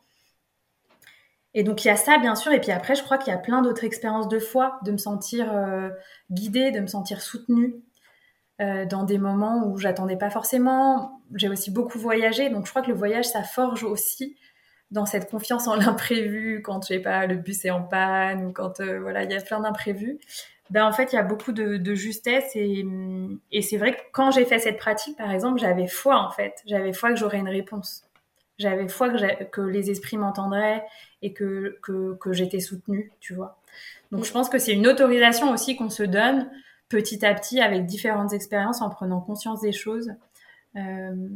Et 1.54 1.62
donc 1.64 1.84
il 1.84 1.88
y 1.88 1.90
a 1.90 1.96
ça 1.96 2.18
bien 2.18 2.36
sûr, 2.36 2.52
et 2.52 2.60
puis 2.60 2.70
après 2.70 2.94
je 2.94 3.02
crois 3.02 3.18
qu'il 3.18 3.32
y 3.32 3.36
a 3.36 3.38
plein 3.38 3.60
d'autres 3.60 3.82
expériences 3.82 4.28
de 4.28 4.38
foi, 4.38 4.78
de 4.84 4.92
me 4.92 4.98
sentir 4.98 5.52
euh, 5.52 5.90
guidée, 6.30 6.70
de 6.70 6.78
me 6.78 6.86
sentir 6.86 7.20
soutenue 7.22 7.74
euh, 8.60 8.84
dans 8.84 9.02
des 9.02 9.18
moments 9.18 9.66
où 9.66 9.76
j'attendais 9.76 10.16
pas 10.16 10.30
forcément. 10.30 11.20
J'ai 11.34 11.48
aussi 11.48 11.72
beaucoup 11.72 11.98
voyagé, 11.98 12.50
donc 12.50 12.66
je 12.66 12.70
crois 12.70 12.82
que 12.82 12.90
le 12.90 12.96
voyage 12.96 13.24
ça 13.24 13.42
forge 13.42 13.82
aussi 13.82 14.36
dans 14.92 15.06
cette 15.06 15.28
confiance 15.28 15.66
en 15.66 15.74
l'imprévu 15.76 16.62
quand 16.62 16.82
je 16.82 16.94
sais 16.94 17.00
pas 17.00 17.26
le 17.26 17.36
bus 17.36 17.64
est 17.64 17.70
en 17.70 17.82
panne 17.82 18.44
ou 18.44 18.52
quand 18.52 18.80
voilà 18.80 19.24
il 19.24 19.32
y 19.32 19.34
a 19.34 19.40
plein 19.40 19.60
d'imprévus 19.60 20.20
ben 20.70 20.84
en 20.84 20.92
fait, 20.92 21.12
il 21.12 21.16
y 21.16 21.18
a 21.18 21.22
beaucoup 21.22 21.52
de, 21.52 21.94
justesse 21.94 22.54
et, 22.54 22.86
et 23.50 23.62
c'est 23.62 23.76
vrai 23.76 23.96
que 23.96 24.00
quand 24.12 24.30
j'ai 24.30 24.44
fait 24.44 24.60
cette 24.60 24.78
pratique, 24.78 25.16
par 25.16 25.30
exemple, 25.30 25.58
j'avais 25.58 25.88
foi 25.88 26.16
en 26.16 26.30
fait, 26.30 26.62
j'avais 26.66 26.92
foi 26.92 27.10
que 27.10 27.16
j'aurais 27.16 27.38
une 27.38 27.48
réponse, 27.48 28.04
j'avais 28.58 28.88
foi 28.88 29.10
que, 29.10 29.60
les 29.60 29.90
esprits 29.90 30.16
m'entendraient 30.16 30.84
et 31.22 31.32
que, 31.32 31.78
que, 31.82 32.14
que 32.14 32.32
j'étais 32.32 32.60
soutenue, 32.60 33.12
tu 33.20 33.34
vois. 33.34 33.58
Donc 34.12 34.24
je 34.24 34.32
pense 34.32 34.48
que 34.48 34.58
c'est 34.58 34.72
une 34.72 34.86
autorisation 34.86 35.50
aussi 35.50 35.76
qu'on 35.76 35.90
se 35.90 36.02
donne 36.02 36.48
petit 36.88 37.24
à 37.24 37.34
petit 37.34 37.60
avec 37.60 37.86
différentes 37.86 38.32
expériences 38.32 38.80
en 38.80 38.90
prenant 38.90 39.20
conscience 39.20 39.60
des 39.60 39.72
choses. 39.72 40.12
Euh, 40.76 41.28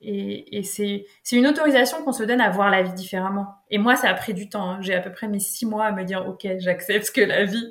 et, 0.00 0.62
c'est 0.62 1.06
une 1.32 1.46
autorisation 1.46 2.02
qu'on 2.04 2.12
se 2.12 2.22
donne 2.22 2.40
à 2.40 2.50
voir 2.50 2.70
la 2.70 2.82
vie 2.82 2.92
différemment. 2.92 3.56
Et 3.70 3.78
moi, 3.78 3.96
ça 3.96 4.08
a 4.08 4.14
pris 4.14 4.32
du 4.32 4.48
temps. 4.48 4.70
Hein. 4.70 4.78
J'ai 4.80 4.94
à 4.94 5.00
peu 5.00 5.10
près 5.10 5.26
mis 5.28 5.40
six 5.40 5.66
mois 5.66 5.86
à 5.86 5.92
me 5.92 6.04
dire, 6.04 6.26
ok, 6.26 6.46
j'accepte 6.58 7.10
que 7.10 7.20
la 7.20 7.44
vie, 7.44 7.70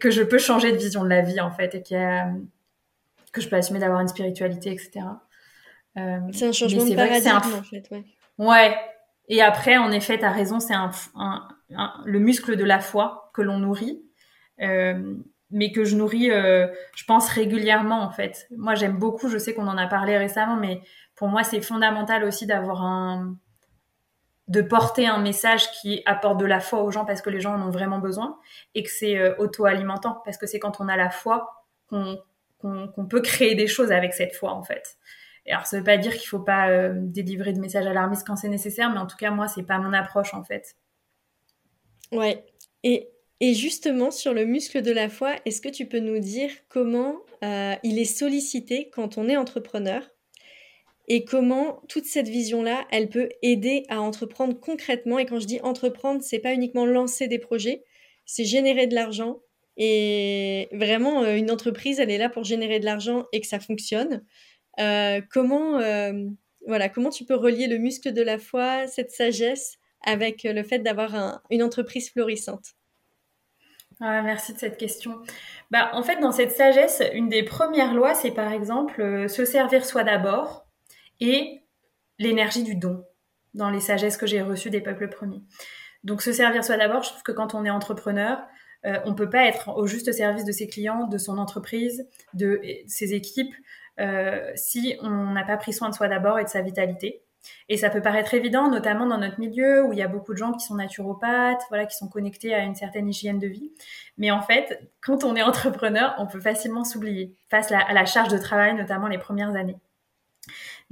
que 0.00 0.10
je 0.10 0.22
peux 0.22 0.38
changer 0.38 0.72
de 0.72 0.76
vision 0.76 1.04
de 1.04 1.08
la 1.08 1.22
vie 1.22 1.40
en 1.40 1.50
fait, 1.50 1.74
et 1.74 1.82
que 1.82 3.40
je 3.40 3.48
peux 3.48 3.56
assumer 3.56 3.78
d'avoir 3.78 4.00
une 4.00 4.08
spiritualité, 4.08 4.72
etc. 4.72 5.06
Euh, 5.96 6.18
c'est 6.32 6.48
un 6.48 6.52
changement 6.52 6.84
de 6.84 6.94
paradigme 6.94 7.30
en 7.36 7.62
fait, 7.62 7.88
ouais. 7.90 8.04
Ouais. 8.38 8.76
Et 9.28 9.40
après, 9.40 9.78
en 9.78 9.90
effet, 9.90 10.18
tu 10.18 10.24
as 10.24 10.32
raison, 10.32 10.60
c'est 10.60 10.74
un, 10.74 10.90
le 12.04 12.18
muscle 12.18 12.56
de 12.56 12.64
la 12.64 12.80
foi 12.80 13.30
que 13.32 13.40
l'on 13.40 13.58
nourrit. 13.58 14.02
Euh, 14.60 15.16
mais 15.54 15.70
que 15.70 15.84
je 15.84 15.94
nourris, 15.94 16.30
euh, 16.30 16.66
je 16.96 17.04
pense 17.04 17.28
régulièrement 17.28 18.02
en 18.02 18.10
fait. 18.10 18.48
Moi, 18.56 18.74
j'aime 18.74 18.98
beaucoup. 18.98 19.28
Je 19.28 19.38
sais 19.38 19.54
qu'on 19.54 19.68
en 19.68 19.78
a 19.78 19.86
parlé 19.86 20.18
récemment, 20.18 20.56
mais 20.56 20.82
pour 21.16 21.28
moi, 21.28 21.44
c'est 21.44 21.60
fondamental 21.60 22.24
aussi 22.24 22.46
d'avoir 22.46 22.82
un, 22.82 23.36
de 24.48 24.60
porter 24.60 25.06
un 25.06 25.18
message 25.18 25.70
qui 25.72 26.02
apporte 26.06 26.38
de 26.38 26.44
la 26.44 26.60
foi 26.60 26.82
aux 26.82 26.90
gens 26.90 27.04
parce 27.04 27.22
que 27.22 27.30
les 27.30 27.40
gens 27.40 27.54
en 27.54 27.66
ont 27.66 27.70
vraiment 27.70 27.98
besoin 27.98 28.38
et 28.74 28.82
que 28.82 28.90
c'est 28.90 29.16
euh, 29.16 29.34
auto-alimentant 29.38 30.20
parce 30.24 30.36
que 30.36 30.46
c'est 30.46 30.58
quand 30.58 30.80
on 30.80 30.88
a 30.88 30.96
la 30.96 31.10
foi 31.10 31.64
qu'on 31.88 33.06
peut 33.08 33.20
créer 33.20 33.54
des 33.54 33.66
choses 33.66 33.92
avec 33.92 34.14
cette 34.14 34.34
foi 34.34 34.52
en 34.52 34.62
fait. 34.62 34.98
Et 35.46 35.52
alors 35.52 35.66
ça 35.66 35.78
veut 35.78 35.84
pas 35.84 35.98
dire 35.98 36.12
qu'il 36.12 36.28
faut 36.28 36.40
pas 36.40 36.70
euh, 36.70 36.92
délivrer 36.94 37.52
de 37.52 37.60
messages 37.60 37.86
alarmistes 37.86 38.26
quand 38.26 38.36
c'est 38.36 38.48
nécessaire, 38.48 38.90
mais 38.90 38.98
en 38.98 39.06
tout 39.06 39.16
cas 39.16 39.30
moi 39.30 39.48
c'est 39.48 39.62
pas 39.62 39.78
mon 39.78 39.92
approche 39.92 40.34
en 40.34 40.42
fait. 40.42 40.76
Ouais. 42.10 42.44
Et 43.40 43.54
justement, 43.54 44.10
sur 44.10 44.32
le 44.32 44.46
muscle 44.46 44.80
de 44.80 44.92
la 44.92 45.08
foi, 45.08 45.34
est-ce 45.44 45.60
que 45.60 45.68
tu 45.68 45.86
peux 45.86 45.98
nous 45.98 46.18
dire 46.18 46.50
comment 46.68 47.16
euh, 47.42 47.74
il 47.82 47.98
est 47.98 48.04
sollicité 48.04 48.90
quand 48.90 49.18
on 49.18 49.28
est 49.28 49.36
entrepreneur 49.36 50.02
et 51.08 51.24
comment 51.24 51.82
toute 51.88 52.06
cette 52.06 52.28
vision-là, 52.28 52.86
elle 52.90 53.08
peut 53.08 53.28
aider 53.42 53.84
à 53.88 54.00
entreprendre 54.00 54.58
concrètement? 54.58 55.18
Et 55.18 55.26
quand 55.26 55.38
je 55.38 55.46
dis 55.46 55.60
entreprendre, 55.62 56.22
c'est 56.22 56.38
pas 56.38 56.54
uniquement 56.54 56.86
lancer 56.86 57.28
des 57.28 57.38
projets, 57.38 57.84
c'est 58.24 58.44
générer 58.44 58.86
de 58.86 58.94
l'argent. 58.94 59.40
Et 59.76 60.68
vraiment, 60.72 61.22
euh, 61.22 61.36
une 61.36 61.50
entreprise, 61.50 62.00
elle 62.00 62.10
est 62.10 62.18
là 62.18 62.28
pour 62.28 62.44
générer 62.44 62.80
de 62.80 62.84
l'argent 62.84 63.26
et 63.32 63.40
que 63.40 63.46
ça 63.46 63.60
fonctionne. 63.60 64.24
Euh, 64.80 65.20
comment, 65.30 65.78
voilà, 66.66 66.88
comment 66.88 67.10
tu 67.10 67.24
peux 67.24 67.34
relier 67.34 67.66
le 67.66 67.78
muscle 67.78 68.12
de 68.12 68.22
la 68.22 68.38
foi, 68.38 68.86
cette 68.86 69.10
sagesse, 69.10 69.78
avec 70.04 70.44
le 70.44 70.62
fait 70.62 70.78
d'avoir 70.78 71.42
une 71.50 71.62
entreprise 71.62 72.10
florissante? 72.10 72.74
Ah, 74.00 74.22
merci 74.22 74.52
de 74.52 74.58
cette 74.58 74.76
question. 74.76 75.20
Bah, 75.70 75.90
en 75.92 76.02
fait, 76.02 76.20
dans 76.20 76.32
cette 76.32 76.52
sagesse, 76.52 77.02
une 77.12 77.28
des 77.28 77.42
premières 77.42 77.94
lois, 77.94 78.14
c'est 78.14 78.32
par 78.32 78.52
exemple 78.52 79.00
euh, 79.00 79.28
se 79.28 79.44
servir 79.44 79.84
soi 79.84 80.04
d'abord 80.04 80.63
et 81.20 81.62
l'énergie 82.18 82.62
du 82.62 82.76
don 82.76 83.04
dans 83.54 83.70
les 83.70 83.80
sagesses 83.80 84.16
que 84.16 84.26
j'ai 84.26 84.42
reçues 84.42 84.70
des 84.70 84.80
peuples 84.80 85.08
premiers. 85.08 85.42
Donc, 86.02 86.22
se 86.22 86.32
servir 86.32 86.64
soi 86.64 86.76
d'abord, 86.76 87.02
je 87.02 87.10
trouve 87.10 87.22
que 87.22 87.32
quand 87.32 87.54
on 87.54 87.64
est 87.64 87.70
entrepreneur, 87.70 88.42
euh, 88.84 88.98
on 89.04 89.14
peut 89.14 89.30
pas 89.30 89.46
être 89.46 89.70
au 89.76 89.86
juste 89.86 90.12
service 90.12 90.44
de 90.44 90.52
ses 90.52 90.66
clients, 90.66 91.06
de 91.06 91.18
son 91.18 91.38
entreprise, 91.38 92.06
de 92.34 92.60
ses 92.86 93.14
équipes, 93.14 93.54
euh, 94.00 94.50
si 94.54 94.96
on 95.00 95.32
n'a 95.32 95.44
pas 95.44 95.56
pris 95.56 95.72
soin 95.72 95.88
de 95.88 95.94
soi 95.94 96.08
d'abord 96.08 96.38
et 96.38 96.44
de 96.44 96.48
sa 96.48 96.60
vitalité. 96.60 97.22
Et 97.68 97.76
ça 97.76 97.90
peut 97.90 98.00
paraître 98.00 98.34
évident, 98.34 98.70
notamment 98.70 99.06
dans 99.06 99.18
notre 99.18 99.38
milieu 99.38 99.84
où 99.84 99.92
il 99.92 99.98
y 99.98 100.02
a 100.02 100.08
beaucoup 100.08 100.32
de 100.32 100.38
gens 100.38 100.52
qui 100.52 100.64
sont 100.64 100.74
naturopathes, 100.74 101.62
voilà, 101.68 101.84
qui 101.86 101.96
sont 101.96 102.08
connectés 102.08 102.54
à 102.54 102.60
une 102.60 102.74
certaine 102.74 103.08
hygiène 103.08 103.38
de 103.38 103.46
vie. 103.46 103.70
Mais 104.16 104.30
en 104.30 104.40
fait, 104.40 104.80
quand 105.00 105.24
on 105.24 105.36
est 105.36 105.42
entrepreneur, 105.42 106.14
on 106.18 106.26
peut 106.26 106.40
facilement 106.40 106.84
s'oublier 106.84 107.36
face 107.50 107.70
à 107.70 107.92
la 107.92 108.04
charge 108.06 108.28
de 108.28 108.38
travail, 108.38 108.74
notamment 108.74 109.08
les 109.08 109.18
premières 109.18 109.54
années. 109.56 109.76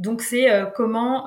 Donc 0.03 0.21
c'est 0.21 0.51
euh, 0.51 0.67
comment, 0.67 1.27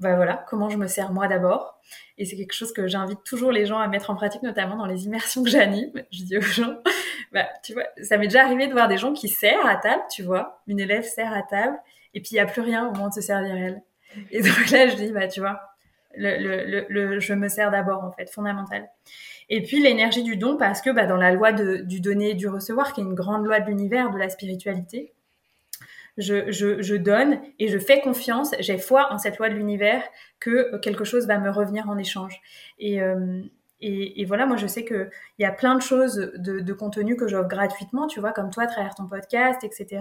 bah 0.00 0.14
voilà, 0.16 0.44
comment 0.48 0.68
je 0.68 0.76
me 0.76 0.86
sers 0.86 1.12
moi 1.12 1.28
d'abord. 1.28 1.80
Et 2.18 2.24
c'est 2.24 2.36
quelque 2.36 2.52
chose 2.52 2.72
que 2.72 2.86
j'invite 2.86 3.22
toujours 3.24 3.52
les 3.52 3.64
gens 3.64 3.78
à 3.78 3.86
mettre 3.88 4.10
en 4.10 4.14
pratique, 4.14 4.42
notamment 4.42 4.76
dans 4.76 4.86
les 4.86 5.06
immersions 5.06 5.42
que 5.42 5.50
j'anime. 5.50 5.90
Je 6.12 6.24
dis 6.24 6.36
aux 6.36 6.42
gens, 6.42 6.76
bah, 7.32 7.46
tu 7.64 7.72
vois, 7.72 7.84
ça 8.02 8.18
m'est 8.18 8.26
déjà 8.26 8.44
arrivé 8.44 8.66
de 8.66 8.72
voir 8.72 8.88
des 8.88 8.98
gens 8.98 9.12
qui 9.12 9.28
serrent 9.28 9.66
à 9.66 9.76
table, 9.76 10.02
tu 10.10 10.22
vois, 10.22 10.60
une 10.66 10.80
élève 10.80 11.04
sert 11.04 11.32
à 11.32 11.42
table, 11.42 11.78
et 12.14 12.20
puis 12.20 12.30
il 12.32 12.34
n'y 12.34 12.40
a 12.40 12.46
plus 12.46 12.60
rien 12.60 12.86
au 12.86 12.92
moment 12.92 13.08
de 13.08 13.14
se 13.14 13.20
servir 13.20 13.54
elle. 13.54 13.82
Et 14.30 14.42
donc 14.42 14.70
là, 14.70 14.88
je 14.88 14.96
dis, 14.96 15.12
bah, 15.12 15.28
tu 15.28 15.40
vois, 15.40 15.60
le, 16.16 16.86
le, 16.88 17.20
je 17.20 17.32
me 17.34 17.48
sers 17.48 17.70
d'abord, 17.70 18.02
en 18.02 18.10
fait, 18.10 18.30
fondamental. 18.30 18.88
Et 19.48 19.62
puis 19.62 19.80
l'énergie 19.80 20.22
du 20.22 20.36
don, 20.36 20.56
parce 20.56 20.82
que 20.82 20.90
bah, 20.90 21.06
dans 21.06 21.16
la 21.16 21.32
loi 21.32 21.52
de, 21.52 21.78
du 21.78 22.00
donner 22.00 22.30
et 22.30 22.34
du 22.34 22.48
recevoir, 22.48 22.92
qui 22.92 23.00
est 23.00 23.04
une 23.04 23.14
grande 23.14 23.46
loi 23.46 23.60
de 23.60 23.66
l'univers, 23.66 24.10
de 24.10 24.18
la 24.18 24.28
spiritualité, 24.28 25.14
je, 26.18 26.96
donne 26.96 27.40
et 27.58 27.68
je 27.68 27.78
fais 27.78 28.00
confiance, 28.00 28.54
j'ai 28.58 28.78
foi 28.78 29.12
en 29.12 29.18
cette 29.18 29.38
loi 29.38 29.48
de 29.48 29.54
l'univers 29.54 30.02
que 30.40 30.76
quelque 30.78 31.04
chose 31.04 31.26
va 31.26 31.38
me 31.38 31.50
revenir 31.50 31.88
en 31.88 31.96
échange. 31.96 32.40
Et, 32.78 33.00
euh, 33.00 33.42
voilà, 34.26 34.46
moi 34.46 34.56
je 34.56 34.66
sais 34.66 34.84
qu'il 34.84 35.08
y 35.38 35.44
a 35.44 35.52
plein 35.52 35.74
de 35.74 35.82
choses 35.82 36.32
de, 36.36 36.72
contenu 36.72 37.16
que 37.16 37.28
j'offre 37.28 37.48
gratuitement, 37.48 38.06
tu 38.06 38.20
vois, 38.20 38.32
comme 38.32 38.50
toi 38.50 38.64
à 38.64 38.66
travers 38.66 38.94
ton 38.94 39.06
podcast, 39.06 39.64
etc 39.64 40.00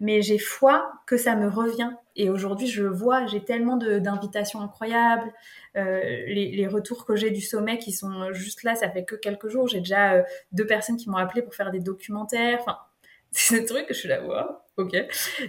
mais 0.00 0.22
j'ai 0.22 0.38
foi 0.38 0.92
que 1.06 1.16
ça 1.16 1.34
me 1.34 1.48
revient. 1.48 1.90
Et 2.14 2.30
aujourd'hui, 2.30 2.68
je 2.68 2.84
vois, 2.84 3.26
j'ai 3.26 3.44
tellement 3.44 3.76
d'invitations 3.76 4.60
incroyables. 4.60 5.32
Euh, 5.76 6.00
les, 6.26 6.66
retours 6.68 7.04
que 7.04 7.16
j'ai 7.16 7.30
du 7.30 7.40
sommet 7.40 7.78
qui 7.78 7.92
sont 7.92 8.32
juste 8.32 8.62
là, 8.62 8.74
ça 8.74 8.90
fait 8.90 9.04
que 9.04 9.16
quelques 9.16 9.48
jours. 9.48 9.66
J'ai 9.68 9.78
déjà 9.78 10.14
euh, 10.14 10.22
deux 10.52 10.66
personnes 10.66 10.96
qui 10.96 11.10
m'ont 11.10 11.16
appelé 11.16 11.42
pour 11.42 11.54
faire 11.54 11.70
des 11.70 11.80
documentaires. 11.80 12.58
Enfin, 12.60 12.78
c'est 13.32 13.60
des 13.60 13.66
trucs 13.66 13.86
que 13.86 13.94
je 13.94 13.98
suis 13.98 14.08
là, 14.08 14.22
wow, 14.22 14.56
ok. 14.78 14.96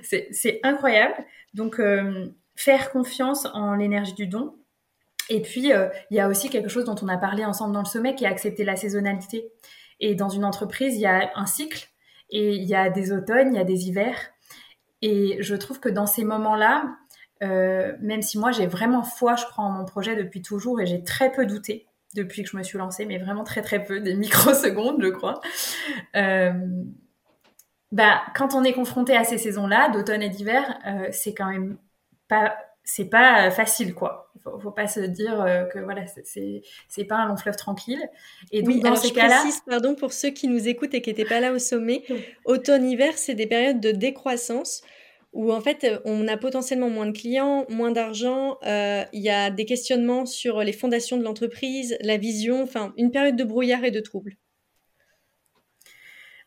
C'est 0.02 0.60
incroyable. 0.64 1.16
Donc, 1.54 1.80
euh, 1.80 2.28
faire 2.56 2.92
confiance 2.92 3.48
en 3.54 3.76
l'énergie 3.76 4.14
du 4.14 4.28
don. 4.28 4.56
Et 5.30 5.42
puis, 5.42 5.72
euh, 5.72 5.88
il 6.10 6.18
y 6.18 6.20
a 6.20 6.28
aussi 6.28 6.50
quelque 6.50 6.70
chose 6.70 6.86
dont 6.86 6.96
on 7.02 7.08
a 7.08 7.18
parlé 7.18 7.46
ensemble 7.46 7.74
dans 7.74 7.82
le 7.82 7.86
sommet, 7.86 8.16
qui 8.16 8.26
est 8.26 8.28
accepter 8.28 8.64
la 8.64 8.76
saisonnalité. 8.76 9.52
Et 10.00 10.16
dans 10.16 10.30
une 10.30 10.44
entreprise, 10.44 10.96
il 10.96 11.02
y 11.02 11.06
a 11.06 11.32
un 11.36 11.46
cycle. 11.46 11.88
Et 12.32 12.56
il 12.56 12.64
y 12.64 12.76
a 12.76 12.90
des 12.90 13.12
automnes, 13.12 13.54
il 13.54 13.58
y 13.58 13.62
a 13.62 13.64
des 13.64 13.88
hivers. 13.88 14.18
Et 15.02 15.38
je 15.42 15.56
trouve 15.56 15.80
que 15.80 15.90
dans 15.90 16.06
ces 16.06 16.24
moments-là, 16.24 16.98
euh, 17.42 17.94
même 18.02 18.22
si 18.22 18.38
moi 18.38 18.52
j'ai 18.52 18.68
vraiment 18.68 19.04
foi, 19.04 19.36
je 19.36 19.46
crois 19.46 19.64
en 19.64 19.72
mon 19.72 19.86
projet 19.86 20.16
depuis 20.16 20.42
toujours 20.42 20.82
et 20.82 20.86
j'ai 20.86 21.04
très 21.04 21.32
peu 21.32 21.46
douté 21.46 21.88
depuis 22.16 22.44
que 22.44 22.50
je 22.50 22.58
me 22.58 22.64
suis 22.64 22.78
lancée, 22.78 23.06
mais 23.06 23.18
vraiment 23.18 23.44
très 23.44 23.62
très 23.62 23.84
peu, 23.84 24.02
des 24.02 24.14
microsecondes, 24.16 25.02
je 25.02 25.10
crois. 25.10 25.40
Euh, 27.92 27.96
bah, 27.96 28.22
quand 28.36 28.54
on 28.56 28.64
est 28.64 28.74
confronté 28.74 29.16
à 29.16 29.24
ces 29.24 29.38
saisons-là, 29.38 29.90
d'automne 29.90 30.22
et 30.22 30.30
d'hiver, 30.30 30.80
euh, 30.88 31.08
c'est 31.12 31.34
quand 31.34 31.50
même 31.50 31.78
pas, 32.28 32.56
c'est 32.84 33.10
pas 33.10 33.52
facile, 33.52 33.94
quoi. 33.94 34.32
Faut, 34.44 34.60
faut 34.60 34.72
pas 34.72 34.88
se 34.88 35.02
dire 35.02 35.42
euh, 35.42 35.66
que 35.66 35.80
voilà, 35.80 36.06
c'est 36.08 36.62
c'est 36.88 37.04
pas 37.04 37.18
un 37.18 37.28
long 37.28 37.38
fleuve 37.38 37.58
tranquille. 37.58 38.02
Et 38.52 38.62
donc 38.62 38.80
dans 38.82 38.96
ces 38.96 39.12
cas-là, 39.12 39.42
précise, 39.42 39.62
pardon 39.68 39.96
pour 39.96 40.14
ceux 40.14 40.30
qui 40.30 40.48
nous 40.48 40.68
écoutent 40.68 40.94
et 40.94 41.02
qui 41.02 41.10
n'étaient 41.10 41.26
pas 41.26 41.40
là 41.40 41.52
au 41.52 41.60
sommet, 41.60 42.04
automne-hiver, 42.46 43.18
c'est 43.18 43.36
des 43.36 43.48
périodes 43.48 43.82
de 43.82 43.92
décroissance 43.92 44.82
où 45.34 45.52
en 45.52 45.62
fait 45.62 45.86
on 46.06 46.28
a 46.28 46.38
potentiellement 46.38 46.90
moins 46.90 47.06
de 47.06 47.12
clients, 47.12 47.66
moins 47.70 47.92
d'argent, 47.92 48.58
euh, 48.66 49.04
il 49.14 49.22
y 49.22 49.30
a 49.30 49.52
des 49.52 49.66
questionnements 49.66 50.26
sur 50.26 50.62
les 50.64 50.74
fondations 50.74 51.18
de 51.18 51.24
l'entreprise, 51.24 51.98
la 52.02 52.18
vision, 52.18 52.64
enfin 52.64 52.94
une 52.98 53.12
période 53.12 53.36
de 53.36 53.44
brouillard 53.44 53.84
et 53.84 53.92
de 53.92 54.00
trouble. 54.00 54.38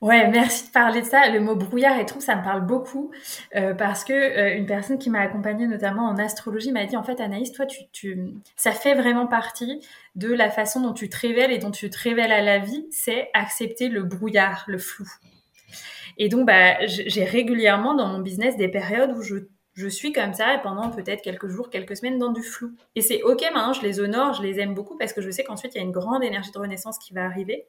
Ouais, 0.03 0.29
merci 0.29 0.67
de 0.67 0.73
parler 0.73 1.01
de 1.01 1.07
ça. 1.07 1.31
Le 1.31 1.39
mot 1.39 1.55
brouillard 1.55 1.97
et 2.01 2.05
tout, 2.05 2.21
ça 2.21 2.35
me 2.35 2.43
parle 2.43 2.67
beaucoup 2.67 3.13
euh, 3.55 3.73
parce 3.73 4.03
que 4.03 4.13
euh, 4.13 4.57
une 4.57 4.67
personne 4.67 4.99
qui 4.99 5.11
m'a 5.11 5.21
accompagnée 5.21 5.69
notamment 5.69 6.09
en 6.09 6.19
astrologie 6.19 6.73
m'a 6.73 6.87
dit 6.87 6.97
en 6.97 7.05
fait 7.05 7.21
Anaïs, 7.21 7.53
toi, 7.53 7.67
tu, 7.67 7.85
tu, 7.93 8.35
ça 8.57 8.73
fait 8.73 8.95
vraiment 8.95 9.29
partie 9.29 9.81
de 10.17 10.33
la 10.33 10.51
façon 10.51 10.81
dont 10.81 10.93
tu 10.93 11.09
te 11.09 11.17
révèles 11.17 11.53
et 11.53 11.59
dont 11.59 11.71
tu 11.71 11.89
te 11.89 11.99
révèles 12.01 12.33
à 12.33 12.43
la 12.43 12.59
vie, 12.59 12.85
c'est 12.91 13.31
accepter 13.33 13.89
le 13.89 14.03
brouillard, 14.03 14.65
le 14.67 14.79
flou. 14.79 15.09
Et 16.19 16.29
donc, 16.29 16.47
bah, 16.47 16.85
j'ai 16.87 17.25
régulièrement 17.25 17.95
dans 17.95 18.09
mon 18.09 18.19
business 18.19 18.57
des 18.57 18.69
périodes 18.69 19.13
où 19.17 19.23
je 19.23 19.37
je 19.75 19.89
suis 19.89 20.13
comme 20.13 20.35
ça 20.35 20.61
pendant 20.63 20.91
peut-être 20.91 21.23
quelques 21.23 21.49
jours, 21.49 21.71
quelques 21.71 21.97
semaines 21.97 22.19
dans 22.19 22.31
du 22.31 22.43
flou. 22.43 22.73
Et 22.95 23.01
c'est 23.01 23.23
ok 23.23 23.43
maintenant, 23.55 23.73
je 23.73 23.81
les 23.81 24.01
honore, 24.01 24.35
je 24.35 24.43
les 24.43 24.61
aime 24.61 24.75
beaucoup 24.75 24.99
parce 24.99 25.15
que 25.15 25.23
je 25.23 25.31
sais 25.31 25.45
qu'ensuite 25.45 25.75
il 25.75 25.79
y 25.79 25.81
a 25.81 25.85
une 25.85 25.93
grande 25.93 26.23
énergie 26.23 26.51
de 26.51 26.59
renaissance 26.59 26.99
qui 26.99 27.15
va 27.15 27.25
arriver. 27.25 27.65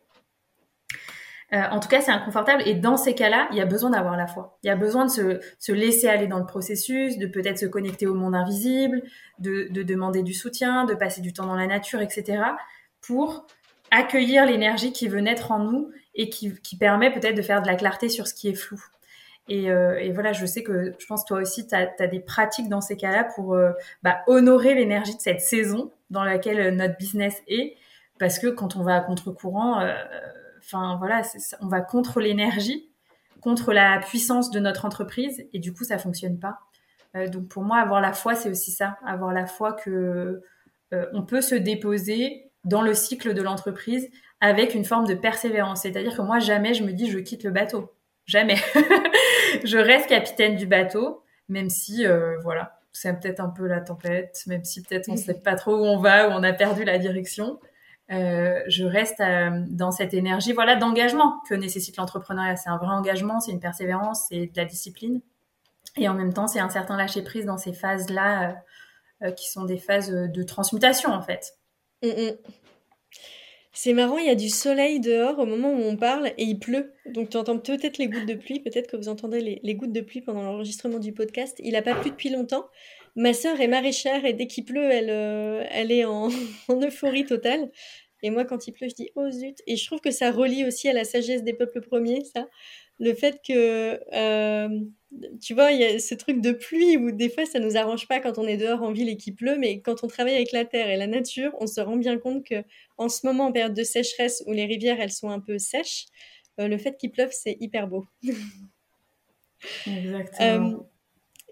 Euh, 1.52 1.62
en 1.72 1.80
tout 1.80 1.88
cas, 1.88 2.02
c'est 2.02 2.12
inconfortable. 2.12 2.64
Et 2.66 2.74
dans 2.74 2.98
ces 2.98 3.14
cas-là, 3.14 3.48
il 3.52 3.58
y 3.58 3.62
a 3.62 3.66
besoin 3.66 3.91
d'avoir 3.91 4.18
la 4.18 4.28
foi. 4.28 4.58
Il 4.64 4.68
y 4.68 4.70
a 4.70 4.76
besoin 4.76 5.06
de 5.06 5.12
se, 5.12 5.39
se, 5.60 5.72
laisser 5.72 6.08
aller 6.08 6.28
dans 6.28 6.39
le 6.39 6.46
processus, 6.46 7.18
de 7.18 7.28
peut-être 7.28 7.60
se 7.60 7.66
connecter 7.66 8.08
au 8.08 8.16
monde 8.16 8.36
invisible, 8.36 9.04
de, 9.39 9.68
de, 9.70 9.84
demander 9.84 10.24
du 10.24 10.34
soutien, 10.34 10.86
de 10.86 10.96
passer 10.96 11.22
du 11.22 11.34
temps 11.34 11.46
dans 11.46 11.56
la 11.56 11.68
nature, 11.68 12.02
etc. 12.02 12.41
pour 13.02 13.46
accueillir 13.91 14.46
l'énergie 14.46 14.91
qui 14.91 15.08
veut 15.08 15.20
naître 15.20 15.52
en 15.52 15.60
nous 15.60 15.91
et 16.16 16.30
qui, 16.30 16.52
permet 16.80 17.12
peut-être 17.12 17.36
de 17.36 17.41
faire 17.41 17.62
de 17.62 17.68
la 17.68 17.76
clarté 17.76 18.10
sur 18.10 18.28
ce 18.28 18.34
qui 18.34 18.50
est 18.50 18.56
flou. 18.56 18.84
Et, 19.50 19.70
euh, 19.70 20.10
voilà, 20.14 20.32
je 20.34 20.46
sais 20.46 20.64
que 20.64 20.94
je 20.98 21.06
pense 21.06 21.26
toi 21.26 21.39
aussi, 21.39 21.68
tu 21.68 21.76
as, 21.76 22.08
des 22.08 22.20
pratiques 22.20 22.70
dans 22.70 22.82
ces 22.82 22.98
cas-là 22.98 23.28
pour 23.36 23.54
euh, 23.54 23.72
bah, 24.02 24.22
honorer 24.28 24.74
l'énergie 24.74 25.16
de 25.16 25.22
cette 25.22 25.41
saison 25.41 25.91
dans 26.10 26.24
laquelle 26.24 26.76
notre 26.76 26.98
business 26.98 27.44
est. 27.48 27.76
Parce 28.20 28.39
que 28.39 28.48
quand 28.48 28.76
on 28.76 28.84
va 28.84 28.96
à 28.96 29.02
contre-courant, 29.02 29.82
Enfin, 30.64 30.95
voilà, 30.97 31.22
on 31.61 31.68
va 31.68 31.82
contre 31.82 32.20
l'énergie, 32.20 32.89
contre 33.41 33.74
la 33.74 33.99
puissance 33.99 34.51
de 34.51 34.59
notre 34.59 34.86
entreprise, 34.86 35.45
et 35.53 35.59
du 35.59 35.74
coup, 35.74 35.84
ça 35.84 35.97
fonctionne 35.97 36.39
pas. 36.39 36.59
donc 37.28 37.47
pour 37.47 37.64
moi, 37.64 37.78
avoir 37.78 38.01
la 38.01 38.14
foi, 38.14 38.36
c'est 38.36 38.49
aussi 38.49 38.72
ça, 38.72 38.97
avoir 39.05 39.34
la 39.34 39.45
foi 39.45 39.74
que 39.74 40.41
on 40.91 41.24
peut 41.24 41.41
se 41.41 41.55
déposer 41.55 42.51
dans 42.64 42.82
le 42.82 42.93
cycle 42.93 43.34
de 43.34 43.41
l'entreprise 43.41 44.09
avec 44.41 44.76
une 44.76 44.86
forme 44.86 45.07
de 45.07 45.14
persévérance. 45.14 45.82
C'est-à-dire 45.82 46.16
que 46.16 46.22
moi, 46.22 46.39
jamais 46.39 46.74
je 46.74 46.84
me 46.84 46.91
dis 46.91 47.09
je 47.09 47.20
quitte 47.20 47.43
le 47.43 47.51
bateau. 47.51 47.93
Jamais. 48.26 48.57
je 49.64 49.78
reste 49.78 50.07
capitaine 50.07 50.55
du 50.55 50.66
bateau, 50.66 51.24
même 51.49 51.70
si, 51.70 52.05
euh, 52.05 52.38
voilà, 52.41 52.80
c'est 52.91 53.20
peut-être 53.20 53.39
un 53.39 53.49
peu 53.49 53.68
la 53.68 53.82
tempête, 53.82 54.43
même 54.47 54.64
si 54.64 54.82
peut-être 54.82 55.09
on 55.09 55.14
ne 55.14 55.18
sait 55.18 55.34
pas 55.34 55.55
trop 55.55 55.76
où 55.76 55.86
on 55.86 55.97
va, 55.97 56.30
où 56.30 56.32
on 56.32 56.43
a 56.43 56.53
perdu 56.53 56.84
la 56.84 56.97
direction. 56.97 57.59
Euh, 58.14 58.61
je 58.68 58.84
reste 58.84 59.20
euh, 59.20 59.64
dans 59.70 59.91
cette 59.91 60.14
énergie, 60.14 60.53
voilà, 60.53 60.76
d'engagement 60.76 61.41
que 61.49 61.55
nécessite 61.55 61.97
l'entrepreneuriat. 61.97 62.55
C'est 62.55 62.70
un 62.70 62.78
vrai 62.78 62.93
engagement, 62.93 63.39
c'est 63.39 63.51
une 63.51 63.59
persévérance, 63.59 64.28
c'est 64.30 64.47
de 64.47 64.57
la 64.57 64.66
discipline. 64.66 65.22
Et 65.97 66.07
en 66.07 66.14
même 66.14 66.34
temps, 66.34 66.47
c'est 66.47 66.59
un 66.59 66.70
certain 66.70 66.97
lâcher 66.97 67.24
prise 67.24 67.45
dans 67.45 67.57
ces 67.57 67.74
phases-là, 67.74 68.55
qui 69.38 69.49
sont 69.49 69.64
des 69.64 69.78
phases 69.78 70.09
de 70.09 70.43
transmutation, 70.43 71.11
en 71.11 71.22
fait. 71.22 71.53
Mm, 72.01 72.07
mm. 72.07 72.38
C'est 73.76 73.93
marrant, 73.93 74.20
il 74.20 74.28
y 74.28 74.30
a 74.30 74.36
du 74.36 74.49
soleil 74.49 74.99
dehors 74.99 75.39
au 75.39 75.47
moment 75.47 75.74
où 75.74 75.82
on 75.82 75.97
parle 75.97 76.28
et 76.38 76.43
il 76.43 76.59
pleut. 76.59 76.93
Donc 77.07 77.32
tu 77.32 77.38
entends 77.38 77.57
peut-être 77.57 77.97
les 77.97 78.07
gouttes 78.07 78.28
de 78.28 78.36
pluie, 78.36 78.59
peut-être 78.59 78.88
que 78.88 78.95
vous 78.95 79.09
entendez 79.09 79.59
les, 79.64 79.76
gouttes 79.76 79.91
de 79.91 80.01
pluie 80.01 80.22
pendant 80.22 80.43
l'enregistrement 80.43 80.99
du 80.99 81.11
podcast. 81.11 81.59
Il 81.64 81.72
n'a 81.72 81.82
pas 81.82 81.95
plu 81.95 82.11
depuis 82.11 82.30
longtemps. 82.30 82.68
Ma 83.16 83.34
sœur 83.34 83.59
est 83.59 83.68
maraîchère 83.68 84.26
et 84.26 84.34
dès 84.34 84.45
qu'il 84.45 84.66
pleut, 84.66 84.91
elle, 84.91 85.09
euh, 85.09 85.64
est 85.72 86.05
en, 86.05 86.30
euphorie 86.70 87.26
totale. 87.26 87.72
Et 88.24 88.32
moi, 88.32 88.45
quand 88.45 88.67
il 88.67 88.71
pleut, 88.71 88.89
je 88.89 88.95
dis 88.95 89.09
oh 89.15 89.30
zut. 89.30 89.61
Et 89.67 89.76
je 89.76 89.86
trouve 89.86 90.01
que 90.01 90.11
ça 90.11 90.32
relie 90.32 90.65
aussi 90.65 90.89
à 90.89 90.93
la 90.93 91.03
sagesse 91.03 91.43
des 91.43 91.53
peuples 91.53 91.82
premiers, 91.82 92.24
ça 92.26 92.47
le 92.99 93.13
fait 93.13 93.41
que, 93.45 93.99
euh, 94.13 94.69
tu 95.41 95.53
vois, 95.53 95.71
il 95.71 95.80
y 95.80 95.84
a 95.84 95.99
ce 95.99 96.15
truc 96.15 96.41
de 96.41 96.51
pluie 96.51 96.97
où 96.97 97.11
des 97.11 97.30
fois 97.30 97.45
ça 97.45 97.59
nous 97.59 97.76
arrange 97.78 98.07
pas 98.07 98.19
quand 98.19 98.38
on 98.38 98.47
est 98.47 98.57
dehors 98.57 98.82
en 98.82 98.91
ville 98.91 99.09
et 99.09 99.17
qu'il 99.17 99.36
pleut, 99.36 99.57
mais 99.57 99.82
quand 99.82 100.03
on 100.03 100.07
travaille 100.07 100.36
avec 100.36 100.51
la 100.51 100.65
terre 100.65 100.89
et 100.89 100.97
la 100.97 101.07
nature, 101.07 101.51
on 101.59 101.67
se 101.67 101.82
rend 101.82 101.97
bien 101.97 102.17
compte 102.17 102.45
que 102.45 102.63
en 102.97 103.09
ce 103.09 103.26
moment, 103.26 103.45
en 103.47 103.51
période 103.51 103.74
de 103.74 103.84
sécheresse 103.84 104.43
où 104.47 104.53
les 104.53 104.65
rivières 104.65 105.01
elles 105.01 105.11
sont 105.11 105.30
un 105.30 105.39
peu 105.39 105.57
sèches, 105.59 106.05
euh, 106.59 106.67
le 106.67 106.78
fait 106.78 106.97
qu'il 106.97 107.11
pleuve 107.11 107.32
c'est 107.32 107.57
hyper 107.59 107.88
beau. 107.88 108.05
Exactement. 109.88 110.89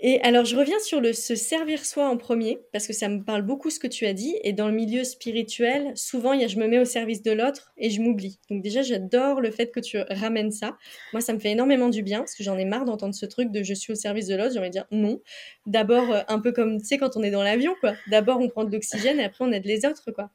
Et 0.04 0.20
alors, 0.22 0.46
je 0.46 0.56
reviens 0.56 0.80
sur 0.80 1.00
le 1.00 1.14
se 1.14 1.36
servir 1.36 1.86
soi 1.86 2.10
en 2.10 2.18
premier, 2.18 2.60
parce 2.74 2.88
que 2.88 2.94
ça 2.94 3.08
me 3.08 3.24
parle 3.24 3.44
beaucoup 3.44 3.70
ce 3.70 3.80
que 3.80 3.86
tu 3.86 4.08
as 4.08 4.14
dit. 4.14 4.36
Et 4.44 4.52
dans 4.52 4.68
le 4.68 4.74
milieu 4.74 5.04
spirituel, 5.04 5.92
souvent, 5.96 6.34
il 6.34 6.42
y 6.42 6.44
a, 6.44 6.48
je 6.48 6.58
me 6.58 6.68
mets 6.68 6.80
au 6.80 6.86
service 6.86 7.22
de 7.22 7.32
l'autre 7.32 7.72
et 7.78 7.92
je 7.92 8.02
m'oublie. 8.02 8.40
Donc 8.50 8.64
déjà, 8.64 8.82
j'adore 8.82 9.42
le 9.42 9.52
fait 9.52 9.70
que 9.70 9.80
tu 9.80 10.00
ramènes 10.10 10.52
ça. 10.52 10.76
Moi, 11.14 11.22
ça 11.22 11.34
me 11.34 11.40
fait 11.40 11.52
énormément 11.52 11.88
du 11.88 12.02
bien, 12.02 12.20
parce 12.20 12.34
que 12.34 12.44
j'en 12.44 12.58
ai 12.58 12.66
marre 12.66 12.86
d'entendre 12.86 13.14
ce 13.14 13.28
truc 13.28 13.52
de 13.52 13.62
je 13.62 13.76
suis 13.76 13.94
au 13.94 13.96
service 13.96 14.26
de 14.26 14.36
l'autre. 14.36 14.54
J'ai 14.54 14.60
envie 14.60 14.70
de 14.70 14.74
dire 14.74 14.88
non. 14.90 15.22
D'abord, 15.68 16.12
euh, 16.12 16.22
un 16.30 16.40
peu 16.40 16.52
comme, 16.52 16.82
tu 16.82 16.88
sais, 16.88 16.98
quand 16.98 17.16
on 17.16 17.22
est 17.22 17.32
dans 17.32 17.44
l'avion, 17.44 17.76
quoi. 17.80 17.94
D'abord, 18.10 18.40
on 18.40 18.50
prend 18.50 18.64
de 18.64 18.72
l'oxygène 18.72 19.20
et 19.20 19.24
après, 19.24 19.46
on 19.46 19.52
aide 19.52 19.66
les 19.66 19.86
autres, 19.86 20.12
quoi. 20.12 20.32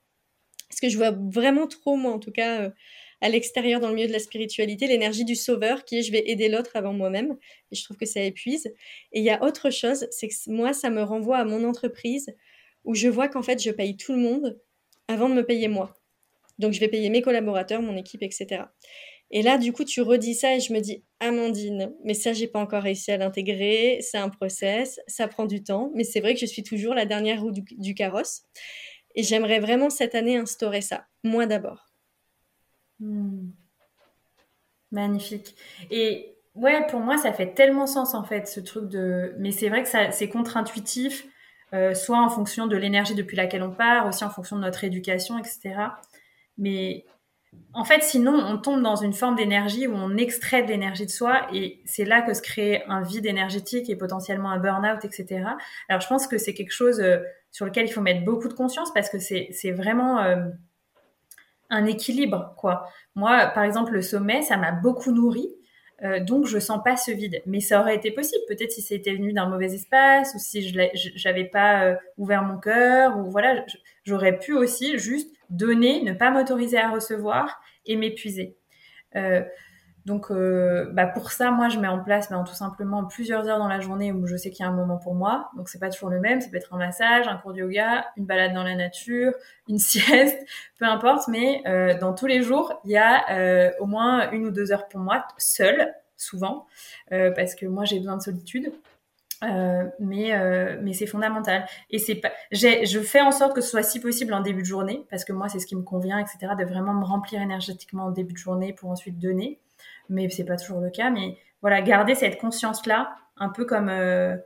Parce 0.68 0.80
que 0.80 0.88
je 0.88 0.96
vois 0.96 1.10
vraiment 1.10 1.66
trop, 1.66 1.96
moi, 1.96 2.12
en 2.12 2.20
tout 2.20 2.32
cas... 2.32 2.60
Euh, 2.60 2.70
à 3.26 3.28
l'extérieur 3.28 3.80
dans 3.80 3.88
le 3.88 3.94
milieu 3.94 4.06
de 4.06 4.12
la 4.12 4.20
spiritualité, 4.20 4.86
l'énergie 4.86 5.24
du 5.24 5.34
sauveur 5.34 5.84
qui 5.84 5.98
est 5.98 6.02
je 6.02 6.12
vais 6.12 6.30
aider 6.30 6.48
l'autre 6.48 6.70
avant 6.74 6.92
moi-même. 6.92 7.36
Et 7.72 7.74
je 7.74 7.82
trouve 7.82 7.96
que 7.96 8.06
ça 8.06 8.20
épuise. 8.20 8.66
Et 9.12 9.18
il 9.18 9.24
y 9.24 9.30
a 9.30 9.42
autre 9.42 9.70
chose, 9.70 10.06
c'est 10.12 10.28
que 10.28 10.34
moi, 10.46 10.72
ça 10.72 10.90
me 10.90 11.02
renvoie 11.02 11.38
à 11.38 11.44
mon 11.44 11.64
entreprise 11.64 12.32
où 12.84 12.94
je 12.94 13.08
vois 13.08 13.26
qu'en 13.26 13.42
fait, 13.42 13.60
je 13.60 13.70
paye 13.72 13.96
tout 13.96 14.12
le 14.12 14.20
monde 14.20 14.60
avant 15.08 15.28
de 15.28 15.34
me 15.34 15.44
payer 15.44 15.66
moi. 15.66 15.96
Donc, 16.60 16.72
je 16.72 16.78
vais 16.78 16.86
payer 16.86 17.10
mes 17.10 17.20
collaborateurs, 17.20 17.82
mon 17.82 17.96
équipe, 17.96 18.22
etc. 18.22 18.62
Et 19.32 19.42
là, 19.42 19.58
du 19.58 19.72
coup, 19.72 19.82
tu 19.82 20.02
redis 20.02 20.36
ça 20.36 20.54
et 20.54 20.60
je 20.60 20.72
me 20.72 20.78
dis, 20.78 21.04
Amandine, 21.18 21.92
mais 22.04 22.14
ça, 22.14 22.32
j'ai 22.32 22.46
pas 22.46 22.60
encore 22.60 22.84
réussi 22.84 23.10
à 23.10 23.16
l'intégrer. 23.16 23.98
C'est 24.02 24.18
un 24.18 24.28
process, 24.28 25.00
ça 25.08 25.26
prend 25.26 25.46
du 25.46 25.64
temps. 25.64 25.90
Mais 25.96 26.04
c'est 26.04 26.20
vrai 26.20 26.34
que 26.34 26.40
je 26.40 26.46
suis 26.46 26.62
toujours 26.62 26.94
la 26.94 27.06
dernière 27.06 27.42
roue 27.42 27.50
du, 27.50 27.62
du 27.62 27.94
carrosse. 27.94 28.42
Et 29.16 29.24
j'aimerais 29.24 29.58
vraiment 29.58 29.90
cette 29.90 30.14
année 30.14 30.36
instaurer 30.36 30.80
ça. 30.80 31.06
Moi 31.24 31.46
d'abord. 31.46 31.95
Hmm. 33.00 33.50
Magnifique. 34.92 35.54
Et 35.90 36.36
ouais, 36.54 36.86
pour 36.88 37.00
moi, 37.00 37.18
ça 37.18 37.32
fait 37.32 37.54
tellement 37.54 37.86
sens 37.86 38.14
en 38.14 38.24
fait, 38.24 38.48
ce 38.48 38.60
truc 38.60 38.88
de. 38.88 39.34
Mais 39.38 39.52
c'est 39.52 39.68
vrai 39.68 39.82
que 39.82 39.88
c'est 40.12 40.28
contre-intuitif, 40.28 41.26
euh, 41.74 41.94
soit 41.94 42.20
en 42.20 42.28
fonction 42.28 42.66
de 42.66 42.76
l'énergie 42.76 43.14
depuis 43.14 43.36
laquelle 43.36 43.62
on 43.62 43.72
part, 43.72 44.06
aussi 44.06 44.24
en 44.24 44.30
fonction 44.30 44.56
de 44.56 44.62
notre 44.62 44.84
éducation, 44.84 45.38
etc. 45.38 45.74
Mais 46.58 47.04
en 47.74 47.84
fait, 47.84 48.02
sinon, 48.02 48.34
on 48.34 48.58
tombe 48.58 48.82
dans 48.82 48.96
une 48.96 49.12
forme 49.12 49.36
d'énergie 49.36 49.86
où 49.86 49.94
on 49.94 50.16
extrait 50.16 50.62
de 50.62 50.68
l'énergie 50.68 51.06
de 51.06 51.10
soi 51.10 51.46
et 51.52 51.80
c'est 51.84 52.04
là 52.04 52.22
que 52.22 52.32
se 52.34 52.42
crée 52.42 52.82
un 52.88 53.02
vide 53.02 53.26
énergétique 53.26 53.90
et 53.90 53.96
potentiellement 53.96 54.50
un 54.50 54.58
burn-out, 54.58 55.04
etc. 55.04 55.44
Alors, 55.88 56.00
je 56.00 56.06
pense 56.06 56.26
que 56.26 56.38
c'est 56.38 56.54
quelque 56.54 56.72
chose 56.72 57.00
euh, 57.00 57.18
sur 57.50 57.66
lequel 57.66 57.86
il 57.86 57.92
faut 57.92 58.00
mettre 58.00 58.24
beaucoup 58.24 58.48
de 58.48 58.54
conscience 58.54 58.92
parce 58.94 59.10
que 59.10 59.18
c'est 59.18 59.72
vraiment. 59.72 60.22
Euh, 60.22 60.46
un 61.70 61.86
équilibre, 61.86 62.54
quoi. 62.56 62.88
Moi, 63.14 63.46
par 63.54 63.64
exemple, 63.64 63.92
le 63.92 64.02
sommet, 64.02 64.42
ça 64.42 64.56
m'a 64.56 64.72
beaucoup 64.72 65.12
nourri. 65.12 65.48
Euh, 66.04 66.20
donc 66.20 66.44
je 66.46 66.58
sens 66.58 66.82
pas 66.84 66.96
ce 66.96 67.10
vide, 67.10 67.40
mais 67.46 67.60
ça 67.60 67.80
aurait 67.80 67.96
été 67.96 68.10
possible. 68.10 68.42
Peut-être 68.48 68.70
si 68.70 68.82
c'était 68.82 69.14
venu 69.14 69.32
d'un 69.32 69.48
mauvais 69.48 69.72
espace 69.72 70.34
ou 70.34 70.38
si 70.38 70.68
je 70.68 70.78
j'avais 71.14 71.44
pas 71.46 71.84
euh, 71.84 71.96
ouvert 72.18 72.42
mon 72.42 72.58
cœur 72.58 73.16
ou 73.16 73.30
voilà, 73.30 73.64
j'aurais 74.04 74.38
pu 74.38 74.52
aussi 74.52 74.98
juste 74.98 75.34
donner, 75.48 76.02
ne 76.02 76.12
pas 76.12 76.30
m'autoriser 76.30 76.76
à 76.76 76.90
recevoir 76.90 77.60
et 77.86 77.96
m'épuiser. 77.96 78.58
Euh, 79.14 79.42
donc, 80.06 80.30
euh, 80.30 80.88
bah 80.92 81.06
pour 81.06 81.32
ça, 81.32 81.50
moi, 81.50 81.68
je 81.68 81.80
mets 81.80 81.88
en 81.88 81.98
place 81.98 82.30
ben, 82.30 82.44
tout 82.44 82.54
simplement 82.54 83.04
plusieurs 83.04 83.48
heures 83.48 83.58
dans 83.58 83.66
la 83.66 83.80
journée 83.80 84.12
où 84.12 84.24
je 84.28 84.36
sais 84.36 84.50
qu'il 84.50 84.64
y 84.64 84.66
a 84.66 84.70
un 84.70 84.74
moment 84.74 84.98
pour 84.98 85.16
moi. 85.16 85.50
Donc, 85.56 85.68
c'est 85.68 85.80
pas 85.80 85.90
toujours 85.90 86.10
le 86.10 86.20
même. 86.20 86.40
Ça 86.40 86.48
peut 86.48 86.58
être 86.58 86.72
un 86.72 86.78
massage, 86.78 87.26
un 87.26 87.36
cours 87.36 87.52
de 87.52 87.58
yoga, 87.58 88.06
une 88.16 88.24
balade 88.24 88.54
dans 88.54 88.62
la 88.62 88.76
nature, 88.76 89.32
une 89.68 89.78
sieste, 89.80 90.38
peu 90.78 90.84
importe. 90.84 91.26
Mais 91.26 91.60
euh, 91.66 91.98
dans 91.98 92.14
tous 92.14 92.26
les 92.26 92.42
jours, 92.42 92.80
il 92.84 92.92
y 92.92 92.96
a 92.96 93.32
euh, 93.32 93.72
au 93.80 93.86
moins 93.86 94.30
une 94.30 94.46
ou 94.46 94.52
deux 94.52 94.70
heures 94.70 94.86
pour 94.86 95.00
moi, 95.00 95.26
seule, 95.38 95.92
souvent, 96.16 96.66
parce 97.10 97.56
que 97.56 97.66
moi, 97.66 97.84
j'ai 97.84 97.98
besoin 97.98 98.16
de 98.16 98.22
solitude. 98.22 98.72
mais 99.42 100.78
mais 100.82 100.92
c'est 100.94 101.06
fondamental 101.06 101.66
et 101.90 101.98
c'est 101.98 102.14
pas 102.14 102.30
je 102.52 103.00
fais 103.00 103.20
en 103.20 103.32
sorte 103.32 103.54
que 103.54 103.60
ce 103.60 103.68
soit 103.68 103.82
si 103.82 104.00
possible 104.00 104.32
en 104.32 104.40
début 104.40 104.62
de 104.62 104.66
journée 104.66 105.04
parce 105.10 105.26
que 105.26 105.34
moi 105.34 105.50
c'est 105.50 105.58
ce 105.58 105.66
qui 105.66 105.76
me 105.76 105.82
convient 105.82 106.18
etc 106.18 106.54
de 106.58 106.64
vraiment 106.64 106.94
me 106.94 107.04
remplir 107.04 107.42
énergétiquement 107.42 108.06
en 108.06 108.10
début 108.12 108.32
de 108.32 108.38
journée 108.38 108.72
pour 108.72 108.88
ensuite 108.88 109.18
donner 109.18 109.60
mais 110.08 110.28
c'est 110.30 110.44
pas 110.44 110.56
toujours 110.56 110.80
le 110.80 110.90
cas. 110.90 111.10
Mais 111.10 111.36
voilà, 111.62 111.82
garder 111.82 112.14
cette 112.14 112.38
conscience-là, 112.38 113.16
un 113.36 113.48
peu 113.48 113.64
comme, 113.64 113.88
euh, 113.88 114.36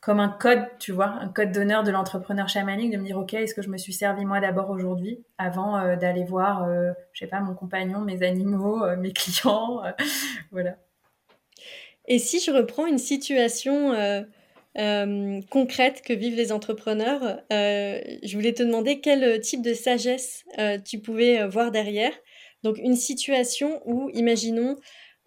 comme 0.00 0.20
un 0.20 0.28
code, 0.28 0.64
tu 0.78 0.92
vois, 0.92 1.06
un 1.06 1.28
code 1.28 1.52
d'honneur 1.52 1.82
de 1.82 1.90
l'entrepreneur 1.90 2.48
chamanique, 2.48 2.90
de 2.90 2.96
me 2.96 3.04
dire, 3.04 3.18
OK, 3.18 3.34
est-ce 3.34 3.54
que 3.54 3.62
je 3.62 3.68
me 3.68 3.78
suis 3.78 3.92
servi 3.92 4.24
moi 4.24 4.40
d'abord 4.40 4.70
aujourd'hui, 4.70 5.24
avant 5.38 5.78
euh, 5.78 5.96
d'aller 5.96 6.24
voir, 6.24 6.64
euh, 6.64 6.92
je 7.12 7.20
sais 7.20 7.26
pas, 7.26 7.40
mon 7.40 7.54
compagnon, 7.54 8.00
mes 8.00 8.22
animaux, 8.22 8.84
mes 8.96 9.12
clients, 9.14 9.82
voilà. 10.50 10.76
Et 12.06 12.18
si 12.18 12.40
je 12.40 12.50
reprends 12.50 12.86
une 12.86 12.98
situation 12.98 13.94
concrète 14.74 16.02
que 16.02 16.12
vivent 16.12 16.36
les 16.36 16.50
entrepreneurs, 16.50 17.40
je 17.50 18.34
voulais 18.34 18.52
te 18.52 18.62
demander 18.62 19.00
quel 19.00 19.40
type 19.40 19.62
de 19.62 19.74
sagesse 19.74 20.44
tu 20.84 20.98
pouvais 20.98 21.46
voir 21.46 21.70
derrière 21.70 22.12
donc 22.62 22.78
une 22.78 22.96
situation 22.96 23.80
où, 23.86 24.10
imaginons, 24.14 24.76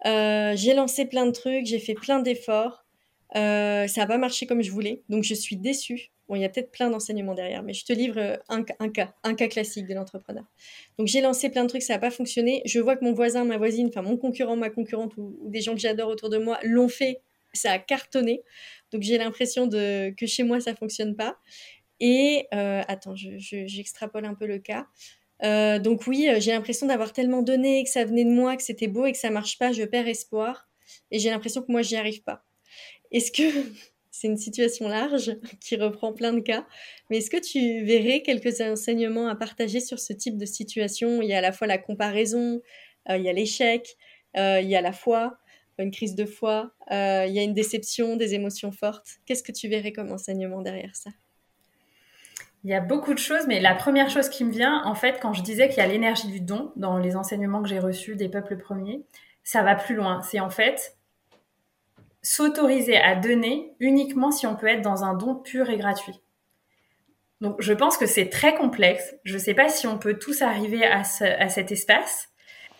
euh, 0.06 0.52
j'ai 0.56 0.74
lancé 0.74 1.06
plein 1.06 1.26
de 1.26 1.30
trucs, 1.30 1.66
j'ai 1.66 1.78
fait 1.78 1.94
plein 1.94 2.20
d'efforts, 2.20 2.84
euh, 3.36 3.86
ça 3.86 4.02
n'a 4.02 4.06
pas 4.06 4.18
marché 4.18 4.46
comme 4.46 4.62
je 4.62 4.70
voulais, 4.70 5.02
donc 5.08 5.24
je 5.24 5.34
suis 5.34 5.56
déçue. 5.56 6.10
Bon, 6.28 6.36
il 6.36 6.42
y 6.42 6.44
a 6.44 6.48
peut-être 6.48 6.70
plein 6.70 6.88
d'enseignements 6.88 7.34
derrière, 7.34 7.62
mais 7.62 7.74
je 7.74 7.84
te 7.84 7.92
livre 7.92 8.18
euh, 8.18 8.36
un, 8.48 8.62
cas, 8.62 9.14
un 9.24 9.34
cas 9.34 9.48
classique 9.48 9.86
de 9.86 9.94
l'entrepreneur. 9.94 10.44
Donc 10.98 11.08
j'ai 11.08 11.20
lancé 11.20 11.50
plein 11.50 11.64
de 11.64 11.68
trucs, 11.68 11.82
ça 11.82 11.94
n'a 11.94 11.98
pas 11.98 12.10
fonctionné. 12.10 12.62
Je 12.64 12.80
vois 12.80 12.96
que 12.96 13.04
mon 13.04 13.12
voisin, 13.12 13.44
ma 13.44 13.58
voisine, 13.58 13.88
enfin 13.88 14.02
mon 14.02 14.16
concurrent, 14.16 14.56
ma 14.56 14.70
concurrente 14.70 15.16
ou, 15.16 15.36
des 15.48 15.60
gens 15.60 15.74
que 15.74 15.80
j'adore 15.80 16.08
autour 16.08 16.30
de 16.30 16.38
moi 16.38 16.58
l'ont 16.62 16.88
fait, 16.88 17.20
ça 17.52 17.72
a 17.72 17.78
cartonné. 17.78 18.42
Donc 18.90 19.02
j'ai 19.02 19.18
l'impression 19.18 19.66
de 19.66 20.14
que 20.16 20.26
chez 20.26 20.44
moi 20.44 20.60
ça 20.60 20.74
fonctionne 20.74 21.14
pas. 21.16 21.36
Et 22.00 22.46
attends, 22.50 23.14
j'extrapole 23.14 24.24
un 24.24 24.34
peu 24.34 24.46
le 24.46 24.58
cas. 24.58 24.86
Euh, 25.42 25.78
donc 25.78 26.06
oui, 26.06 26.28
euh, 26.28 26.38
j'ai 26.40 26.52
l'impression 26.52 26.86
d'avoir 26.86 27.12
tellement 27.12 27.42
donné, 27.42 27.82
que 27.84 27.90
ça 27.90 28.04
venait 28.04 28.24
de 28.24 28.30
moi, 28.30 28.56
que 28.56 28.62
c'était 28.62 28.86
beau 28.86 29.06
et 29.06 29.12
que 29.12 29.18
ça 29.18 29.30
marche 29.30 29.58
pas, 29.58 29.72
je 29.72 29.82
perds 29.82 30.08
espoir. 30.08 30.68
Et 31.10 31.18
j'ai 31.18 31.30
l'impression 31.30 31.62
que 31.62 31.72
moi, 31.72 31.82
j'y 31.82 31.96
arrive 31.96 32.22
pas. 32.22 32.44
Est-ce 33.10 33.32
que 33.32 33.42
c'est 34.10 34.28
une 34.28 34.36
situation 34.36 34.88
large 34.88 35.36
qui 35.60 35.76
reprend 35.76 36.12
plein 36.12 36.32
de 36.32 36.40
cas, 36.40 36.66
mais 37.10 37.18
est-ce 37.18 37.30
que 37.30 37.40
tu 37.40 37.84
verrais 37.84 38.22
quelques 38.22 38.60
enseignements 38.60 39.28
à 39.28 39.34
partager 39.34 39.80
sur 39.80 39.98
ce 39.98 40.12
type 40.12 40.36
de 40.36 40.46
situation? 40.46 41.20
Il 41.20 41.28
y 41.28 41.34
a 41.34 41.38
à 41.38 41.42
la 41.42 41.52
fois 41.52 41.66
la 41.66 41.78
comparaison, 41.78 42.60
euh, 43.10 43.16
il 43.16 43.24
y 43.24 43.28
a 43.28 43.32
l'échec, 43.32 43.96
il 44.36 44.68
y 44.68 44.74
a 44.74 44.80
la 44.80 44.92
foi, 44.92 45.38
une 45.78 45.92
crise 45.92 46.16
de 46.16 46.24
foi, 46.24 46.72
il 46.90 47.30
y 47.32 47.38
a 47.38 47.42
une 47.42 47.54
déception, 47.54 48.16
des 48.16 48.34
émotions 48.34 48.72
fortes. 48.72 49.20
Qu'est-ce 49.26 49.44
que 49.44 49.52
tu 49.52 49.68
verrais 49.68 49.92
comme 49.92 50.10
enseignement 50.10 50.60
derrière 50.60 50.96
ça? 50.96 51.10
Il 52.64 52.70
y 52.70 52.74
a 52.74 52.80
beaucoup 52.80 53.12
de 53.12 53.18
choses, 53.18 53.46
mais 53.46 53.60
la 53.60 53.74
première 53.74 54.08
chose 54.08 54.30
qui 54.30 54.42
me 54.42 54.50
vient, 54.50 54.82
en 54.86 54.94
fait, 54.94 55.18
quand 55.20 55.34
je 55.34 55.42
disais 55.42 55.68
qu'il 55.68 55.78
y 55.78 55.80
a 55.82 55.86
l'énergie 55.86 56.28
du 56.28 56.40
don 56.40 56.72
dans 56.76 56.96
les 56.96 57.14
enseignements 57.14 57.62
que 57.62 57.68
j'ai 57.68 57.78
reçus 57.78 58.16
des 58.16 58.30
peuples 58.30 58.56
premiers, 58.56 59.04
ça 59.42 59.62
va 59.62 59.74
plus 59.74 59.94
loin. 59.94 60.22
C'est 60.22 60.40
en 60.40 60.48
fait 60.48 60.96
s'autoriser 62.22 62.96
à 62.96 63.16
donner 63.16 63.74
uniquement 63.80 64.30
si 64.30 64.46
on 64.46 64.56
peut 64.56 64.66
être 64.66 64.80
dans 64.80 65.04
un 65.04 65.12
don 65.12 65.34
pur 65.34 65.68
et 65.68 65.76
gratuit. 65.76 66.22
Donc, 67.42 67.60
je 67.60 67.74
pense 67.74 67.98
que 67.98 68.06
c'est 68.06 68.30
très 68.30 68.54
complexe. 68.54 69.14
Je 69.24 69.34
ne 69.34 69.38
sais 69.38 69.52
pas 69.52 69.68
si 69.68 69.86
on 69.86 69.98
peut 69.98 70.18
tous 70.18 70.40
arriver 70.40 70.86
à, 70.86 71.04
cet 71.04 71.70
espace. 71.70 72.30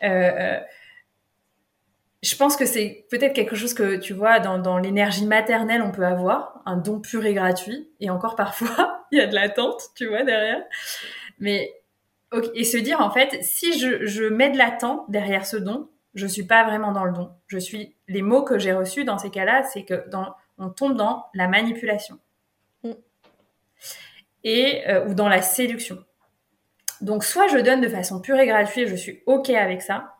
Euh, 0.03 0.59
je 2.25 2.37
pense 2.37 2.57
que 2.57 2.64
c'est 2.64 3.07
peut-être 3.11 3.35
quelque 3.35 3.55
chose 3.55 3.75
que 3.75 3.97
tu 3.97 4.14
vois 4.14 4.41
dans, 4.41 4.79
l'énergie 4.79 5.27
maternelle, 5.27 5.83
on 5.83 5.93
peut 5.93 6.07
avoir 6.07 6.62
un 6.64 6.77
don 6.77 7.01
pur 7.01 7.27
et 7.27 7.35
gratuit. 7.35 7.91
Et 8.01 8.09
encore 8.09 8.35
parfois, 8.35 9.05
il 9.12 9.18
y 9.18 9.20
a 9.20 9.27
de 9.27 9.35
l'attente, 9.35 9.91
tu 9.95 10.07
vois, 10.09 10.22
derrière. 10.25 10.62
Mais 11.39 11.72
et 12.55 12.64
se 12.64 12.79
dire 12.79 13.01
en 13.01 13.11
fait, 13.11 13.39
si 13.43 13.79
je, 13.79 14.29
mets 14.29 14.51
de 14.51 14.59
l'attente 14.59 15.09
derrière 15.11 15.47
ce 15.47 15.57
don, 15.57 15.91
je 16.14 16.27
suis 16.27 16.45
pas 16.45 16.64
vraiment 16.64 16.93
dans 16.93 17.05
le 17.05 17.12
don. 17.12 17.31
Je 17.47 17.59
suis 17.59 17.95
les 18.09 18.22
mots 18.22 18.43
que 18.43 18.59
j'ai 18.59 18.72
reçus 18.72 19.05
dans 19.05 19.18
ces 19.18 19.31
cas-là, 19.31 19.62
c'est 19.62 19.85
que 19.85 20.09
dans, 20.09 20.35
on 20.59 20.70
tombe 20.70 20.97
dans 20.97 21.27
la 21.35 21.47
manipulation 21.47 22.18
mm. 22.83 22.93
et 24.45 24.89
euh, 24.89 25.07
ou 25.07 25.14
dans 25.14 25.29
la 25.29 25.43
séduction. 25.43 25.99
Donc 27.03 27.22
soit 27.22 27.49
je 27.49 27.59
donne 27.59 27.83
de 27.83 27.89
façon 27.89 28.20
pure 28.20 28.39
et 28.39 28.47
gratuite, 28.47 28.89
je 28.89 28.97
suis 28.97 29.22
ok 29.27 29.51
avec 29.51 29.83
ça, 29.83 30.14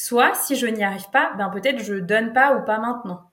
Soit, 0.00 0.36
si 0.36 0.54
je 0.54 0.68
n'y 0.68 0.84
arrive 0.84 1.10
pas, 1.10 1.32
ben 1.36 1.50
peut-être 1.50 1.80
je 1.82 1.94
donne 1.94 2.32
pas 2.32 2.54
ou 2.54 2.64
pas 2.64 2.78
maintenant. 2.78 3.32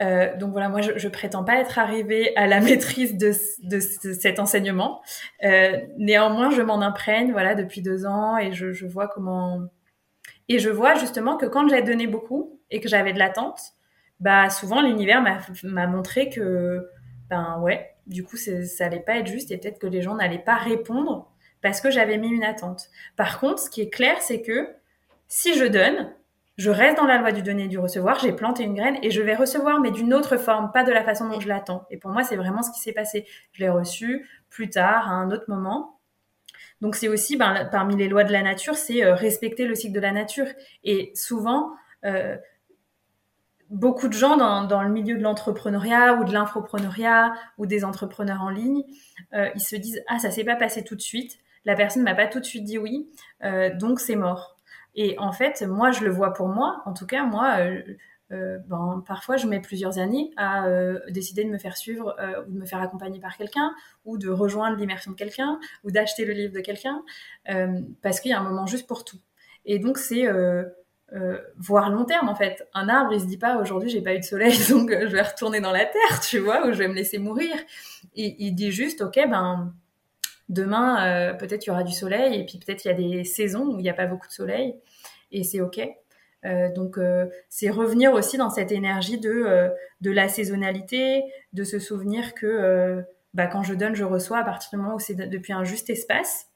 Euh, 0.00 0.34
donc 0.38 0.52
voilà, 0.52 0.70
moi 0.70 0.80
je, 0.80 1.08
prétends 1.08 1.44
pas 1.44 1.56
être 1.60 1.78
arrivée 1.78 2.34
à 2.36 2.46
la 2.46 2.58
maîtrise 2.62 3.18
de, 3.18 3.32
de, 3.64 3.80
cet 3.80 4.38
enseignement. 4.38 5.02
Euh, 5.44 5.78
néanmoins, 5.98 6.50
je 6.50 6.62
m'en 6.62 6.80
imprègne, 6.80 7.32
voilà, 7.32 7.54
depuis 7.54 7.82
deux 7.82 8.06
ans 8.06 8.38
et 8.38 8.54
je, 8.54 8.72
je, 8.72 8.86
vois 8.86 9.06
comment. 9.06 9.60
Et 10.48 10.58
je 10.58 10.70
vois 10.70 10.94
justement 10.94 11.36
que 11.36 11.44
quand 11.44 11.68
j'ai 11.68 11.82
donné 11.82 12.06
beaucoup 12.06 12.58
et 12.70 12.80
que 12.80 12.88
j'avais 12.88 13.12
de 13.12 13.18
l'attente, 13.18 13.60
bah 14.20 14.48
souvent 14.48 14.80
l'univers 14.80 15.22
m'a 15.64 15.86
montré 15.86 16.30
que 16.30 16.88
ben 17.28 17.60
ouais, 17.60 17.94
du 18.06 18.24
coup 18.24 18.38
ça 18.38 18.86
allait 18.86 19.00
pas 19.00 19.18
être 19.18 19.26
juste 19.26 19.50
et 19.50 19.58
peut-être 19.58 19.78
que 19.78 19.86
les 19.86 20.00
gens 20.00 20.14
n'allaient 20.14 20.38
pas 20.38 20.56
répondre 20.56 21.30
parce 21.60 21.82
que 21.82 21.90
j'avais 21.90 22.16
mis 22.16 22.28
une 22.28 22.44
attente. 22.44 22.88
Par 23.16 23.38
contre, 23.38 23.58
ce 23.58 23.68
qui 23.68 23.82
est 23.82 23.90
clair, 23.90 24.16
c'est 24.22 24.40
que 24.40 24.74
si 25.28 25.54
je 25.54 25.64
donne, 25.64 26.12
je 26.56 26.70
reste 26.70 26.96
dans 26.96 27.06
la 27.06 27.18
loi 27.18 27.32
du 27.32 27.42
donner 27.42 27.64
et 27.64 27.68
du 27.68 27.78
recevoir, 27.78 28.18
j'ai 28.20 28.32
planté 28.32 28.62
une 28.62 28.74
graine 28.74 28.96
et 29.02 29.10
je 29.10 29.20
vais 29.20 29.34
recevoir, 29.34 29.80
mais 29.80 29.90
d'une 29.90 30.14
autre 30.14 30.36
forme, 30.36 30.70
pas 30.72 30.84
de 30.84 30.92
la 30.92 31.02
façon 31.02 31.28
dont 31.28 31.40
je 31.40 31.48
l'attends. 31.48 31.84
Et 31.90 31.96
pour 31.96 32.12
moi, 32.12 32.22
c'est 32.22 32.36
vraiment 32.36 32.62
ce 32.62 32.70
qui 32.70 32.78
s'est 32.78 32.92
passé. 32.92 33.26
Je 33.52 33.62
l'ai 33.62 33.68
reçu 33.68 34.28
plus 34.50 34.70
tard, 34.70 35.08
à 35.08 35.12
un 35.12 35.30
autre 35.32 35.46
moment. 35.48 35.98
Donc 36.80 36.94
c'est 36.94 37.08
aussi, 37.08 37.36
ben, 37.36 37.68
parmi 37.72 37.96
les 37.96 38.08
lois 38.08 38.24
de 38.24 38.32
la 38.32 38.42
nature, 38.42 38.76
c'est 38.76 39.04
euh, 39.04 39.14
respecter 39.14 39.66
le 39.66 39.74
cycle 39.74 39.94
de 39.94 40.00
la 40.00 40.12
nature. 40.12 40.46
Et 40.84 41.10
souvent, 41.14 41.72
euh, 42.04 42.36
beaucoup 43.70 44.06
de 44.06 44.12
gens 44.12 44.36
dans, 44.36 44.82
le 44.82 44.90
milieu 44.90 45.16
de 45.16 45.22
l'entrepreneuriat 45.22 46.14
ou 46.14 46.24
de 46.24 46.32
l'infoprenariat 46.32 47.34
ou 47.58 47.66
des 47.66 47.84
entrepreneurs 47.84 48.42
en 48.42 48.50
ligne, 48.50 48.84
euh, 49.32 49.48
ils 49.56 49.60
se 49.60 49.74
disent 49.74 50.02
ah 50.08 50.20
ça 50.20 50.30
s'est 50.30 50.44
pas 50.44 50.56
passé 50.56 50.84
tout 50.84 50.94
de 50.94 51.00
suite, 51.00 51.38
la 51.64 51.74
personne 51.74 52.02
m'a 52.02 52.14
pas 52.14 52.26
tout 52.26 52.38
de 52.38 52.44
suite 52.44 52.64
dit 52.64 52.78
oui, 52.78 53.08
donc 53.80 53.98
c'est 53.98 54.16
mort. 54.16 54.53
Et 54.94 55.18
en 55.18 55.32
fait, 55.32 55.62
moi, 55.62 55.90
je 55.90 56.04
le 56.04 56.10
vois 56.10 56.32
pour 56.32 56.48
moi. 56.48 56.82
En 56.86 56.92
tout 56.92 57.06
cas, 57.06 57.24
moi, 57.24 57.56
euh, 57.58 57.82
euh, 58.32 58.58
ben, 58.66 59.02
parfois, 59.06 59.36
je 59.36 59.46
mets 59.46 59.60
plusieurs 59.60 59.98
années 59.98 60.30
à 60.36 60.66
euh, 60.66 61.00
décider 61.10 61.44
de 61.44 61.50
me 61.50 61.58
faire 61.58 61.76
suivre 61.76 62.16
ou 62.46 62.52
de 62.52 62.58
me 62.58 62.64
faire 62.64 62.80
accompagner 62.80 63.20
par 63.20 63.36
quelqu'un, 63.36 63.74
ou 64.04 64.18
de 64.18 64.28
rejoindre 64.28 64.76
l'immersion 64.76 65.10
de 65.10 65.16
quelqu'un, 65.16 65.58
ou 65.82 65.90
d'acheter 65.90 66.24
le 66.24 66.32
livre 66.32 66.52
de 66.52 66.60
quelqu'un, 66.60 67.02
parce 68.02 68.20
qu'il 68.20 68.30
y 68.30 68.34
a 68.34 68.40
un 68.40 68.44
moment 68.44 68.66
juste 68.66 68.86
pour 68.86 69.04
tout. 69.04 69.18
Et 69.64 69.78
donc, 69.78 69.98
c'est 69.98 70.26
voir 71.56 71.90
long 71.90 72.04
terme, 72.04 72.28
en 72.28 72.34
fait. 72.36 72.68
Un 72.72 72.88
arbre, 72.88 73.12
il 73.12 73.20
se 73.20 73.26
dit 73.26 73.38
pas 73.38 73.58
aujourd'hui, 73.58 73.90
j'ai 73.90 74.00
pas 74.00 74.14
eu 74.14 74.20
de 74.20 74.24
soleil, 74.24 74.56
donc 74.70 74.90
je 74.90 75.12
vais 75.12 75.22
retourner 75.22 75.60
dans 75.60 75.72
la 75.72 75.86
terre, 75.86 76.20
tu 76.20 76.38
vois, 76.38 76.66
ou 76.66 76.72
je 76.72 76.78
vais 76.78 76.88
me 76.88 76.94
laisser 76.94 77.18
mourir. 77.18 77.54
Il 78.14 78.54
dit 78.54 78.70
juste, 78.70 79.00
ok, 79.00 79.18
ben 79.28 79.74
Demain, 80.48 81.06
euh, 81.06 81.34
peut-être 81.34 81.64
il 81.64 81.68
y 81.68 81.70
aura 81.70 81.84
du 81.84 81.92
soleil 81.92 82.38
et 82.40 82.44
puis 82.44 82.58
peut-être 82.58 82.84
il 82.84 82.88
y 82.88 82.90
a 82.90 82.94
des 82.94 83.24
saisons 83.24 83.66
où 83.66 83.78
il 83.78 83.82
n'y 83.82 83.88
a 83.88 83.94
pas 83.94 84.06
beaucoup 84.06 84.26
de 84.26 84.32
soleil 84.32 84.76
et 85.32 85.42
c'est 85.42 85.60
ok. 85.60 85.80
Euh, 86.44 86.70
donc 86.70 86.98
euh, 86.98 87.26
c'est 87.48 87.70
revenir 87.70 88.12
aussi 88.12 88.36
dans 88.36 88.50
cette 88.50 88.70
énergie 88.70 89.18
de 89.18 89.70
de 90.02 90.10
la 90.10 90.28
saisonnalité, 90.28 91.24
de 91.54 91.64
se 91.64 91.78
souvenir 91.78 92.34
que 92.34 93.02
bah, 93.32 93.46
quand 93.46 93.62
je 93.62 93.74
donne, 93.74 93.94
je 93.94 94.04
reçois 94.04 94.38
à 94.38 94.44
partir 94.44 94.70
du 94.70 94.76
moment 94.76 94.96
où 94.96 95.00
c'est 95.00 95.14
depuis 95.14 95.52
un 95.52 95.64
juste 95.64 95.88
espace. 95.88 96.48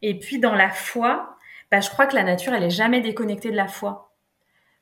Et 0.00 0.18
puis 0.18 0.38
dans 0.38 0.54
la 0.54 0.70
foi, 0.70 1.36
bah, 1.70 1.80
je 1.80 1.90
crois 1.90 2.06
que 2.06 2.14
la 2.14 2.22
nature, 2.22 2.54
elle 2.54 2.62
est 2.62 2.70
jamais 2.70 3.00
déconnectée 3.00 3.50
de 3.50 3.56
la 3.56 3.68
foi. 3.68 4.14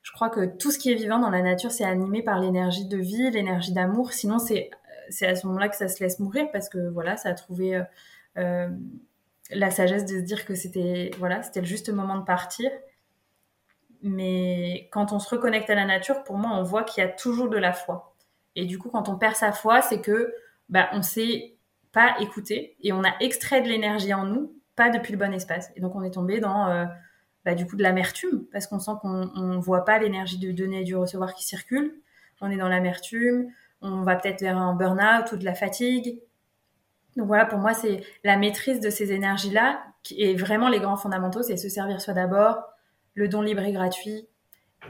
Je 0.03 0.11
crois 0.13 0.29
que 0.29 0.45
tout 0.45 0.71
ce 0.71 0.79
qui 0.79 0.91
est 0.91 0.95
vivant 0.95 1.19
dans 1.19 1.29
la 1.29 1.41
nature, 1.41 1.71
c'est 1.71 1.83
animé 1.83 2.21
par 2.21 2.39
l'énergie 2.39 2.85
de 2.87 2.97
vie, 2.97 3.29
l'énergie 3.29 3.73
d'amour. 3.73 4.13
Sinon, 4.13 4.39
c'est 4.39 4.69
c'est 5.09 5.27
à 5.27 5.35
ce 5.35 5.47
moment-là 5.47 5.69
que 5.69 5.75
ça 5.75 5.87
se 5.87 6.03
laisse 6.03 6.19
mourir 6.19 6.49
parce 6.51 6.69
que 6.69 6.89
voilà, 6.89 7.17
ça 7.17 7.29
a 7.29 7.33
trouvé 7.33 7.75
euh, 7.75 7.83
euh, 8.37 8.69
la 9.51 9.71
sagesse 9.71 10.05
de 10.05 10.19
se 10.19 10.23
dire 10.23 10.45
que 10.45 10.55
c'était 10.55 11.11
voilà, 11.17 11.43
c'était 11.43 11.61
le 11.61 11.65
juste 11.65 11.89
moment 11.89 12.17
de 12.17 12.23
partir. 12.23 12.69
Mais 14.03 14.89
quand 14.91 15.11
on 15.11 15.19
se 15.19 15.29
reconnecte 15.29 15.69
à 15.69 15.75
la 15.75 15.85
nature, 15.85 16.23
pour 16.23 16.37
moi, 16.37 16.51
on 16.53 16.63
voit 16.63 16.83
qu'il 16.83 17.03
y 17.03 17.05
a 17.05 17.09
toujours 17.09 17.49
de 17.49 17.57
la 17.57 17.73
foi. 17.73 18.15
Et 18.55 18.65
du 18.65 18.77
coup, 18.77 18.89
quand 18.89 19.09
on 19.09 19.17
perd 19.17 19.35
sa 19.35 19.51
foi, 19.51 19.81
c'est 19.81 20.01
que 20.01 20.33
bah, 20.69 20.89
on 20.93 21.01
s'est 21.01 21.57
pas 21.91 22.15
écouté 22.19 22.75
et 22.81 22.93
on 22.93 23.03
a 23.03 23.13
extrait 23.19 23.61
de 23.61 23.67
l'énergie 23.67 24.13
en 24.13 24.25
nous, 24.25 24.55
pas 24.75 24.89
depuis 24.89 25.11
le 25.13 25.17
bon 25.17 25.33
espace. 25.33 25.71
Et 25.75 25.81
donc, 25.81 25.95
on 25.95 26.03
est 26.03 26.11
tombé 26.11 26.39
dans 26.39 26.67
euh, 26.67 26.85
bah, 27.45 27.55
du 27.55 27.65
coup 27.65 27.75
de 27.75 27.83
l'amertume 27.83 28.45
parce 28.51 28.67
qu'on 28.67 28.79
sent 28.79 28.91
qu'on 29.01 29.25
ne 29.25 29.57
voit 29.57 29.85
pas 29.85 29.97
l'énergie 29.99 30.37
du 30.37 30.53
donner 30.53 30.81
et 30.81 30.83
du 30.83 30.95
recevoir 30.95 31.33
qui 31.33 31.45
circule. 31.45 31.95
On 32.41 32.51
est 32.51 32.57
dans 32.57 32.67
l'amertume, 32.67 33.47
on 33.81 34.01
va 34.01 34.15
peut-être 34.15 34.41
vers 34.41 34.57
un 34.57 34.73
burn-out 34.73 35.31
ou 35.31 35.37
de 35.37 35.45
la 35.45 35.53
fatigue. 35.53 36.19
Donc 37.15 37.27
voilà, 37.27 37.45
pour 37.45 37.59
moi, 37.59 37.73
c'est 37.73 38.03
la 38.23 38.37
maîtrise 38.37 38.79
de 38.79 38.89
ces 38.89 39.11
énergies-là 39.11 39.83
qui 40.03 40.23
est 40.23 40.35
vraiment 40.35 40.69
les 40.69 40.79
grands 40.79 40.95
fondamentaux, 40.95 41.43
c'est 41.43 41.57
se 41.57 41.67
servir 41.67 41.99
soi 41.99 42.13
d'abord, 42.13 42.63
le 43.13 43.27
don 43.27 43.41
libre 43.41 43.63
et 43.63 43.73
gratuit, 43.73 44.27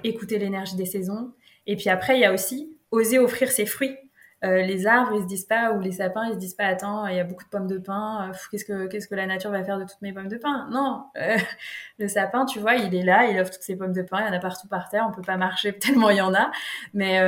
écouter 0.04 0.38
l'énergie 0.38 0.76
des 0.76 0.86
saisons. 0.86 1.34
Et 1.66 1.76
puis 1.76 1.90
après, 1.90 2.18
il 2.18 2.22
y 2.22 2.26
a 2.26 2.34
aussi 2.34 2.78
oser 2.92 3.18
offrir 3.18 3.52
ses 3.52 3.66
fruits. 3.66 3.98
Euh, 4.46 4.62
les 4.62 4.86
arbres, 4.86 5.14
ils 5.16 5.24
se 5.24 5.28
disent 5.28 5.46
pas, 5.46 5.72
ou 5.72 5.80
les 5.80 5.94
sapins, 5.94 6.28
ils 6.28 6.34
se 6.34 6.38
disent 6.38 6.54
pas, 6.54 6.66
attends, 6.66 7.08
il 7.08 7.16
y 7.16 7.20
a 7.20 7.24
beaucoup 7.24 7.44
de 7.44 7.50
pommes 7.50 7.66
de 7.66 7.80
pin, 7.80 8.30
euh, 8.30 8.34
qu'est-ce 8.52 8.66
que 8.66 9.08
que 9.08 9.16
la 9.16 9.26
nature 9.26 9.50
va 9.50 9.64
faire 9.64 9.80
de 9.80 9.86
toutes 9.86 10.02
mes 10.04 10.14
pommes 10.14 10.28
de 10.28 10.38
pin? 10.38 10.70
Non, 10.70 11.06
euh, 11.18 11.38
le 11.98 12.08
sapin, 12.08 12.46
tu 12.46 12.60
vois, 12.60 12.76
il 12.76 12.94
est 12.94 13.04
là, 13.04 13.26
il 13.26 13.40
offre 13.40 13.52
toutes 13.52 13.64
ses 13.64 13.76
pommes 13.76 13.94
de 13.94 14.04
pin, 14.04 14.20
il 14.22 14.28
y 14.28 14.30
en 14.30 14.34
a 14.34 14.40
partout 14.40 14.68
par 14.68 14.90
terre, 14.90 15.08
on 15.10 15.12
peut 15.12 15.24
pas 15.24 15.38
marcher 15.38 15.74
tellement 15.80 16.12
il 16.12 16.18
y 16.18 16.22
en 16.22 16.36
a, 16.36 16.52
mais 16.94 17.20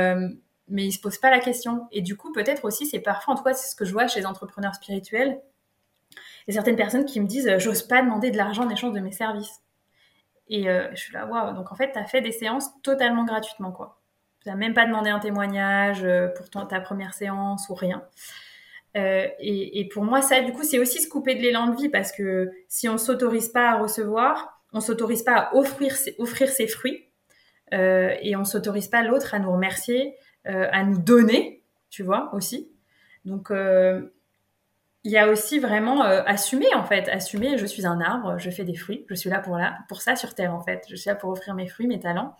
mais 0.70 0.86
ils 0.86 0.92
se 0.92 1.00
posent 1.00 1.18
pas 1.18 1.30
la 1.30 1.40
question. 1.40 1.86
Et 1.92 2.00
du 2.00 2.16
coup, 2.16 2.32
peut-être 2.32 2.64
aussi, 2.64 2.86
c'est 2.86 3.00
parfois, 3.00 3.34
en 3.34 3.36
tout 3.36 3.42
cas, 3.42 3.52
c'est 3.52 3.70
ce 3.70 3.76
que 3.76 3.84
je 3.84 3.92
vois 3.92 4.06
chez 4.06 4.20
les 4.20 4.26
entrepreneurs 4.26 4.74
spirituels. 4.74 5.40
A 6.48 6.52
certaines 6.52 6.76
personnes 6.76 7.04
qui 7.04 7.20
me 7.20 7.26
disent, 7.26 7.48
euh, 7.48 7.58
j'ose 7.58 7.82
pas 7.82 8.02
demander 8.02 8.30
de 8.30 8.36
l'argent 8.36 8.64
en 8.64 8.70
échange 8.70 8.92
de 8.92 9.00
mes 9.00 9.12
services. 9.12 9.60
Et 10.48 10.68
euh, 10.68 10.88
je 10.92 10.96
suis 10.96 11.12
là, 11.12 11.26
waouh. 11.26 11.54
Donc 11.54 11.70
en 11.70 11.76
fait, 11.76 11.92
tu 11.92 11.98
as 11.98 12.06
fait 12.06 12.20
des 12.20 12.32
séances 12.32 12.68
totalement 12.82 13.24
gratuitement, 13.24 13.70
quoi. 13.70 14.00
Tu 14.42 14.48
n'as 14.48 14.56
même 14.56 14.74
pas 14.74 14.86
demandé 14.86 15.10
un 15.10 15.20
témoignage 15.20 16.02
euh, 16.02 16.28
pour 16.28 16.66
ta 16.66 16.80
première 16.80 17.14
séance 17.14 17.68
ou 17.68 17.74
rien. 17.74 18.02
et, 18.94 19.88
pour 19.92 20.02
moi, 20.02 20.22
ça, 20.22 20.40
du 20.40 20.52
coup, 20.52 20.64
c'est 20.64 20.78
aussi 20.78 21.00
se 21.00 21.08
couper 21.08 21.36
de 21.36 21.42
l'élan 21.42 21.68
de 21.68 21.76
vie 21.76 21.88
parce 21.88 22.10
que 22.10 22.50
si 22.66 22.88
on 22.88 22.98
s'autorise 22.98 23.50
pas 23.50 23.70
à 23.70 23.78
recevoir, 23.78 24.60
on 24.72 24.80
s'autorise 24.80 25.22
pas 25.22 25.36
à 25.36 25.54
offrir, 25.54 25.94
offrir 26.18 26.48
ses 26.48 26.66
fruits 26.66 27.06
et 27.70 28.34
on 28.34 28.44
s'autorise 28.44 28.88
pas 28.88 29.02
l'autre 29.02 29.34
à 29.34 29.38
nous 29.38 29.52
remercier, 29.52 30.16
à 30.44 30.84
nous 30.84 30.98
donner, 30.98 31.62
tu 31.90 32.02
vois, 32.02 32.34
aussi. 32.34 32.70
Donc, 33.24 33.50
euh, 33.50 34.12
il 35.04 35.12
y 35.12 35.18
a 35.18 35.28
aussi 35.28 35.58
vraiment 35.58 36.04
euh, 36.04 36.22
assumer, 36.26 36.72
en 36.74 36.84
fait. 36.84 37.08
Assumer, 37.08 37.58
je 37.58 37.66
suis 37.66 37.86
un 37.86 38.00
arbre, 38.00 38.38
je 38.38 38.50
fais 38.50 38.64
des 38.64 38.76
fruits, 38.76 39.04
je 39.08 39.14
suis 39.14 39.30
là 39.30 39.40
pour, 39.40 39.56
là, 39.56 39.78
pour 39.88 40.02
ça 40.02 40.16
sur 40.16 40.34
Terre, 40.34 40.54
en 40.54 40.60
fait. 40.60 40.84
Je 40.88 40.96
suis 40.96 41.08
là 41.08 41.16
pour 41.16 41.30
offrir 41.30 41.54
mes 41.54 41.68
fruits, 41.68 41.86
mes 41.86 42.00
talents. 42.00 42.34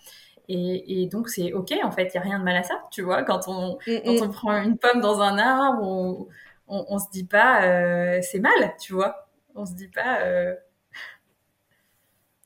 Et, 0.53 1.09
donc, 1.12 1.28
c'est 1.28 1.53
OK, 1.53 1.72
en 1.84 1.92
fait, 1.92 2.07
il 2.07 2.11
n'y 2.12 2.18
a 2.18 2.22
rien 2.22 2.40
de 2.40 2.44
mal 2.44 2.57
à 2.57 2.64
ça, 2.64 2.82
tu 2.90 3.03
vois. 3.03 3.22
Quand 3.22 3.46
on, 3.46 3.78
mm, 3.86 3.92
mm. 3.92 4.01
quand 4.05 4.26
on 4.26 4.30
prend 4.30 4.62
une 4.62 4.78
pomme 4.78 5.01
dans 5.01 5.20
un 5.20 5.38
arbre, 5.38 5.82
on, 5.82 6.26
on, 6.66 6.86
on 6.88 6.98
se 6.98 7.09
dit 7.12 7.24
pas 7.24 7.61
c'est 8.20 8.40
mal, 8.40 8.74
tu 8.80 8.92
vois. 8.92 9.28
On 9.55 9.64
se 9.64 9.74
dit 9.74 9.88
pas 9.88 10.18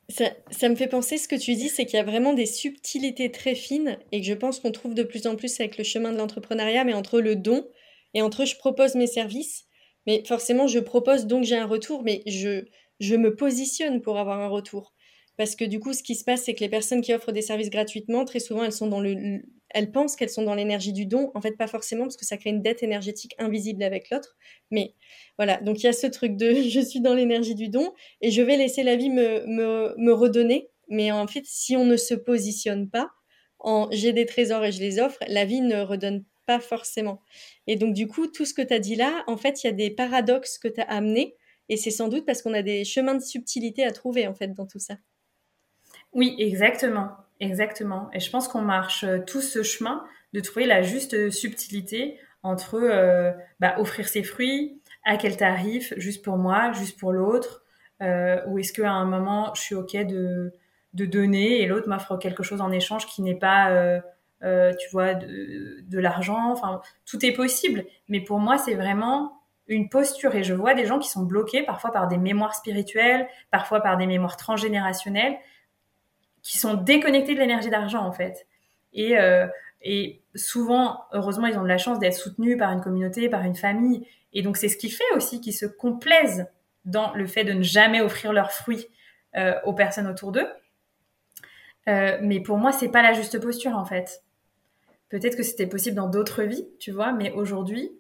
ça, 0.08 0.68
me 0.68 0.74
fait 0.74 0.86
penser, 0.86 1.16
ce 1.16 1.28
que 1.28 1.36
tu 1.36 1.54
dis, 1.54 1.68
c'est 1.68 1.86
qu'il 1.86 1.96
y 1.96 2.00
a 2.00 2.04
vraiment 2.04 2.34
des 2.34 2.46
subtilités 2.46 3.30
très 3.30 3.54
fines 3.54 3.98
et 4.12 4.20
que 4.20 4.26
je 4.26 4.34
pense 4.34 4.60
qu'on 4.60 4.72
trouve 4.72 4.94
de 4.94 5.02
plus 5.02 5.26
en 5.26 5.36
plus 5.36 5.58
avec 5.60 5.78
le 5.78 5.84
chemin 5.84 6.12
de 6.12 6.18
l'entrepreneuriat, 6.18 6.84
mais 6.84 6.94
entre 6.94 7.20
le 7.20 7.36
don 7.36 7.66
et 8.12 8.22
entre 8.22 8.44
je 8.44 8.56
propose 8.56 8.94
mes 8.94 9.06
services. 9.06 9.64
Mais 10.06 10.22
forcément, 10.26 10.66
je 10.66 10.78
propose 10.78 11.26
donc 11.26 11.44
j'ai 11.44 11.56
un 11.56 11.66
retour, 11.66 12.02
mais 12.02 12.22
je, 12.26 12.64
je 13.00 13.14
me 13.14 13.34
positionne 13.34 14.02
pour 14.02 14.18
avoir 14.18 14.40
un 14.40 14.48
retour. 14.48 14.92
Parce 15.36 15.56
que 15.56 15.64
du 15.64 15.80
coup, 15.80 15.92
ce 15.92 16.02
qui 16.02 16.14
se 16.14 16.24
passe, 16.24 16.42
c'est 16.42 16.54
que 16.54 16.60
les 16.60 16.68
personnes 16.68 17.00
qui 17.00 17.12
offrent 17.12 17.32
des 17.32 17.42
services 17.42 17.70
gratuitement, 17.70 18.24
très 18.24 18.40
souvent, 18.40 18.62
elles 18.62 18.72
sont 18.72 18.86
dans 18.86 19.00
le, 19.00 19.42
elles 19.74 19.90
pensent 19.90 20.16
qu'elles 20.16 20.30
sont 20.30 20.44
dans 20.44 20.54
l'énergie 20.54 20.92
du 20.92 21.04
don. 21.04 21.30
En 21.34 21.40
fait, 21.40 21.56
pas 21.56 21.66
forcément, 21.66 22.04
parce 22.04 22.16
que 22.16 22.24
ça 22.24 22.36
crée 22.36 22.50
une 22.50 22.62
dette 22.62 22.82
énergétique 22.82 23.34
invisible 23.38 23.82
avec 23.82 24.08
l'autre. 24.10 24.36
Mais 24.70 24.94
voilà, 25.36 25.60
donc 25.60 25.80
il 25.82 25.86
y 25.86 25.88
a 25.88 25.92
ce 25.92 26.06
truc 26.06 26.36
de 26.36 26.54
je 26.68 26.80
suis 26.80 27.00
dans 27.00 27.14
l'énergie 27.14 27.54
du 27.54 27.68
don 27.68 27.92
et 28.20 28.30
je 28.30 28.40
vais 28.40 28.56
laisser 28.56 28.82
la 28.82 28.96
vie 28.96 29.10
me, 29.10 29.44
me, 29.46 29.94
me 29.98 30.12
redonner. 30.12 30.70
Mais 30.88 31.12
en 31.12 31.26
fait, 31.26 31.44
si 31.44 31.76
on 31.76 31.84
ne 31.84 31.96
se 31.96 32.14
positionne 32.14 32.88
pas, 32.88 33.10
en 33.58 33.88
j'ai 33.90 34.12
des 34.12 34.26
trésors 34.26 34.64
et 34.64 34.72
je 34.72 34.80
les 34.80 34.98
offre, 35.00 35.18
la 35.26 35.44
vie 35.44 35.60
ne 35.60 35.80
redonne 35.80 36.24
pas 36.46 36.60
forcément. 36.60 37.20
Et 37.66 37.76
donc, 37.76 37.94
du 37.94 38.06
coup, 38.06 38.26
tout 38.26 38.44
ce 38.44 38.54
que 38.54 38.62
tu 38.62 38.74
as 38.74 38.78
dit 38.78 38.96
là, 38.96 39.24
en 39.26 39.36
fait, 39.36 39.64
il 39.64 39.66
y 39.66 39.70
a 39.70 39.72
des 39.72 39.90
paradoxes 39.90 40.58
que 40.58 40.68
tu 40.68 40.80
as 40.80 40.84
amenés. 40.84 41.36
Et 41.70 41.76
c'est 41.78 41.90
sans 41.90 42.08
doute 42.08 42.26
parce 42.26 42.42
qu'on 42.42 42.52
a 42.52 42.62
des 42.62 42.84
chemins 42.84 43.14
de 43.14 43.22
subtilité 43.22 43.84
à 43.84 43.92
trouver, 43.92 44.26
en 44.26 44.34
fait, 44.34 44.48
dans 44.48 44.66
tout 44.66 44.78
ça. 44.78 44.96
Oui, 46.12 46.36
exactement. 46.38 47.08
Exactement. 47.40 48.08
Et 48.12 48.20
je 48.20 48.30
pense 48.30 48.48
qu'on 48.48 48.62
marche 48.62 49.04
euh, 49.04 49.18
tout 49.18 49.40
ce 49.40 49.62
chemin 49.62 50.04
de 50.32 50.40
trouver 50.40 50.66
la 50.66 50.82
juste 50.82 51.30
subtilité 51.30 52.18
entre 52.42 52.76
euh, 52.76 53.32
bah, 53.60 53.74
offrir 53.78 54.08
ses 54.08 54.22
fruits, 54.22 54.80
à 55.04 55.16
quel 55.16 55.36
tarif, 55.36 55.92
juste 55.96 56.24
pour 56.24 56.36
moi, 56.36 56.72
juste 56.72 56.98
pour 56.98 57.12
l'autre, 57.12 57.62
euh, 58.02 58.40
ou 58.46 58.58
est-ce 58.58 58.72
qu'à 58.72 58.90
un 58.90 59.04
moment, 59.04 59.52
je 59.54 59.62
suis 59.62 59.74
OK 59.74 59.96
de, 59.96 60.52
de 60.92 61.06
donner 61.06 61.60
et 61.60 61.66
l'autre 61.66 61.88
m'offre 61.88 62.16
quelque 62.16 62.42
chose 62.42 62.60
en 62.60 62.70
échange 62.70 63.06
qui 63.06 63.22
n'est 63.22 63.38
pas, 63.38 64.00
tu 64.42 64.88
vois, 64.92 65.14
de, 65.14 65.80
de 65.82 65.98
l'argent. 65.98 66.52
Enfin, 66.52 66.80
tout 67.06 67.24
est 67.24 67.32
possible. 67.32 67.84
Mais 68.08 68.20
pour 68.20 68.38
moi, 68.40 68.58
c'est 68.58 68.74
vraiment 68.74 69.40
une 69.66 69.88
posture. 69.88 70.34
Et 70.34 70.42
je 70.42 70.54
vois 70.54 70.74
des 70.74 70.86
gens 70.86 70.98
qui 70.98 71.08
sont 71.08 71.22
bloqués 71.22 71.62
parfois 71.62 71.92
par 71.92 72.08
des 72.08 72.18
mémoires 72.18 72.54
spirituelles, 72.54 73.26
parfois 73.50 73.80
par 73.80 73.96
des 73.96 74.06
mémoires 74.06 74.36
transgénérationnelles, 74.36 75.36
qui 76.44 76.58
sont 76.58 76.74
déconnectés 76.74 77.34
de 77.34 77.40
l'énergie 77.40 77.70
d'argent, 77.70 78.06
en 78.06 78.12
fait. 78.12 78.46
Et, 78.92 79.18
euh, 79.18 79.48
et 79.82 80.22
souvent, 80.36 81.00
heureusement, 81.12 81.48
ils 81.48 81.58
ont 81.58 81.62
de 81.62 81.68
la 81.68 81.78
chance 81.78 81.98
d'être 81.98 82.14
soutenus 82.14 82.56
par 82.56 82.70
une 82.70 82.80
communauté, 82.80 83.28
par 83.28 83.42
une 83.42 83.56
famille. 83.56 84.06
Et 84.32 84.42
donc, 84.42 84.56
c'est 84.56 84.68
ce 84.68 84.76
qui 84.76 84.90
fait 84.90 85.02
aussi 85.16 85.40
qu'ils 85.40 85.54
se 85.54 85.66
complaisent 85.66 86.46
dans 86.84 87.12
le 87.14 87.26
fait 87.26 87.44
de 87.44 87.52
ne 87.54 87.62
jamais 87.62 88.00
offrir 88.00 88.32
leurs 88.32 88.52
fruits 88.52 88.86
euh, 89.36 89.54
aux 89.64 89.72
personnes 89.72 90.06
autour 90.06 90.30
d'eux. 90.30 90.46
Euh, 91.88 92.18
mais 92.22 92.40
pour 92.40 92.56
moi, 92.56 92.72
c'est 92.72 92.88
pas 92.88 93.02
la 93.02 93.12
juste 93.12 93.38
posture 93.40 93.76
en 93.76 93.84
fait. 93.84 94.22
Peut-être 95.08 95.36
que 95.36 95.42
c'était 95.42 95.66
possible 95.66 95.96
dans 95.96 96.08
d'autres 96.08 96.42
vies, 96.42 96.66
tu 96.78 96.90
vois, 96.90 97.12
mais 97.12 97.30
aujourd'hui, 97.32 97.92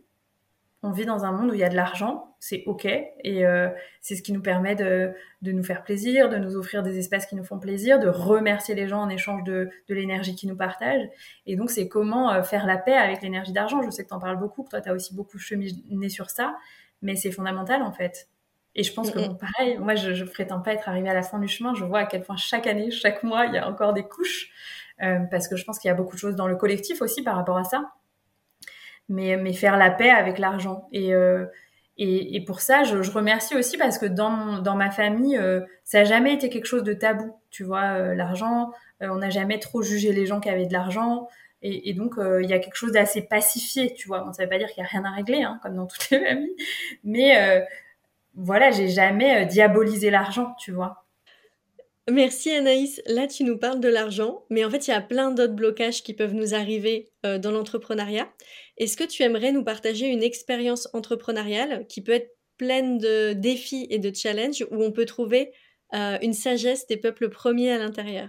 on 0.84 0.92
vit 0.92 1.06
dans 1.06 1.24
un 1.24 1.32
monde 1.32 1.50
où 1.50 1.54
il 1.54 1.60
y 1.60 1.64
a 1.64 1.68
de 1.68 1.74
l'argent, 1.74 2.36
c'est 2.38 2.62
ok, 2.66 2.84
et 2.84 3.46
euh, 3.46 3.68
c'est 4.02 4.16
ce 4.16 4.22
qui 4.22 4.32
nous 4.32 4.42
permet 4.42 4.74
de, 4.74 5.12
de, 5.40 5.50
nous 5.50 5.64
faire 5.64 5.82
plaisir, 5.82 6.28
de 6.28 6.36
nous 6.36 6.56
offrir 6.56 6.82
des 6.82 6.98
espaces 6.98 7.24
qui 7.24 7.36
nous 7.36 7.44
font 7.44 7.58
plaisir, 7.58 7.98
de 7.98 8.08
remercier 8.08 8.74
les 8.74 8.86
gens 8.86 9.00
en 9.00 9.08
échange 9.08 9.44
de, 9.44 9.70
de 9.88 9.94
l'énergie 9.94 10.34
qu'ils 10.34 10.50
nous 10.50 10.56
partagent. 10.56 11.08
Et 11.46 11.56
donc, 11.56 11.70
c'est 11.70 11.88
comment 11.88 12.30
euh, 12.30 12.42
faire 12.42 12.66
la 12.66 12.76
paix 12.76 12.92
avec 12.92 13.22
l'énergie 13.22 13.52
d'argent. 13.52 13.82
Je 13.82 13.90
sais 13.90 14.04
que 14.04 14.08
tu 14.08 14.14
en 14.14 14.20
parles 14.20 14.38
beaucoup, 14.38 14.62
que 14.62 14.70
toi, 14.70 14.82
tu 14.82 14.90
as 14.90 14.92
aussi 14.92 15.14
beaucoup 15.14 15.38
cheminé 15.38 16.08
sur 16.10 16.28
ça, 16.28 16.54
mais 17.00 17.16
c'est 17.16 17.32
fondamental 17.32 17.82
en 17.82 17.92
fait. 17.92 18.28
Et 18.74 18.82
je 18.82 18.92
pense 18.92 19.10
que 19.10 19.18
bon, 19.18 19.36
pareil, 19.36 19.78
moi 19.78 19.94
je, 19.94 20.14
je 20.14 20.24
prétends 20.24 20.60
pas 20.60 20.74
être 20.74 20.88
arrivée 20.88 21.08
à 21.08 21.14
la 21.14 21.22
fin 21.22 21.38
du 21.38 21.48
chemin. 21.48 21.74
Je 21.74 21.84
vois 21.84 22.00
à 22.00 22.06
quel 22.06 22.22
point 22.22 22.36
chaque 22.36 22.66
année, 22.66 22.90
chaque 22.90 23.22
mois, 23.22 23.46
il 23.46 23.54
y 23.54 23.58
a 23.58 23.68
encore 23.68 23.94
des 23.94 24.02
couches, 24.02 24.50
euh, 25.02 25.20
parce 25.30 25.48
que 25.48 25.56
je 25.56 25.64
pense 25.64 25.78
qu'il 25.78 25.88
y 25.88 25.92
a 25.92 25.94
beaucoup 25.94 26.14
de 26.14 26.20
choses 26.20 26.36
dans 26.36 26.48
le 26.48 26.56
collectif 26.56 27.00
aussi 27.00 27.22
par 27.22 27.36
rapport 27.36 27.56
à 27.56 27.64
ça. 27.64 27.92
Mais, 29.08 29.36
mais 29.36 29.52
faire 29.52 29.76
la 29.76 29.90
paix 29.90 30.10
avec 30.10 30.38
l'argent. 30.38 30.88
Et, 30.92 31.14
euh, 31.14 31.44
et, 31.98 32.36
et, 32.36 32.44
pour 32.44 32.60
ça, 32.60 32.84
je, 32.84 33.02
je, 33.02 33.10
remercie 33.10 33.54
aussi 33.54 33.76
parce 33.76 33.98
que 33.98 34.06
dans, 34.06 34.30
mon, 34.30 34.58
dans 34.60 34.76
ma 34.76 34.90
famille, 34.90 35.36
euh, 35.36 35.60
ça 35.84 35.98
n'a 35.98 36.04
jamais 36.04 36.34
été 36.34 36.48
quelque 36.48 36.66
chose 36.66 36.82
de 36.82 36.94
tabou. 36.94 37.36
Tu 37.50 37.64
vois, 37.64 37.98
euh, 37.98 38.14
l'argent, 38.14 38.72
euh, 39.02 39.08
on 39.10 39.16
n'a 39.16 39.30
jamais 39.30 39.58
trop 39.58 39.82
jugé 39.82 40.12
les 40.12 40.26
gens 40.26 40.40
qui 40.40 40.48
avaient 40.48 40.66
de 40.66 40.72
l'argent. 40.72 41.28
Et, 41.62 41.90
et, 41.90 41.94
donc, 41.94 42.18
euh, 42.18 42.42
il 42.42 42.48
y 42.48 42.52
a 42.52 42.58
quelque 42.58 42.76
chose 42.76 42.92
d'assez 42.92 43.22
pacifié, 43.22 43.94
tu 43.94 44.08
vois. 44.08 44.20
Bon, 44.20 44.32
ça 44.32 44.42
ne 44.42 44.46
veut 44.46 44.50
pas 44.50 44.58
dire 44.58 44.68
qu'il 44.68 44.82
n'y 44.82 44.86
a 44.88 44.90
rien 44.90 45.04
à 45.04 45.10
régler, 45.10 45.42
hein, 45.42 45.60
comme 45.62 45.76
dans 45.76 45.86
toutes 45.86 46.10
les 46.10 46.18
familles. 46.24 46.56
Mais 47.04 47.64
voilà, 48.36 48.70
j'ai 48.70 48.88
jamais 48.88 49.42
euh, 49.42 49.44
diabolisé 49.44 50.10
l'argent, 50.10 50.54
tu 50.58 50.72
vois. 50.72 51.03
Merci 52.10 52.50
Anaïs. 52.50 53.00
Là, 53.06 53.26
tu 53.26 53.44
nous 53.44 53.56
parles 53.56 53.80
de 53.80 53.88
l'argent, 53.88 54.44
mais 54.50 54.64
en 54.64 54.70
fait, 54.70 54.86
il 54.86 54.90
y 54.90 54.94
a 54.94 55.00
plein 55.00 55.30
d'autres 55.30 55.54
blocages 55.54 56.02
qui 56.02 56.12
peuvent 56.12 56.34
nous 56.34 56.54
arriver 56.54 57.10
euh, 57.24 57.38
dans 57.38 57.50
l'entrepreneuriat. 57.50 58.28
Est-ce 58.76 58.96
que 58.96 59.04
tu 59.04 59.22
aimerais 59.22 59.52
nous 59.52 59.64
partager 59.64 60.08
une 60.08 60.22
expérience 60.22 60.88
entrepreneuriale 60.92 61.86
qui 61.86 62.02
peut 62.02 62.12
être 62.12 62.36
pleine 62.58 62.98
de 62.98 63.32
défis 63.32 63.86
et 63.88 63.98
de 63.98 64.14
challenges 64.14 64.66
où 64.70 64.82
on 64.82 64.92
peut 64.92 65.06
trouver 65.06 65.52
euh, 65.94 66.18
une 66.20 66.34
sagesse 66.34 66.86
des 66.86 66.98
peuples 66.98 67.30
premiers 67.30 67.72
à 67.72 67.78
l'intérieur? 67.78 68.28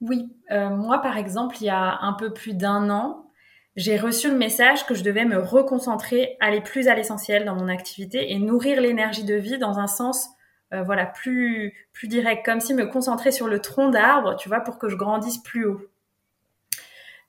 Oui, 0.00 0.26
euh, 0.50 0.70
moi 0.70 1.00
par 1.02 1.18
exemple, 1.18 1.56
il 1.60 1.66
y 1.66 1.70
a 1.70 1.98
un 2.00 2.14
peu 2.14 2.32
plus 2.32 2.54
d'un 2.54 2.88
an, 2.88 3.30
j'ai 3.76 3.98
reçu 3.98 4.28
le 4.28 4.36
message 4.36 4.86
que 4.86 4.94
je 4.94 5.04
devais 5.04 5.26
me 5.26 5.38
reconcentrer, 5.38 6.36
aller 6.40 6.60
plus 6.60 6.88
à 6.88 6.94
l'essentiel 6.94 7.44
dans 7.44 7.54
mon 7.54 7.68
activité 7.68 8.32
et 8.32 8.38
nourrir 8.38 8.80
l'énergie 8.80 9.24
de 9.24 9.34
vie 9.34 9.58
dans 9.58 9.78
un 9.78 9.86
sens 9.86 10.28
euh, 10.72 10.82
voilà 10.82 11.06
plus 11.06 11.74
plus 11.92 12.08
direct, 12.08 12.44
comme 12.44 12.60
si 12.60 12.74
me 12.74 12.86
concentrer 12.86 13.32
sur 13.32 13.48
le 13.48 13.60
tronc 13.60 13.90
d'arbre, 13.90 14.36
tu 14.36 14.48
vois, 14.48 14.60
pour 14.60 14.78
que 14.78 14.88
je 14.88 14.96
grandisse 14.96 15.38
plus 15.38 15.66
haut. 15.66 15.80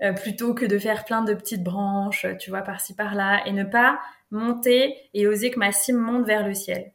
Euh, 0.01 0.13
plutôt 0.13 0.55
que 0.55 0.65
de 0.65 0.79
faire 0.79 1.05
plein 1.05 1.21
de 1.23 1.33
petites 1.33 1.63
branches, 1.63 2.25
tu 2.39 2.49
vois, 2.49 2.61
par-ci 2.61 2.95
par-là, 2.95 3.43
et 3.45 3.51
ne 3.51 3.63
pas 3.63 3.99
monter 4.31 4.95
et 5.13 5.27
oser 5.27 5.51
que 5.51 5.59
ma 5.59 5.71
cime 5.71 5.97
monte 5.97 6.25
vers 6.25 6.45
le 6.45 6.55
ciel. 6.55 6.91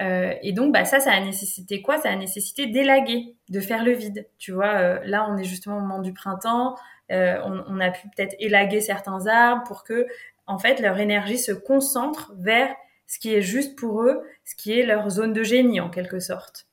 Euh, 0.00 0.34
et 0.42 0.52
donc, 0.52 0.72
bah, 0.72 0.84
ça, 0.84 1.00
ça 1.00 1.12
a 1.12 1.20
nécessité 1.20 1.82
quoi? 1.82 1.98
Ça 1.98 2.10
a 2.10 2.16
nécessité 2.16 2.66
d'élaguer, 2.66 3.34
de 3.48 3.60
faire 3.60 3.84
le 3.84 3.92
vide. 3.92 4.26
Tu 4.38 4.52
vois, 4.52 4.74
euh, 4.74 5.00
là, 5.04 5.26
on 5.28 5.36
est 5.36 5.44
justement 5.44 5.78
au 5.78 5.80
moment 5.80 6.00
du 6.00 6.12
printemps. 6.12 6.76
Euh, 7.12 7.38
on, 7.44 7.64
on, 7.68 7.80
a 7.80 7.90
pu 7.90 8.08
peut-être 8.08 8.34
élaguer 8.38 8.80
certains 8.80 9.26
arbres 9.26 9.64
pour 9.66 9.84
que, 9.84 10.06
en 10.46 10.58
fait, 10.58 10.80
leur 10.80 10.98
énergie 10.98 11.38
se 11.38 11.52
concentre 11.52 12.32
vers 12.36 12.68
ce 13.06 13.18
qui 13.18 13.32
est 13.32 13.42
juste 13.42 13.78
pour 13.78 14.02
eux, 14.02 14.22
ce 14.46 14.54
qui 14.54 14.78
est 14.78 14.86
leur 14.86 15.10
zone 15.10 15.34
de 15.34 15.42
génie 15.42 15.80
en 15.80 15.90
quelque 15.90 16.20
sorte. 16.20 16.66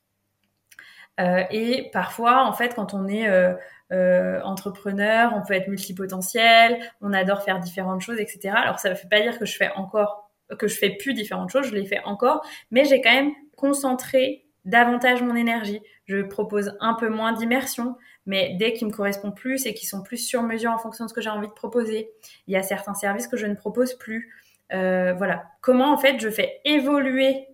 Euh, 1.20 1.42
et 1.50 1.90
parfois, 1.92 2.44
en 2.44 2.52
fait, 2.52 2.74
quand 2.74 2.94
on 2.94 3.06
est 3.06 3.28
euh, 3.28 3.54
euh, 3.92 4.40
entrepreneur, 4.42 5.32
on 5.34 5.46
peut 5.46 5.54
être 5.54 5.68
multipotentiel, 5.68 6.78
on 7.00 7.12
adore 7.12 7.42
faire 7.42 7.58
différentes 7.58 8.00
choses, 8.00 8.18
etc. 8.18 8.54
Alors 8.56 8.78
ça 8.78 8.90
ne 8.90 8.94
veut 8.94 9.08
pas 9.10 9.20
dire 9.20 9.38
que 9.38 9.44
je 9.44 9.56
fais 9.56 9.70
encore, 9.76 10.30
que 10.58 10.66
je 10.66 10.76
fais 10.76 10.90
plus 10.90 11.14
différentes 11.14 11.50
choses, 11.50 11.66
je 11.66 11.74
les 11.74 11.84
fais 11.84 12.00
encore, 12.04 12.44
mais 12.70 12.84
j'ai 12.84 13.00
quand 13.00 13.12
même 13.12 13.32
concentré 13.56 14.46
davantage 14.64 15.22
mon 15.22 15.36
énergie. 15.36 15.80
Je 16.06 16.22
propose 16.22 16.76
un 16.80 16.94
peu 16.94 17.08
moins 17.08 17.32
d'immersion, 17.32 17.96
mais 18.26 18.56
dès 18.58 18.72
qu'ils 18.72 18.88
me 18.88 18.92
correspondent 18.92 19.36
plus 19.36 19.66
et 19.66 19.74
qui 19.74 19.86
sont 19.86 20.02
plus 20.02 20.16
sur 20.16 20.42
mesure 20.42 20.70
en 20.70 20.78
fonction 20.78 21.04
de 21.04 21.10
ce 21.10 21.14
que 21.14 21.20
j'ai 21.20 21.30
envie 21.30 21.48
de 21.48 21.52
proposer, 21.52 22.10
il 22.46 22.54
y 22.54 22.56
a 22.56 22.62
certains 22.62 22.94
services 22.94 23.28
que 23.28 23.36
je 23.36 23.46
ne 23.46 23.54
propose 23.54 23.94
plus. 23.94 24.32
Voilà, 24.70 25.44
comment 25.60 25.92
en 25.92 25.98
fait 25.98 26.18
je 26.18 26.28
fais 26.28 26.60
évoluer 26.64 27.46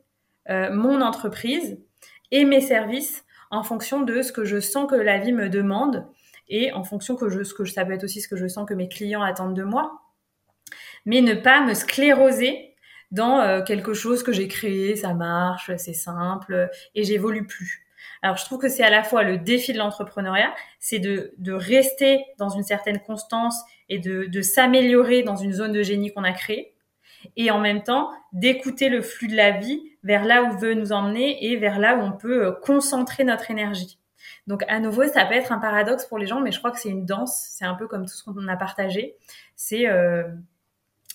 mon 0.49 1.01
entreprise 1.01 1.79
et 2.31 2.45
mes 2.45 2.61
services 2.61 3.25
en 3.51 3.63
fonction 3.63 4.03
de 4.03 4.23
ce 4.23 4.33
que 4.33 4.45
je 4.45 4.61
sens 4.61 4.89
que 4.89 4.97
la 4.97 5.19
vie 5.19 5.33
me 5.33 5.49
demande 5.49 6.07
et 6.49 6.73
en 6.73 6.85
fonction 6.85 7.17
que 7.17 7.29
je, 7.29 7.43
ce 7.45 7.55
que 7.55 7.65
ça 7.65 7.85
peut 7.85 7.93
être 7.93 8.05
aussi 8.05 8.21
ce 8.21 8.29
que 8.29 8.37
je 8.37 8.49
sens 8.49 8.69
que 8.69 8.75
mes 8.75 8.89
clients 8.89 9.23
attendent 9.23 9.57
de 9.57 9.63
moi, 9.63 10.03
mais 11.07 11.21
ne 11.21 11.35
pas 11.35 11.65
me 11.65 11.75
scléroser 11.75 12.75
dans 13.11 13.41
euh, 13.41 13.63
quelque 13.63 13.95
chose 13.95 14.23
que 14.23 14.33
j'ai 14.33 14.49
créé, 14.49 14.97
ça 14.97 15.15
marche, 15.15 15.71
c'est 15.77 15.95
simple 15.95 16.71
et 16.95 17.05
j'évolue 17.05 17.47
plus. 17.47 17.87
Alors 18.23 18.37
je 18.37 18.45
trouve 18.45 18.59
que 18.59 18.69
c'est 18.69 18.83
à 18.83 18.91
la 18.91 19.03
fois 19.03 19.23
le 19.23 19.39
défi 19.39 19.73
de 19.73 19.79
l'entrepreneuriat, 19.79 20.55
c'est 20.79 20.99
de, 20.99 21.33
de, 21.39 21.53
rester 21.53 22.25
dans 22.39 22.51
une 22.51 22.63
certaine 22.63 23.01
constance 23.01 23.59
et 23.89 23.99
de, 23.99 24.27
de 24.27 24.43
s'améliorer 24.43 25.23
dans 25.23 25.37
une 25.37 25.53
zone 25.53 25.73
de 25.73 25.83
génie 25.83 26.13
qu'on 26.13 26.25
a 26.25 26.33
créée, 26.33 26.75
et 27.37 27.51
en 27.51 27.59
même 27.59 27.83
temps 27.83 28.11
d'écouter 28.33 28.89
le 28.89 29.03
flux 29.03 29.29
de 29.29 29.37
la 29.37 29.53
vie 29.53 29.83
vers 30.03 30.25
là 30.25 30.43
où 30.43 30.59
veut 30.59 30.75
nous 30.75 30.93
emmener 30.93 31.45
et 31.47 31.57
vers 31.57 31.79
là 31.79 31.97
où 31.97 32.01
on 32.01 32.13
peut 32.13 32.47
euh, 32.47 32.53
concentrer 32.53 33.25
notre 33.25 33.51
énergie. 33.51 33.99
Donc 34.47 34.65
à 34.69 34.81
nouveau, 34.81 35.07
ça 35.07 35.25
peut 35.25 35.35
être 35.35 35.53
un 35.53 35.59
paradoxe 35.59 36.07
pour 36.07 36.19
les 36.19 36.27
gens, 36.27 36.41
mais 36.41 36.53
je 36.53 36.59
crois 36.59 36.71
que 36.71 36.79
c'est 36.79 36.89
une 36.89 37.07
danse. 37.07 37.49
C'est 37.51 37.65
un 37.65 37.75
peu 37.75 37.87
comme 37.87 38.07
tout 38.07 38.15
ce 38.15 38.25
qu'on 38.25 38.49
a 38.49 38.57
partagé. 38.57 39.17
C'est 39.57 39.89
euh, 39.89 40.25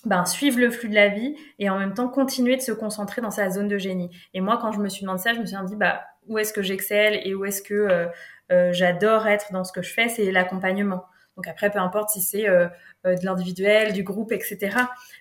ben, 0.04 0.24
suivre 0.24 0.58
le 0.58 0.70
flux 0.70 0.88
de 0.88 0.94
la 0.94 1.08
vie 1.08 1.36
et 1.58 1.68
en 1.70 1.78
même 1.78 1.94
temps 1.94 2.08
continuer 2.08 2.56
de 2.56 2.62
se 2.62 2.72
concentrer 2.72 3.22
dans 3.22 3.30
sa 3.30 3.50
zone 3.50 3.68
de 3.68 3.78
génie. 3.78 4.10
Et 4.34 4.40
moi, 4.40 4.58
quand 4.60 4.72
je 4.72 4.78
me 4.78 4.88
suis 4.88 5.02
demandé 5.02 5.20
ça, 5.20 5.34
je 5.34 5.40
me 5.40 5.46
suis 5.46 5.56
dit 5.66 5.76
bah 5.76 6.02
où 6.28 6.38
est-ce 6.38 6.52
que 6.52 6.62
j'excelle 6.62 7.20
et 7.24 7.34
où 7.34 7.44
est-ce 7.44 7.62
que 7.62 8.08
euh, 8.52 8.72
j'adore 8.72 9.26
être 9.26 9.52
dans 9.52 9.64
ce 9.64 9.72
que 9.72 9.82
je 9.82 9.92
fais, 9.92 10.08
c'est 10.08 10.30
l'accompagnement. 10.30 11.04
Donc 11.36 11.48
après, 11.48 11.70
peu 11.70 11.78
importe 11.78 12.10
si 12.10 12.22
c'est 12.22 12.48
euh, 12.48 12.68
de 13.04 13.24
l'individuel, 13.24 13.92
du 13.92 14.02
groupe, 14.02 14.32
etc. 14.32 14.76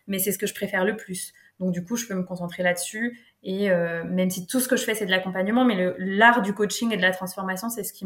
Mais 0.07 0.20
c'est 0.20 0.32
ce 0.32 0.38
que 0.38 0.47
je 0.47 0.53
préfère 0.53 0.86
le 0.86 0.95
plus. 0.95 1.34
Donc 1.59 1.72
du 1.72 1.84
coup, 1.84 1.95
je 1.95 2.07
peux 2.07 2.16
me 2.16 2.24
concentrer 2.24 2.63
là-dessus. 2.63 3.20
Et 3.43 3.70
euh, 3.70 4.03
même 4.05 4.30
si 4.30 4.47
tout 4.47 4.59
ce 4.59 4.68
que 4.68 4.76
je 4.76 4.84
fais, 4.84 4.95
c'est 4.95 5.05
de 5.05 5.11
l'accompagnement, 5.11 5.66
mais 5.66 5.93
l'art 5.97 6.41
du 6.41 6.53
coaching 6.53 6.91
et 6.91 6.97
de 6.97 7.01
la 7.01 7.11
transformation, 7.11 7.70
c'est 7.70 7.84
ce 7.84 7.93
qui 7.93 8.05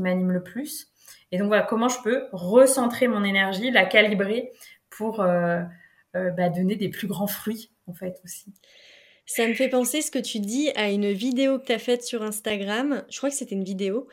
m'anime 0.00 0.32
le 0.32 0.42
plus. 0.42 0.88
Et 1.32 1.38
donc 1.38 1.48
voilà, 1.48 1.62
comment 1.62 1.88
je 1.88 2.00
peux 2.02 2.26
recentrer 2.32 3.08
mon 3.08 3.24
énergie, 3.24 3.70
la 3.70 3.84
calibrer 3.84 4.52
pour 4.90 5.20
euh, 5.20 5.62
euh, 6.14 6.30
bah, 6.30 6.48
donner 6.48 6.76
des 6.76 6.88
plus 6.88 7.06
grands 7.06 7.26
fruits, 7.26 7.70
en 7.86 7.94
fait, 7.94 8.20
aussi. 8.24 8.52
Ça 9.26 9.46
me 9.48 9.54
fait 9.54 9.68
penser 9.68 10.02
ce 10.02 10.10
que 10.10 10.20
tu 10.20 10.38
dis 10.38 10.70
à 10.76 10.88
une 10.88 11.10
vidéo 11.10 11.58
que 11.58 11.66
tu 11.66 11.72
as 11.72 11.78
faite 11.78 12.04
sur 12.04 12.22
Instagram. 12.22 13.04
Je 13.10 13.16
crois 13.16 13.28
que 13.28 13.34
c'était 13.34 13.56
une 13.56 13.64
vidéo 13.64 14.06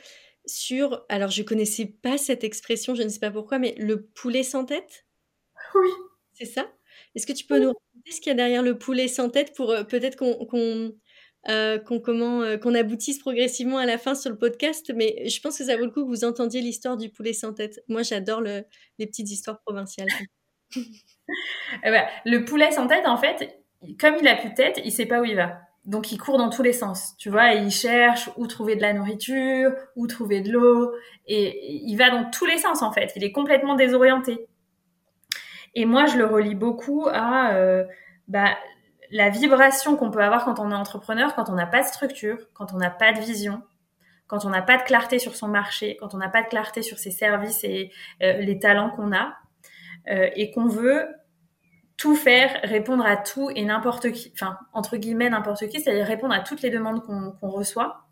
sur. 0.46 1.06
Alors, 1.10 1.30
je 1.30 1.44
connaissais 1.44 1.86
pas 1.86 2.18
cette 2.18 2.44
expression, 2.44 2.96
je 2.96 3.04
ne 3.04 3.10
sais 3.10 3.20
pas 3.20 3.32
pourquoi, 3.32 3.60
mais 3.60 3.76
le 3.78 4.06
poulet 4.06 4.44
sans 4.44 4.66
tête? 4.66 5.06
Oui. 5.76 5.90
C'est 6.34 6.46
ça? 6.46 6.72
Est-ce 7.16 7.28
que 7.28 7.34
tu 7.34 7.46
peux 7.46 7.56
oui. 7.56 7.62
nous 7.62 7.68
raconter 7.68 8.12
ce 8.12 8.22
qu'il 8.22 8.30
y 8.30 8.34
a 8.34 8.36
derrière 8.36 8.64
le 8.64 8.78
poulet 8.78 9.08
sans 9.08 9.30
tête 9.30 9.56
pour 9.56 9.72
euh, 9.72 9.84
peut-être 9.84 10.16
qu'on 10.16 10.46
qu 10.46 10.94
qu'on 11.86 12.00
comment 12.00 12.58
qu'on 12.58 12.74
aboutisse 12.74 13.20
progressivement 13.20 13.78
à 13.78 13.86
la 13.86 13.98
fin 13.98 14.16
sur 14.16 14.30
le 14.30 14.38
podcast, 14.38 14.92
mais 14.96 15.28
je 15.28 15.42
pense 15.42 15.58
que 15.58 15.66
ça 15.66 15.76
vaut 15.76 15.86
le 15.86 15.92
coup 15.92 16.04
que 16.04 16.10
vous 16.10 16.24
entendiez 16.24 16.62
l'histoire 16.62 16.98
du 16.98 17.10
poulet 17.10 17.34
sans 17.34 17.54
tête. 17.54 17.84
Moi, 17.88 18.04
j'adore 18.04 18.42
le, 18.42 18.64
les 18.98 19.08
petites 19.08 19.30
histoires 19.30 19.60
provinciales. 19.62 20.08
Eh 21.84 21.90
ben, 21.90 22.06
le 22.26 22.46
poulet 22.46 22.72
sans 22.72 22.88
tête, 22.88 23.08
en 23.08 23.18
fait, 23.18 23.60
comme 24.00 24.16
il 24.22 24.28
a 24.28 24.36
plus 24.36 24.50
de 24.50 24.56
tête, 24.56 24.80
il 24.84 24.92
sait 24.92 25.06
pas 25.06 25.22
où 25.22 25.26
il 25.26 25.36
va. 25.36 25.62
Donc 25.86 26.12
il 26.12 26.18
court 26.18 26.38
dans 26.38 26.50
tous 26.50 26.64
les 26.64 26.72
sens, 26.72 27.14
tu 27.18 27.30
vois, 27.30 27.52
il 27.52 27.70
cherche 27.70 28.30
où 28.38 28.48
trouver 28.48 28.78
de 28.78 28.82
la 28.82 28.94
nourriture, 28.94 29.74
où 29.98 30.08
trouver 30.08 30.40
de 30.40 30.52
l'eau, 30.52 30.94
et 31.28 31.84
il 31.84 31.98
va 31.98 32.10
dans 32.10 32.30
tous 32.30 32.46
les 32.46 32.58
sens 32.58 32.82
en 32.82 32.92
fait. 32.94 33.12
Il 33.18 33.24
est 33.24 33.34
complètement 33.34 33.76
désorienté. 33.76 34.48
Et 35.76 35.86
moi, 35.86 36.06
je 36.06 36.18
le 36.18 36.26
relie 36.26 36.56
beaucoup 36.56 37.08
à 37.12 37.54
euh, 37.56 37.84
bah, 38.28 38.56
la 39.12 39.30
vibration 39.30 39.98
qu'on 39.98 40.12
peut 40.12 40.24
avoir 40.24 40.46
quand 40.46 40.60
on 40.60 40.72
est 40.72 40.76
entrepreneur, 40.76 41.36
quand 41.36 41.50
on 41.50 41.56
n'a 41.56 41.68
pas 41.68 41.82
de 41.82 41.88
structure, 41.88 42.38
quand 42.54 42.74
on 42.74 42.78
n'a 42.78 42.90
pas 42.90 43.12
de 43.12 43.20
vision, 43.20 43.62
quand 44.28 44.46
on 44.46 44.50
n'a 44.50 44.62
pas 44.62 44.78
de 44.78 44.84
clarté 44.84 45.20
sur 45.20 45.36
son 45.36 45.48
marché, 45.48 45.98
quand 46.00 46.14
on 46.14 46.18
n'a 46.18 46.30
pas 46.30 46.44
de 46.44 46.48
clarté 46.48 46.82
sur 46.82 46.98
ses 46.98 47.12
services 47.12 47.64
et 47.64 47.92
euh, 48.22 48.34
les 48.38 48.58
talents 48.58 48.90
qu'on 48.90 49.12
a, 49.12 49.36
euh, 50.10 50.30
et 50.36 50.52
qu'on 50.52 50.68
veut 50.68 51.08
tout 51.98 52.16
faire, 52.16 52.60
répondre 52.64 53.06
à 53.06 53.18
tout 53.18 53.50
et 53.56 53.64
n'importe 53.64 54.12
qui, 54.12 54.32
enfin, 54.34 54.58
entre 54.74 54.98
guillemets, 54.98 55.30
n'importe 55.30 55.68
qui, 55.68 55.80
c'est-à-dire 55.80 56.06
répondre 56.06 56.34
à 56.34 56.40
toutes 56.40 56.62
les 56.62 56.70
demandes 56.70 57.04
qu'on 57.04 57.50
reçoit, 57.50 58.08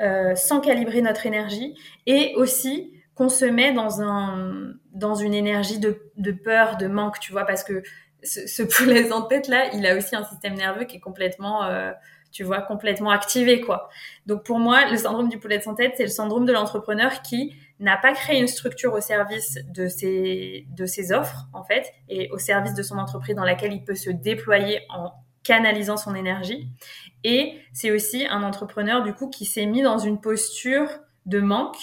euh, 0.00 0.34
sans 0.34 0.60
calibrer 0.60 1.02
notre 1.02 1.26
énergie, 1.26 1.76
et 2.06 2.34
aussi 2.36 2.92
qu'on 3.14 3.28
se 3.28 3.44
met 3.44 3.72
dans, 3.72 4.02
un, 4.02 4.72
dans 4.92 5.14
une 5.14 5.34
énergie 5.34 5.78
de, 5.78 6.10
de 6.16 6.32
peur, 6.32 6.76
de 6.76 6.86
manque, 6.86 7.20
tu 7.20 7.32
vois, 7.32 7.44
parce 7.44 7.64
que 7.64 7.82
ce, 8.22 8.62
poulet 8.62 9.12
en 9.12 9.22
tête 9.22 9.48
là, 9.48 9.66
il 9.74 9.86
a 9.86 9.96
aussi 9.96 10.14
un 10.14 10.24
système 10.24 10.54
nerveux 10.54 10.84
qui 10.84 10.96
est 10.96 11.00
complètement, 11.00 11.64
euh, 11.64 11.92
tu 12.30 12.44
vois, 12.44 12.62
complètement 12.62 13.10
activé, 13.10 13.60
quoi. 13.60 13.88
Donc 14.26 14.44
pour 14.44 14.58
moi, 14.58 14.88
le 14.90 14.96
syndrome 14.96 15.28
du 15.28 15.38
poulet 15.38 15.60
sans 15.60 15.74
tête, 15.74 15.94
c'est 15.96 16.04
le 16.04 16.08
syndrome 16.08 16.46
de 16.46 16.52
l'entrepreneur 16.52 17.22
qui 17.22 17.54
n'a 17.82 17.96
pas 17.96 18.12
créé 18.12 18.40
une 18.40 18.48
structure 18.48 18.94
au 18.94 19.00
service 19.00 19.58
de 19.68 19.88
ses, 19.88 20.66
de 20.70 20.86
ses 20.86 21.12
offres, 21.12 21.48
en 21.52 21.64
fait, 21.64 21.92
et 22.08 22.30
au 22.30 22.38
service 22.38 22.74
de 22.74 22.82
son 22.82 22.98
entreprise 22.98 23.34
dans 23.34 23.44
laquelle 23.44 23.72
il 23.72 23.84
peut 23.84 23.94
se 23.94 24.10
déployer 24.10 24.80
en 24.88 25.12
canalisant 25.42 25.96
son 25.96 26.14
énergie. 26.14 26.68
Et 27.24 27.58
c'est 27.72 27.90
aussi 27.90 28.26
un 28.26 28.42
entrepreneur, 28.42 29.02
du 29.02 29.12
coup, 29.12 29.28
qui 29.28 29.44
s'est 29.44 29.66
mis 29.66 29.82
dans 29.82 29.98
une 29.98 30.20
posture 30.20 30.88
de 31.26 31.40
manque 31.40 31.78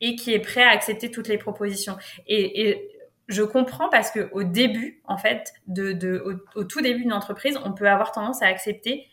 et 0.00 0.16
qui 0.16 0.32
est 0.32 0.40
prêt 0.40 0.62
à 0.62 0.70
accepter 0.70 1.10
toutes 1.10 1.28
les 1.28 1.38
propositions. 1.38 1.96
Et, 2.26 2.90
je 3.28 3.42
comprends 3.42 3.88
parce 3.88 4.12
que 4.12 4.30
au 4.30 4.44
début, 4.44 5.02
en 5.04 5.16
fait, 5.16 5.52
de, 5.66 5.90
de 5.90 6.40
au, 6.54 6.62
tout 6.62 6.80
début 6.80 7.00
d'une 7.00 7.12
entreprise, 7.12 7.58
on 7.64 7.72
peut 7.72 7.88
avoir 7.88 8.12
tendance 8.12 8.40
à 8.40 8.46
accepter 8.46 9.08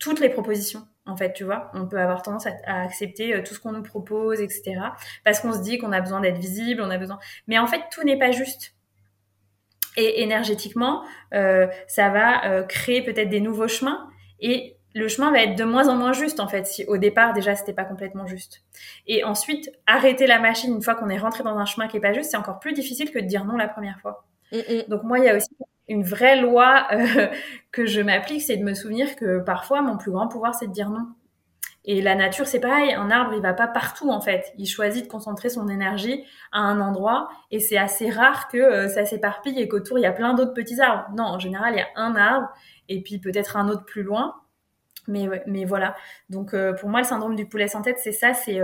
toutes 0.00 0.18
les 0.18 0.28
propositions 0.28 0.88
en 1.08 1.16
fait, 1.16 1.32
tu 1.32 1.44
vois. 1.44 1.70
On 1.74 1.88
peut 1.88 1.98
avoir 1.98 2.22
tendance 2.22 2.46
à, 2.46 2.82
accepter 2.82 3.34
euh, 3.34 3.42
tout 3.42 3.54
ce 3.54 3.60
qu'on 3.60 3.72
nous 3.72 3.82
propose, 3.82 4.40
etc. 4.40 4.80
Parce 5.24 5.40
qu'on 5.40 5.52
se 5.52 5.60
dit 5.60 5.78
qu'on 5.78 5.92
a 5.92 6.00
besoin 6.00 6.20
d'être 6.20 6.38
visible, 6.38 6.82
on 6.82 6.90
a 6.90 6.98
besoin. 6.98 7.18
Mais 7.46 7.58
en 7.58 7.66
fait, 7.66 7.82
tout 7.90 8.04
n'est 8.04 8.18
pas 8.18 8.30
juste. 8.30 8.74
Et 9.96 10.22
énergétiquement, 10.22 11.02
euh, 11.34 11.66
ça 11.88 12.10
va 12.10 12.46
euh, 12.46 12.62
créer 12.62 13.02
peut-être 13.02 13.30
des 13.30 13.40
nouveaux 13.40 13.68
chemins. 13.68 14.08
Et 14.38 14.76
le 14.94 15.08
chemin 15.08 15.32
va 15.32 15.42
être 15.42 15.56
de 15.56 15.64
moins 15.64 15.88
en 15.88 15.96
moins 15.96 16.12
juste, 16.12 16.40
en 16.40 16.48
fait, 16.48 16.66
si 16.66 16.84
au 16.84 16.98
départ, 16.98 17.32
déjà, 17.32 17.56
c'était 17.56 17.72
pas 17.72 17.84
complètement 17.84 18.26
juste. 18.26 18.62
Et 19.06 19.24
ensuite, 19.24 19.70
arrêter 19.86 20.26
la 20.26 20.38
machine 20.38 20.74
une 20.74 20.82
fois 20.82 20.94
qu'on 20.94 21.08
est 21.08 21.18
rentré 21.18 21.42
dans 21.42 21.56
un 21.56 21.64
chemin 21.64 21.88
qui 21.88 21.96
est 21.96 22.00
pas 22.00 22.12
juste, 22.12 22.30
c'est 22.30 22.36
encore 22.36 22.60
plus 22.60 22.74
difficile 22.74 23.10
que 23.10 23.18
de 23.18 23.26
dire 23.26 23.44
non 23.44 23.56
la 23.56 23.68
première 23.68 23.98
fois. 24.00 24.26
Mm, 24.52 24.56
mm. 24.56 24.82
Donc 24.88 25.02
moi, 25.04 25.18
il 25.18 25.24
y 25.24 25.28
a 25.28 25.36
aussi 25.36 25.48
une 25.88 26.02
vraie 26.02 26.40
loi 26.40 26.86
euh, 26.92 27.28
que 27.72 27.86
je 27.86 28.00
m'applique, 28.00 28.42
c'est 28.42 28.56
de 28.56 28.64
me 28.64 28.74
souvenir 28.74 29.16
que 29.16 29.40
parfois 29.40 29.82
mon 29.82 29.96
plus 29.96 30.10
grand 30.10 30.28
pouvoir, 30.28 30.54
c'est 30.54 30.66
de 30.66 30.72
dire 30.72 30.90
non. 30.90 31.06
Et 31.84 32.02
la 32.02 32.14
nature, 32.14 32.46
c'est 32.46 32.60
pareil. 32.60 32.92
Un 32.92 33.10
arbre, 33.10 33.32
il 33.34 33.40
va 33.40 33.54
pas 33.54 33.66
partout 33.66 34.10
en 34.10 34.20
fait. 34.20 34.52
Il 34.58 34.66
choisit 34.66 35.06
de 35.06 35.10
concentrer 35.10 35.48
son 35.48 35.68
énergie 35.68 36.22
à 36.52 36.60
un 36.60 36.80
endroit, 36.80 37.30
et 37.50 37.60
c'est 37.60 37.78
assez 37.78 38.10
rare 38.10 38.48
que 38.48 38.58
euh, 38.58 38.88
ça 38.88 39.06
s'éparpille 39.06 39.58
et 39.58 39.68
qu'autour 39.68 39.98
il 39.98 40.02
y 40.02 40.06
a 40.06 40.12
plein 40.12 40.34
d'autres 40.34 40.54
petits 40.54 40.80
arbres. 40.80 41.08
Non, 41.16 41.24
en 41.24 41.38
général, 41.38 41.74
il 41.74 41.78
y 41.78 41.80
a 41.80 41.88
un 41.96 42.14
arbre 42.14 42.48
et 42.88 43.02
puis 43.02 43.18
peut-être 43.18 43.56
un 43.56 43.68
autre 43.68 43.84
plus 43.84 44.02
loin. 44.02 44.34
Mais, 45.06 45.26
mais 45.46 45.64
voilà. 45.64 45.94
Donc 46.28 46.52
euh, 46.52 46.74
pour 46.74 46.90
moi, 46.90 47.00
le 47.00 47.06
syndrome 47.06 47.34
du 47.34 47.46
poulet 47.46 47.68
sans 47.68 47.80
tête, 47.80 47.96
c'est 47.98 48.12
ça, 48.12 48.34
c'est 48.34 48.60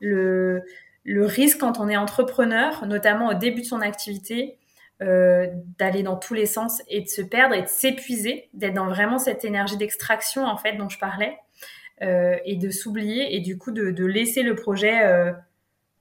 le, 0.00 0.62
le 1.04 1.26
risque 1.26 1.60
quand 1.60 1.78
on 1.78 1.90
est 1.90 1.96
entrepreneur, 1.98 2.86
notamment 2.86 3.28
au 3.28 3.34
début 3.34 3.60
de 3.60 3.66
son 3.66 3.82
activité, 3.82 4.58
euh, 5.02 5.48
d'aller 5.78 6.02
dans 6.04 6.16
tous 6.16 6.34
les 6.34 6.46
sens 6.46 6.80
et 6.88 7.00
de 7.00 7.08
se 7.08 7.20
perdre 7.20 7.54
et 7.54 7.62
de 7.62 7.66
s'épuiser, 7.66 8.48
d'être 8.54 8.74
dans 8.74 8.88
vraiment 8.88 9.18
cette 9.18 9.44
énergie 9.44 9.76
d'extraction 9.76 10.44
en 10.44 10.56
fait 10.56 10.76
dont 10.76 10.88
je 10.88 10.98
parlais 10.98 11.36
euh, 12.02 12.36
et 12.44 12.56
de 12.56 12.70
s'oublier 12.70 13.34
et 13.34 13.40
du 13.40 13.58
coup 13.58 13.72
de, 13.72 13.90
de 13.90 14.04
laisser 14.04 14.42
le 14.42 14.54
projet 14.54 15.04
euh, 15.04 15.32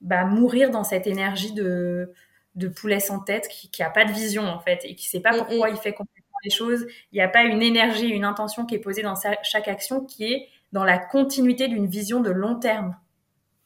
bah, 0.02 0.26
mourir 0.26 0.70
dans 0.70 0.84
cette 0.84 1.08
énergie 1.08 1.54
de, 1.54 2.14
de 2.54 2.68
poulet 2.68 3.00
sans 3.00 3.20
tête 3.20 3.48
qui, 3.48 3.72
qui 3.72 3.82
a 3.82 3.90
pas 3.90 4.06
de 4.06 4.12
vision 4.12 4.44
en 4.44 4.60
fait 4.60 4.82
et 4.84 4.94
qui 4.94 5.10
sait 5.10 5.22
pas 5.22 5.34
mm, 5.34 5.38
pourquoi 5.38 5.72
mm. 5.72 5.74
il 5.74 5.78
fait 5.78 5.94
complètement 5.94 6.38
les 6.44 6.52
choses. 6.52 6.86
Il 7.12 7.16
n'y 7.16 7.22
a 7.22 7.30
pas 7.30 7.44
une 7.44 7.64
énergie, 7.64 8.10
une 8.10 8.26
intention 8.26 8.66
qui 8.66 8.76
est 8.76 8.80
posée 8.80 9.02
dans 9.02 9.16
sa, 9.16 9.42
chaque 9.42 9.68
action 9.68 10.06
qui 10.06 10.32
est 10.32 10.50
dans 10.72 10.84
la 10.84 11.00
continuité 11.00 11.68
d'une 11.68 11.88
vision 11.88 12.20
de 12.20 12.30
long 12.30 12.60
terme. 12.60 12.96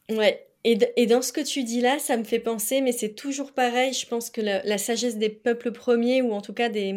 Ouais, 0.09 0.46
et, 0.95 1.05
dans 1.05 1.21
ce 1.21 1.31
que 1.31 1.41
tu 1.41 1.63
dis 1.63 1.79
là, 1.79 1.97
ça 1.97 2.17
me 2.17 2.25
fait 2.25 2.39
penser, 2.39 2.81
mais 2.81 2.91
c'est 2.91 3.13
toujours 3.13 3.53
pareil, 3.53 3.93
je 3.93 4.05
pense 4.05 4.29
que 4.29 4.41
la, 4.41 4.77
sagesse 4.77 5.17
des 5.17 5.29
peuples 5.29 5.71
premiers, 5.71 6.21
ou 6.21 6.33
en 6.33 6.41
tout 6.41 6.53
cas 6.53 6.67
des, 6.67 6.93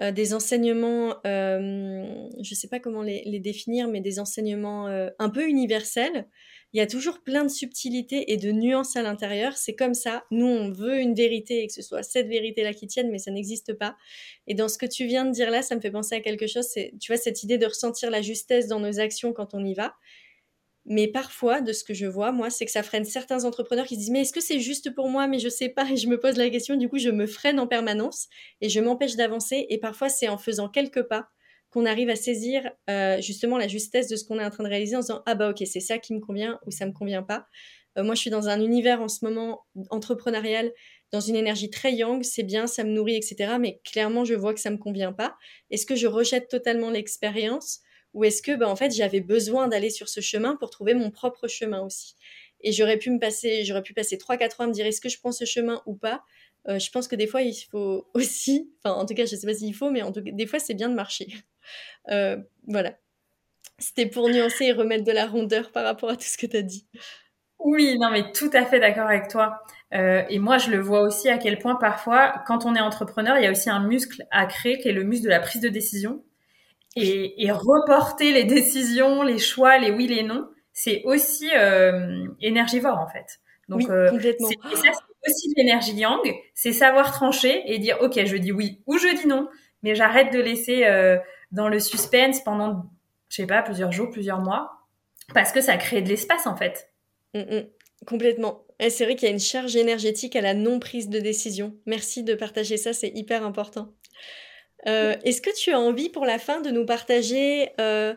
euh, 0.00 0.12
des 0.12 0.32
enseignements, 0.32 1.16
euh, 1.26 2.06
je 2.42 2.50
ne 2.50 2.56
sais 2.56 2.68
pas 2.68 2.80
comment 2.80 3.02
les, 3.02 3.40
définir, 3.40 3.88
mais 3.88 4.00
des 4.00 4.18
enseignements 4.18 4.88
euh, 4.88 5.10
un 5.18 5.28
peu 5.28 5.46
universels, 5.46 6.26
il 6.72 6.78
y 6.78 6.80
a 6.80 6.86
toujours 6.86 7.22
plein 7.22 7.44
de 7.44 7.48
subtilités 7.48 8.32
et 8.32 8.36
de 8.36 8.50
nuances 8.50 8.96
à 8.96 9.02
l'intérieur. 9.02 9.56
C'est 9.56 9.74
comme 9.74 9.94
ça. 9.94 10.24
Nous, 10.30 10.46
on 10.46 10.70
veut 10.70 10.98
une 10.98 11.14
vérité 11.14 11.62
et 11.62 11.66
que 11.68 11.72
ce 11.72 11.80
soit 11.80 12.02
cette 12.02 12.28
vérité-là 12.28 12.74
qui 12.74 12.86
tienne, 12.86 13.10
mais 13.10 13.18
ça 13.18 13.30
n'existe 13.30 13.72
pas. 13.74 13.96
Et 14.46 14.54
dans 14.54 14.68
ce 14.68 14.76
que 14.76 14.86
tu 14.86 15.06
viens 15.06 15.24
de 15.24 15.30
dire 15.30 15.50
là, 15.50 15.62
ça 15.62 15.74
me 15.74 15.80
fait 15.80 15.90
penser 15.90 16.16
à 16.16 16.20
quelque 16.20 16.46
chose. 16.46 16.66
C'est, 16.66 16.92
tu 17.00 17.12
vois, 17.12 17.16
cette 17.18 17.42
idée 17.42 17.56
de 17.56 17.66
ressentir 17.66 18.10
la 18.10 18.20
justesse 18.20 18.68
dans 18.68 18.80
nos 18.80 19.00
actions 19.00 19.32
quand 19.32 19.54
on 19.54 19.64
y 19.64 19.74
va. 19.74 19.94
Mais 20.88 21.08
parfois, 21.08 21.60
de 21.60 21.72
ce 21.72 21.82
que 21.82 21.94
je 21.94 22.06
vois, 22.06 22.30
moi, 22.32 22.48
c'est 22.48 22.64
que 22.64 22.70
ça 22.70 22.84
freine 22.84 23.04
certains 23.04 23.44
entrepreneurs 23.44 23.86
qui 23.86 23.94
se 23.96 24.00
disent 24.00 24.10
Mais 24.10 24.22
est-ce 24.22 24.32
que 24.32 24.40
c'est 24.40 24.60
juste 24.60 24.94
pour 24.94 25.08
moi? 25.08 25.26
Mais 25.26 25.38
je 25.40 25.48
sais 25.48 25.68
pas. 25.68 25.84
Et 25.90 25.96
je 25.96 26.08
me 26.08 26.18
pose 26.18 26.36
la 26.36 26.48
question. 26.48 26.76
Du 26.76 26.88
coup, 26.88 26.98
je 26.98 27.10
me 27.10 27.26
freine 27.26 27.58
en 27.58 27.66
permanence 27.66 28.28
et 28.60 28.68
je 28.68 28.80
m'empêche 28.80 29.16
d'avancer. 29.16 29.66
Et 29.68 29.78
parfois, 29.78 30.08
c'est 30.08 30.28
en 30.28 30.38
faisant 30.38 30.68
quelques 30.68 31.02
pas 31.02 31.28
qu'on 31.70 31.86
arrive 31.86 32.08
à 32.08 32.16
saisir 32.16 32.70
euh, 32.88 33.20
justement 33.20 33.58
la 33.58 33.68
justesse 33.68 34.08
de 34.08 34.16
ce 34.16 34.24
qu'on 34.24 34.38
est 34.38 34.44
en 34.44 34.50
train 34.50 34.64
de 34.64 34.68
réaliser 34.68 34.96
en 34.96 35.02
se 35.02 35.08
disant 35.08 35.22
Ah 35.26 35.34
bah 35.34 35.50
ok, 35.50 35.62
c'est 35.66 35.80
ça 35.80 35.98
qui 35.98 36.14
me 36.14 36.20
convient 36.20 36.60
ou 36.66 36.70
ça 36.70 36.86
me 36.86 36.92
convient 36.92 37.24
pas. 37.24 37.46
Euh, 37.98 38.04
moi, 38.04 38.14
je 38.14 38.20
suis 38.20 38.30
dans 38.30 38.48
un 38.48 38.60
univers 38.60 39.00
en 39.00 39.08
ce 39.08 39.24
moment 39.24 39.66
entrepreneurial, 39.90 40.72
dans 41.12 41.20
une 41.20 41.36
énergie 41.36 41.70
très 41.70 41.94
yang, 41.94 42.22
c'est 42.22 42.42
bien, 42.42 42.66
ça 42.66 42.84
me 42.84 42.90
nourrit, 42.90 43.16
etc. 43.16 43.56
Mais 43.58 43.80
clairement, 43.84 44.24
je 44.24 44.34
vois 44.34 44.54
que 44.54 44.60
ça 44.60 44.70
me 44.70 44.76
convient 44.76 45.12
pas. 45.12 45.36
Est-ce 45.70 45.86
que 45.86 45.96
je 45.96 46.06
rejette 46.06 46.48
totalement 46.48 46.90
l'expérience? 46.90 47.80
Ou 48.16 48.24
est-ce 48.24 48.40
que 48.40 48.56
ben, 48.56 48.66
en 48.66 48.76
fait 48.76 48.90
j'avais 48.92 49.20
besoin 49.20 49.68
d'aller 49.68 49.90
sur 49.90 50.08
ce 50.08 50.20
chemin 50.20 50.56
pour 50.56 50.70
trouver 50.70 50.94
mon 50.94 51.10
propre 51.10 51.48
chemin 51.48 51.82
aussi? 51.82 52.16
Et 52.62 52.72
j'aurais 52.72 52.96
pu 52.96 53.10
me 53.10 53.20
passer 53.20 53.64
j'aurais 53.64 53.82
pu 53.82 53.92
passer 53.92 54.16
3 54.16 54.38
4 54.38 54.60
ans 54.62 54.64
à 54.64 54.66
me 54.68 54.72
dire 54.72 54.86
est-ce 54.86 55.02
que 55.02 55.10
je 55.10 55.18
prends 55.18 55.32
ce 55.32 55.44
chemin 55.44 55.82
ou 55.84 55.94
pas? 55.94 56.24
Euh, 56.66 56.78
je 56.78 56.90
pense 56.90 57.08
que 57.08 57.14
des 57.14 57.26
fois 57.26 57.42
il 57.42 57.54
faut 57.54 58.08
aussi 58.14 58.72
enfin 58.82 58.96
en 58.96 59.04
tout 59.04 59.14
cas 59.14 59.26
je 59.26 59.36
sais 59.36 59.46
pas 59.46 59.54
s'il 59.54 59.74
faut 59.74 59.90
mais 59.90 60.02
en 60.02 60.12
tout 60.12 60.22
cas 60.22 60.30
des 60.32 60.46
fois 60.46 60.58
c'est 60.58 60.74
bien 60.74 60.88
de 60.88 60.94
marcher. 60.94 61.28
Euh, 62.08 62.36
voilà. 62.68 62.94
C'était 63.80 64.06
pour 64.06 64.28
nuancer 64.28 64.66
et 64.66 64.72
remettre 64.72 65.02
de 65.02 65.10
la 65.10 65.26
rondeur 65.26 65.72
par 65.72 65.82
rapport 65.82 66.10
à 66.10 66.14
tout 66.14 66.22
ce 66.22 66.38
que 66.38 66.46
tu 66.46 66.56
as 66.56 66.62
dit. 66.62 66.86
Oui, 67.58 67.98
non, 67.98 68.10
mais 68.12 68.30
tout 68.30 68.50
à 68.52 68.64
fait 68.64 68.78
d'accord 68.78 69.08
avec 69.08 69.26
toi. 69.26 69.58
Euh, 69.92 70.22
et 70.28 70.38
moi, 70.38 70.58
je 70.58 70.70
le 70.70 70.78
vois 70.78 71.00
aussi 71.00 71.28
à 71.28 71.38
quel 71.38 71.58
point 71.58 71.74
parfois, 71.74 72.44
quand 72.46 72.64
on 72.64 72.76
est 72.76 72.80
entrepreneur, 72.80 73.36
il 73.38 73.42
y 73.42 73.46
a 73.48 73.50
aussi 73.50 73.68
un 73.68 73.80
muscle 73.80 74.24
à 74.30 74.46
créer 74.46 74.78
qui 74.78 74.88
est 74.88 74.92
le 74.92 75.02
muscle 75.02 75.24
de 75.24 75.30
la 75.30 75.40
prise 75.40 75.60
de 75.60 75.68
décision 75.68 76.22
et, 76.96 77.50
reporter 77.52 78.32
les 78.32 78.44
décisions, 78.44 79.22
les 79.22 79.38
choix, 79.38 79.78
les 79.78 79.90
oui, 79.90 80.06
les 80.06 80.22
non, 80.22 80.48
c'est 80.72 81.02
aussi 81.04 81.48
euh, 81.54 82.26
énergivore 82.40 82.98
en 82.98 83.08
fait. 83.08 83.40
Donc, 83.68 83.80
oui, 83.80 83.86
euh, 83.90 84.10
complètement. 84.10 84.48
ça, 84.48 84.54
c'est 84.74 85.30
aussi 85.30 85.48
de 85.48 85.54
l'énergie 85.56 85.94
yang, 85.94 86.20
c'est 86.54 86.72
savoir 86.72 87.12
trancher 87.12 87.62
et 87.66 87.78
dire 87.78 87.98
ok, 88.00 88.24
je 88.24 88.36
dis 88.36 88.52
oui 88.52 88.82
ou 88.86 88.96
je 88.98 89.14
dis 89.14 89.26
non, 89.26 89.48
mais 89.82 89.94
j'arrête 89.94 90.32
de 90.32 90.40
laisser 90.40 90.86
euh, 90.86 91.18
dans 91.52 91.68
le 91.68 91.80
suspense 91.80 92.42
pendant, 92.42 92.84
je 93.28 93.36
sais 93.36 93.46
pas, 93.46 93.62
plusieurs 93.62 93.92
jours, 93.92 94.10
plusieurs 94.10 94.40
mois, 94.40 94.70
parce 95.34 95.52
que 95.52 95.60
ça 95.60 95.76
crée 95.76 96.02
de 96.02 96.08
l'espace 96.08 96.46
en 96.46 96.56
fait. 96.56 96.90
Mm, 97.34 97.40
mm. 97.40 97.66
complètement. 98.06 98.62
Et 98.78 98.90
c'est 98.90 99.04
vrai 99.04 99.16
qu'il 99.16 99.26
y 99.26 99.30
a 99.30 99.34
une 99.34 99.40
charge 99.40 99.74
énergétique 99.74 100.36
à 100.36 100.42
la 100.42 100.54
non 100.54 100.78
prise 100.78 101.08
de 101.08 101.18
décision. 101.18 101.74
Merci 101.86 102.22
de 102.22 102.34
partager 102.34 102.76
ça, 102.76 102.92
c'est 102.92 103.08
hyper 103.14 103.44
important. 103.44 103.92
Euh, 104.86 105.14
est-ce 105.24 105.40
que 105.40 105.54
tu 105.56 105.72
as 105.72 105.80
envie 105.80 106.08
pour 106.08 106.24
la 106.24 106.38
fin 106.38 106.60
de 106.60 106.70
nous 106.70 106.86
partager 106.86 107.70
euh, 107.80 108.14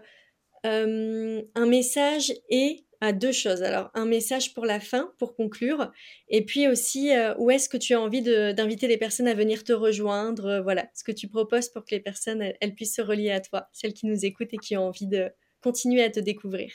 euh, 0.65 1.41
un 1.55 1.65
message 1.65 2.33
et 2.49 2.85
à 3.01 3.13
deux 3.13 3.31
choses. 3.31 3.63
Alors, 3.63 3.89
un 3.93 4.05
message 4.05 4.53
pour 4.53 4.65
la 4.65 4.81
fin, 4.81 5.13
pour 5.19 5.33
conclure, 5.33 5.89
et 6.27 6.43
puis 6.43 6.67
aussi, 6.67 7.15
euh, 7.15 7.33
où 7.37 7.49
est-ce 7.49 7.69
que 7.69 7.77
tu 7.77 7.93
as 7.93 8.01
envie 8.01 8.21
d'inviter 8.21 8.87
les 8.87 8.97
personnes 8.97 9.29
à 9.29 9.33
venir 9.33 9.63
te 9.63 9.71
rejoindre 9.71 10.47
euh, 10.47 10.61
Voilà, 10.61 10.85
ce 10.93 11.05
que 11.05 11.13
tu 11.13 11.29
proposes 11.29 11.69
pour 11.69 11.85
que 11.85 11.91
les 11.91 12.01
personnes, 12.01 12.41
elles, 12.59 12.75
puissent 12.75 12.95
se 12.95 13.01
relier 13.01 13.31
à 13.31 13.39
toi, 13.39 13.69
celles 13.71 13.93
qui 13.93 14.05
nous 14.05 14.25
écoutent 14.25 14.53
et 14.53 14.57
qui 14.57 14.75
ont 14.75 14.87
envie 14.87 15.07
de 15.07 15.29
continuer 15.63 16.03
à 16.03 16.09
te 16.09 16.19
découvrir. 16.19 16.73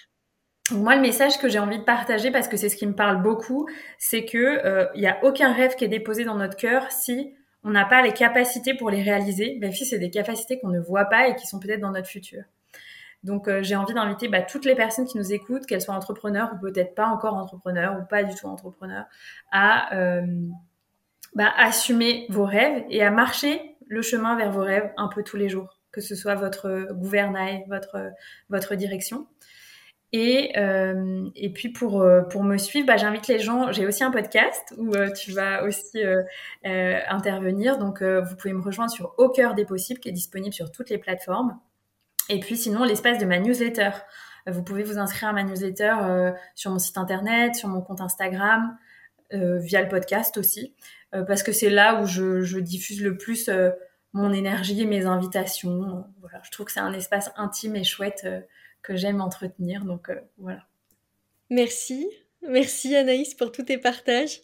Moi, 0.70 0.96
le 0.96 1.02
message 1.02 1.36
que 1.36 1.50
j'ai 1.50 1.58
envie 1.58 1.78
de 1.78 1.84
partager, 1.84 2.30
parce 2.30 2.48
que 2.48 2.56
c'est 2.56 2.70
ce 2.70 2.76
qui 2.76 2.86
me 2.86 2.94
parle 2.94 3.22
beaucoup, 3.22 3.68
c'est 3.98 4.24
que 4.24 4.94
il 4.94 5.00
n'y 5.00 5.06
a 5.06 5.22
aucun 5.22 5.52
rêve 5.52 5.76
qui 5.76 5.84
est 5.84 5.88
déposé 5.88 6.24
dans 6.24 6.36
notre 6.36 6.56
cœur 6.56 6.90
si 6.90 7.34
on 7.64 7.70
n'a 7.70 7.86
pas 7.86 8.02
les 8.02 8.12
capacités 8.12 8.74
pour 8.74 8.90
les 8.90 9.02
réaliser. 9.02 9.58
Ben, 9.60 9.72
c'est 9.72 9.98
des 9.98 10.10
capacités 10.10 10.60
qu'on 10.60 10.68
ne 10.68 10.80
voit 10.80 11.06
pas 11.06 11.28
et 11.28 11.34
qui 11.34 11.46
sont 11.46 11.58
peut-être 11.58 11.80
dans 11.80 11.90
notre 11.90 12.08
futur. 12.08 12.44
Donc, 13.22 13.48
euh, 13.48 13.62
j'ai 13.62 13.74
envie 13.74 13.94
d'inviter 13.94 14.28
bah, 14.28 14.42
toutes 14.42 14.66
les 14.66 14.74
personnes 14.74 15.06
qui 15.06 15.16
nous 15.16 15.32
écoutent, 15.32 15.64
qu'elles 15.64 15.80
soient 15.80 15.94
entrepreneurs 15.94 16.50
ou 16.54 16.60
peut-être 16.60 16.94
pas 16.94 17.06
encore 17.06 17.34
entrepreneurs 17.34 17.98
ou 17.98 18.04
pas 18.04 18.22
du 18.22 18.34
tout 18.34 18.46
entrepreneurs, 18.46 19.06
à 19.50 19.96
euh, 19.96 20.26
bah, 21.34 21.50
assumer 21.56 22.26
vos 22.28 22.44
rêves 22.44 22.84
et 22.90 23.02
à 23.02 23.10
marcher 23.10 23.76
le 23.88 24.02
chemin 24.02 24.36
vers 24.36 24.50
vos 24.50 24.62
rêves 24.62 24.92
un 24.98 25.08
peu 25.08 25.22
tous 25.22 25.38
les 25.38 25.48
jours, 25.48 25.80
que 25.90 26.02
ce 26.02 26.14
soit 26.14 26.34
votre 26.34 26.88
gouvernail, 26.92 27.64
votre, 27.68 28.10
votre 28.50 28.74
direction. 28.74 29.26
Et, 30.16 30.52
euh, 30.56 31.28
et 31.34 31.52
puis 31.52 31.70
pour, 31.70 32.00
euh, 32.00 32.22
pour 32.22 32.44
me 32.44 32.56
suivre, 32.56 32.86
bah, 32.86 32.96
j'invite 32.96 33.26
les 33.26 33.40
gens. 33.40 33.72
J'ai 33.72 33.84
aussi 33.84 34.04
un 34.04 34.12
podcast 34.12 34.72
où 34.78 34.94
euh, 34.94 35.10
tu 35.10 35.32
vas 35.32 35.64
aussi 35.64 36.00
intervenir. 36.62 37.78
Donc 37.78 38.00
vous 38.00 38.36
pouvez 38.36 38.54
me 38.54 38.62
rejoindre 38.62 38.92
sur 38.92 39.14
Au 39.18 39.28
cœur 39.28 39.54
des 39.54 39.64
possibles, 39.64 39.98
qui 39.98 40.08
est 40.08 40.12
disponible 40.12 40.54
sur 40.54 40.70
toutes 40.70 40.88
les 40.88 40.98
plateformes. 40.98 41.58
Et 42.28 42.38
puis 42.38 42.56
sinon, 42.56 42.84
l'espace 42.84 43.18
de 43.18 43.26
ma 43.26 43.40
newsletter. 43.40 43.90
Vous 44.46 44.62
pouvez 44.62 44.84
vous 44.84 44.98
inscrire 44.98 45.30
à 45.30 45.32
ma 45.32 45.42
newsletter 45.42 45.94
sur 46.54 46.70
mon 46.70 46.78
site 46.78 46.96
internet, 46.96 47.56
sur 47.56 47.68
mon 47.68 47.80
compte 47.80 48.00
Instagram, 48.00 48.76
via 49.32 49.82
le 49.82 49.88
podcast 49.88 50.38
aussi, 50.38 50.76
parce 51.10 51.42
que 51.42 51.50
c'est 51.50 51.70
là 51.70 52.00
où 52.00 52.06
je, 52.06 52.42
je, 52.42 52.60
diffuse 52.60 53.02
le 53.02 53.16
plus 53.16 53.50
mon 54.12 54.32
énergie 54.32 54.82
et 54.82 54.86
mes 54.86 55.06
invitations. 55.06 56.04
Voilà, 56.20 56.40
je 56.44 56.52
trouve 56.52 56.66
que 56.66 56.72
c'est 56.72 56.80
un 56.80 56.92
espace 56.92 57.32
intime 57.36 57.74
et 57.74 57.84
chouette 57.84 58.28
que 58.84 58.94
j'aime 58.94 59.20
entretenir. 59.20 59.84
Donc 59.84 60.10
euh, 60.10 60.20
voilà. 60.38 60.64
Merci. 61.50 62.06
Merci 62.46 62.94
Anaïs 62.94 63.34
pour 63.34 63.50
tous 63.50 63.64
tes 63.64 63.78
partages. 63.78 64.40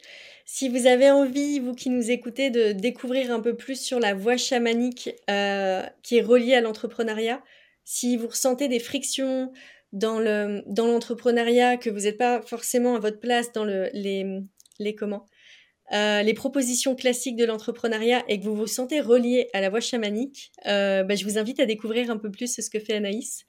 Si 0.47 0.69
vous 0.69 0.87
avez 0.87 1.11
envie, 1.11 1.61
vous 1.61 1.75
qui 1.75 1.91
nous 1.91 2.11
écoutez, 2.11 2.51
de 2.51 2.73
découvrir 2.73 3.31
un 3.31 3.41
peu 3.41 3.57
plus 3.57 3.81
sur 3.81 4.01
la 4.01 4.15
voie 4.15 4.39
chamanique 4.39 5.11
euh, 5.29 5.83
qui 6.03 6.17
est 6.17 6.23
reliée 6.23 6.55
à 6.55 6.61
l'entrepreneuriat, 6.61 7.43
si 7.85 8.17
vous 8.17 8.27
ressentez 8.27 8.67
des 8.67 8.81
frictions 8.81 9.53
dans 9.93 10.19
le 10.19 10.63
dans 10.67 10.87
l'entrepreneuriat, 10.87 11.77
que 11.77 11.91
vous 11.91 12.01
n'êtes 12.01 12.19
pas 12.19 12.41
forcément 12.43 12.97
à 12.97 12.99
votre 12.99 13.21
place 13.21 13.53
dans 13.53 13.65
le, 13.65 13.91
les, 13.93 14.41
les 14.79 14.95
comment 14.95 15.27
euh, 15.93 16.23
les 16.23 16.35
propositions 16.35 16.95
classiques 16.95 17.37
de 17.37 17.45
l'entrepreneuriat 17.45 18.23
et 18.29 18.39
que 18.39 18.45
vous 18.45 18.55
vous 18.55 18.69
sentez 18.69 19.01
relié 19.01 19.51
à 19.53 19.61
la 19.61 19.71
voie 19.71 19.81
chamanique, 19.81 20.53
bah, 20.65 21.15
je 21.15 21.25
vous 21.25 21.37
invite 21.37 21.61
à 21.61 21.67
découvrir 21.67 22.11
un 22.11 22.17
peu 22.17 22.31
plus 22.31 22.55
ce 22.55 22.71
que 22.71 22.79
fait 22.79 22.95
Anaïs. 22.95 23.45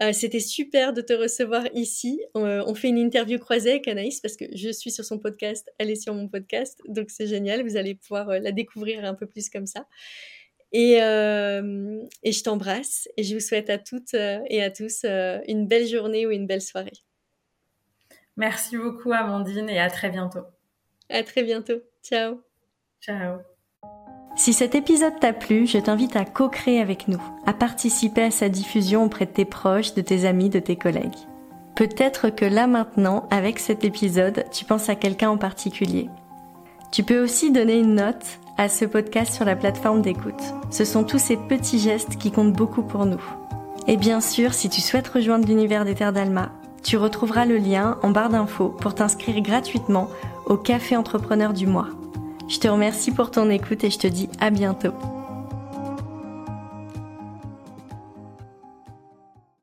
Euh, 0.00 0.12
c'était 0.12 0.40
super 0.40 0.92
de 0.92 1.02
te 1.02 1.12
recevoir 1.12 1.64
ici. 1.74 2.22
Euh, 2.36 2.64
on 2.66 2.74
fait 2.74 2.88
une 2.88 2.98
interview 2.98 3.38
croisée 3.38 3.72
avec 3.72 3.88
Anaïs 3.88 4.20
parce 4.20 4.36
que 4.36 4.46
je 4.54 4.70
suis 4.70 4.90
sur 4.90 5.04
son 5.04 5.18
podcast, 5.18 5.70
elle 5.78 5.90
est 5.90 6.00
sur 6.00 6.14
mon 6.14 6.28
podcast, 6.28 6.80
donc 6.88 7.10
c'est 7.10 7.26
génial. 7.26 7.62
Vous 7.62 7.76
allez 7.76 7.94
pouvoir 7.94 8.30
euh, 8.30 8.38
la 8.38 8.52
découvrir 8.52 9.04
un 9.04 9.14
peu 9.14 9.26
plus 9.26 9.50
comme 9.50 9.66
ça. 9.66 9.86
Et, 10.74 10.92
et 10.94 12.32
je 12.32 12.42
t'embrasse 12.42 13.06
et 13.18 13.24
je 13.24 13.34
vous 13.34 13.40
souhaite 13.40 13.68
à 13.68 13.76
toutes 13.76 14.14
et 14.14 14.62
à 14.62 14.70
tous 14.70 15.04
une 15.04 15.66
belle 15.66 15.86
journée 15.86 16.26
ou 16.26 16.30
une 16.30 16.46
belle 16.46 16.62
soirée. 16.62 16.96
Merci 18.38 18.78
beaucoup 18.78 19.12
Amandine 19.12 19.68
et 19.68 19.78
à 19.78 19.90
très 19.90 20.08
bientôt. 20.08 20.46
À 21.10 21.22
très 21.24 21.42
bientôt. 21.42 21.82
Ciao. 22.02 22.40
Ciao. 23.02 23.51
Si 24.34 24.52
cet 24.52 24.74
épisode 24.74 25.20
t'a 25.20 25.32
plu, 25.32 25.66
je 25.66 25.78
t'invite 25.78 26.16
à 26.16 26.24
co-créer 26.24 26.80
avec 26.80 27.06
nous, 27.06 27.22
à 27.46 27.52
participer 27.52 28.22
à 28.22 28.30
sa 28.30 28.48
diffusion 28.48 29.04
auprès 29.04 29.26
de 29.26 29.30
tes 29.30 29.44
proches, 29.44 29.94
de 29.94 30.00
tes 30.00 30.24
amis, 30.24 30.48
de 30.48 30.58
tes 30.58 30.76
collègues. 30.76 31.16
Peut-être 31.74 32.30
que 32.30 32.44
là 32.44 32.66
maintenant, 32.66 33.26
avec 33.30 33.58
cet 33.58 33.84
épisode, 33.84 34.44
tu 34.50 34.64
penses 34.64 34.88
à 34.88 34.94
quelqu'un 34.94 35.30
en 35.30 35.36
particulier. 35.36 36.08
Tu 36.90 37.02
peux 37.02 37.22
aussi 37.22 37.50
donner 37.50 37.78
une 37.78 37.94
note 37.94 38.38
à 38.58 38.68
ce 38.68 38.84
podcast 38.84 39.34
sur 39.34 39.44
la 39.44 39.56
plateforme 39.56 40.02
d'écoute. 40.02 40.42
Ce 40.70 40.84
sont 40.84 41.04
tous 41.04 41.18
ces 41.18 41.36
petits 41.36 41.78
gestes 41.78 42.16
qui 42.16 42.30
comptent 42.30 42.52
beaucoup 42.52 42.82
pour 42.82 43.06
nous. 43.06 43.22
Et 43.86 43.96
bien 43.96 44.20
sûr, 44.20 44.54
si 44.54 44.68
tu 44.68 44.80
souhaites 44.80 45.08
rejoindre 45.08 45.46
l'univers 45.46 45.84
des 45.84 45.94
Terres 45.94 46.12
d'Alma, 46.12 46.52
tu 46.82 46.96
retrouveras 46.96 47.46
le 47.46 47.58
lien 47.58 47.98
en 48.02 48.10
barre 48.10 48.30
d'infos 48.30 48.68
pour 48.68 48.94
t'inscrire 48.94 49.40
gratuitement 49.40 50.08
au 50.46 50.56
Café 50.56 50.96
Entrepreneur 50.96 51.52
du 51.52 51.66
mois. 51.66 51.88
Je 52.52 52.58
te 52.58 52.68
remercie 52.68 53.12
pour 53.12 53.30
ton 53.30 53.48
écoute 53.48 53.82
et 53.82 53.88
je 53.88 53.98
te 53.98 54.06
dis 54.06 54.28
à 54.38 54.50
bientôt. 54.50 54.92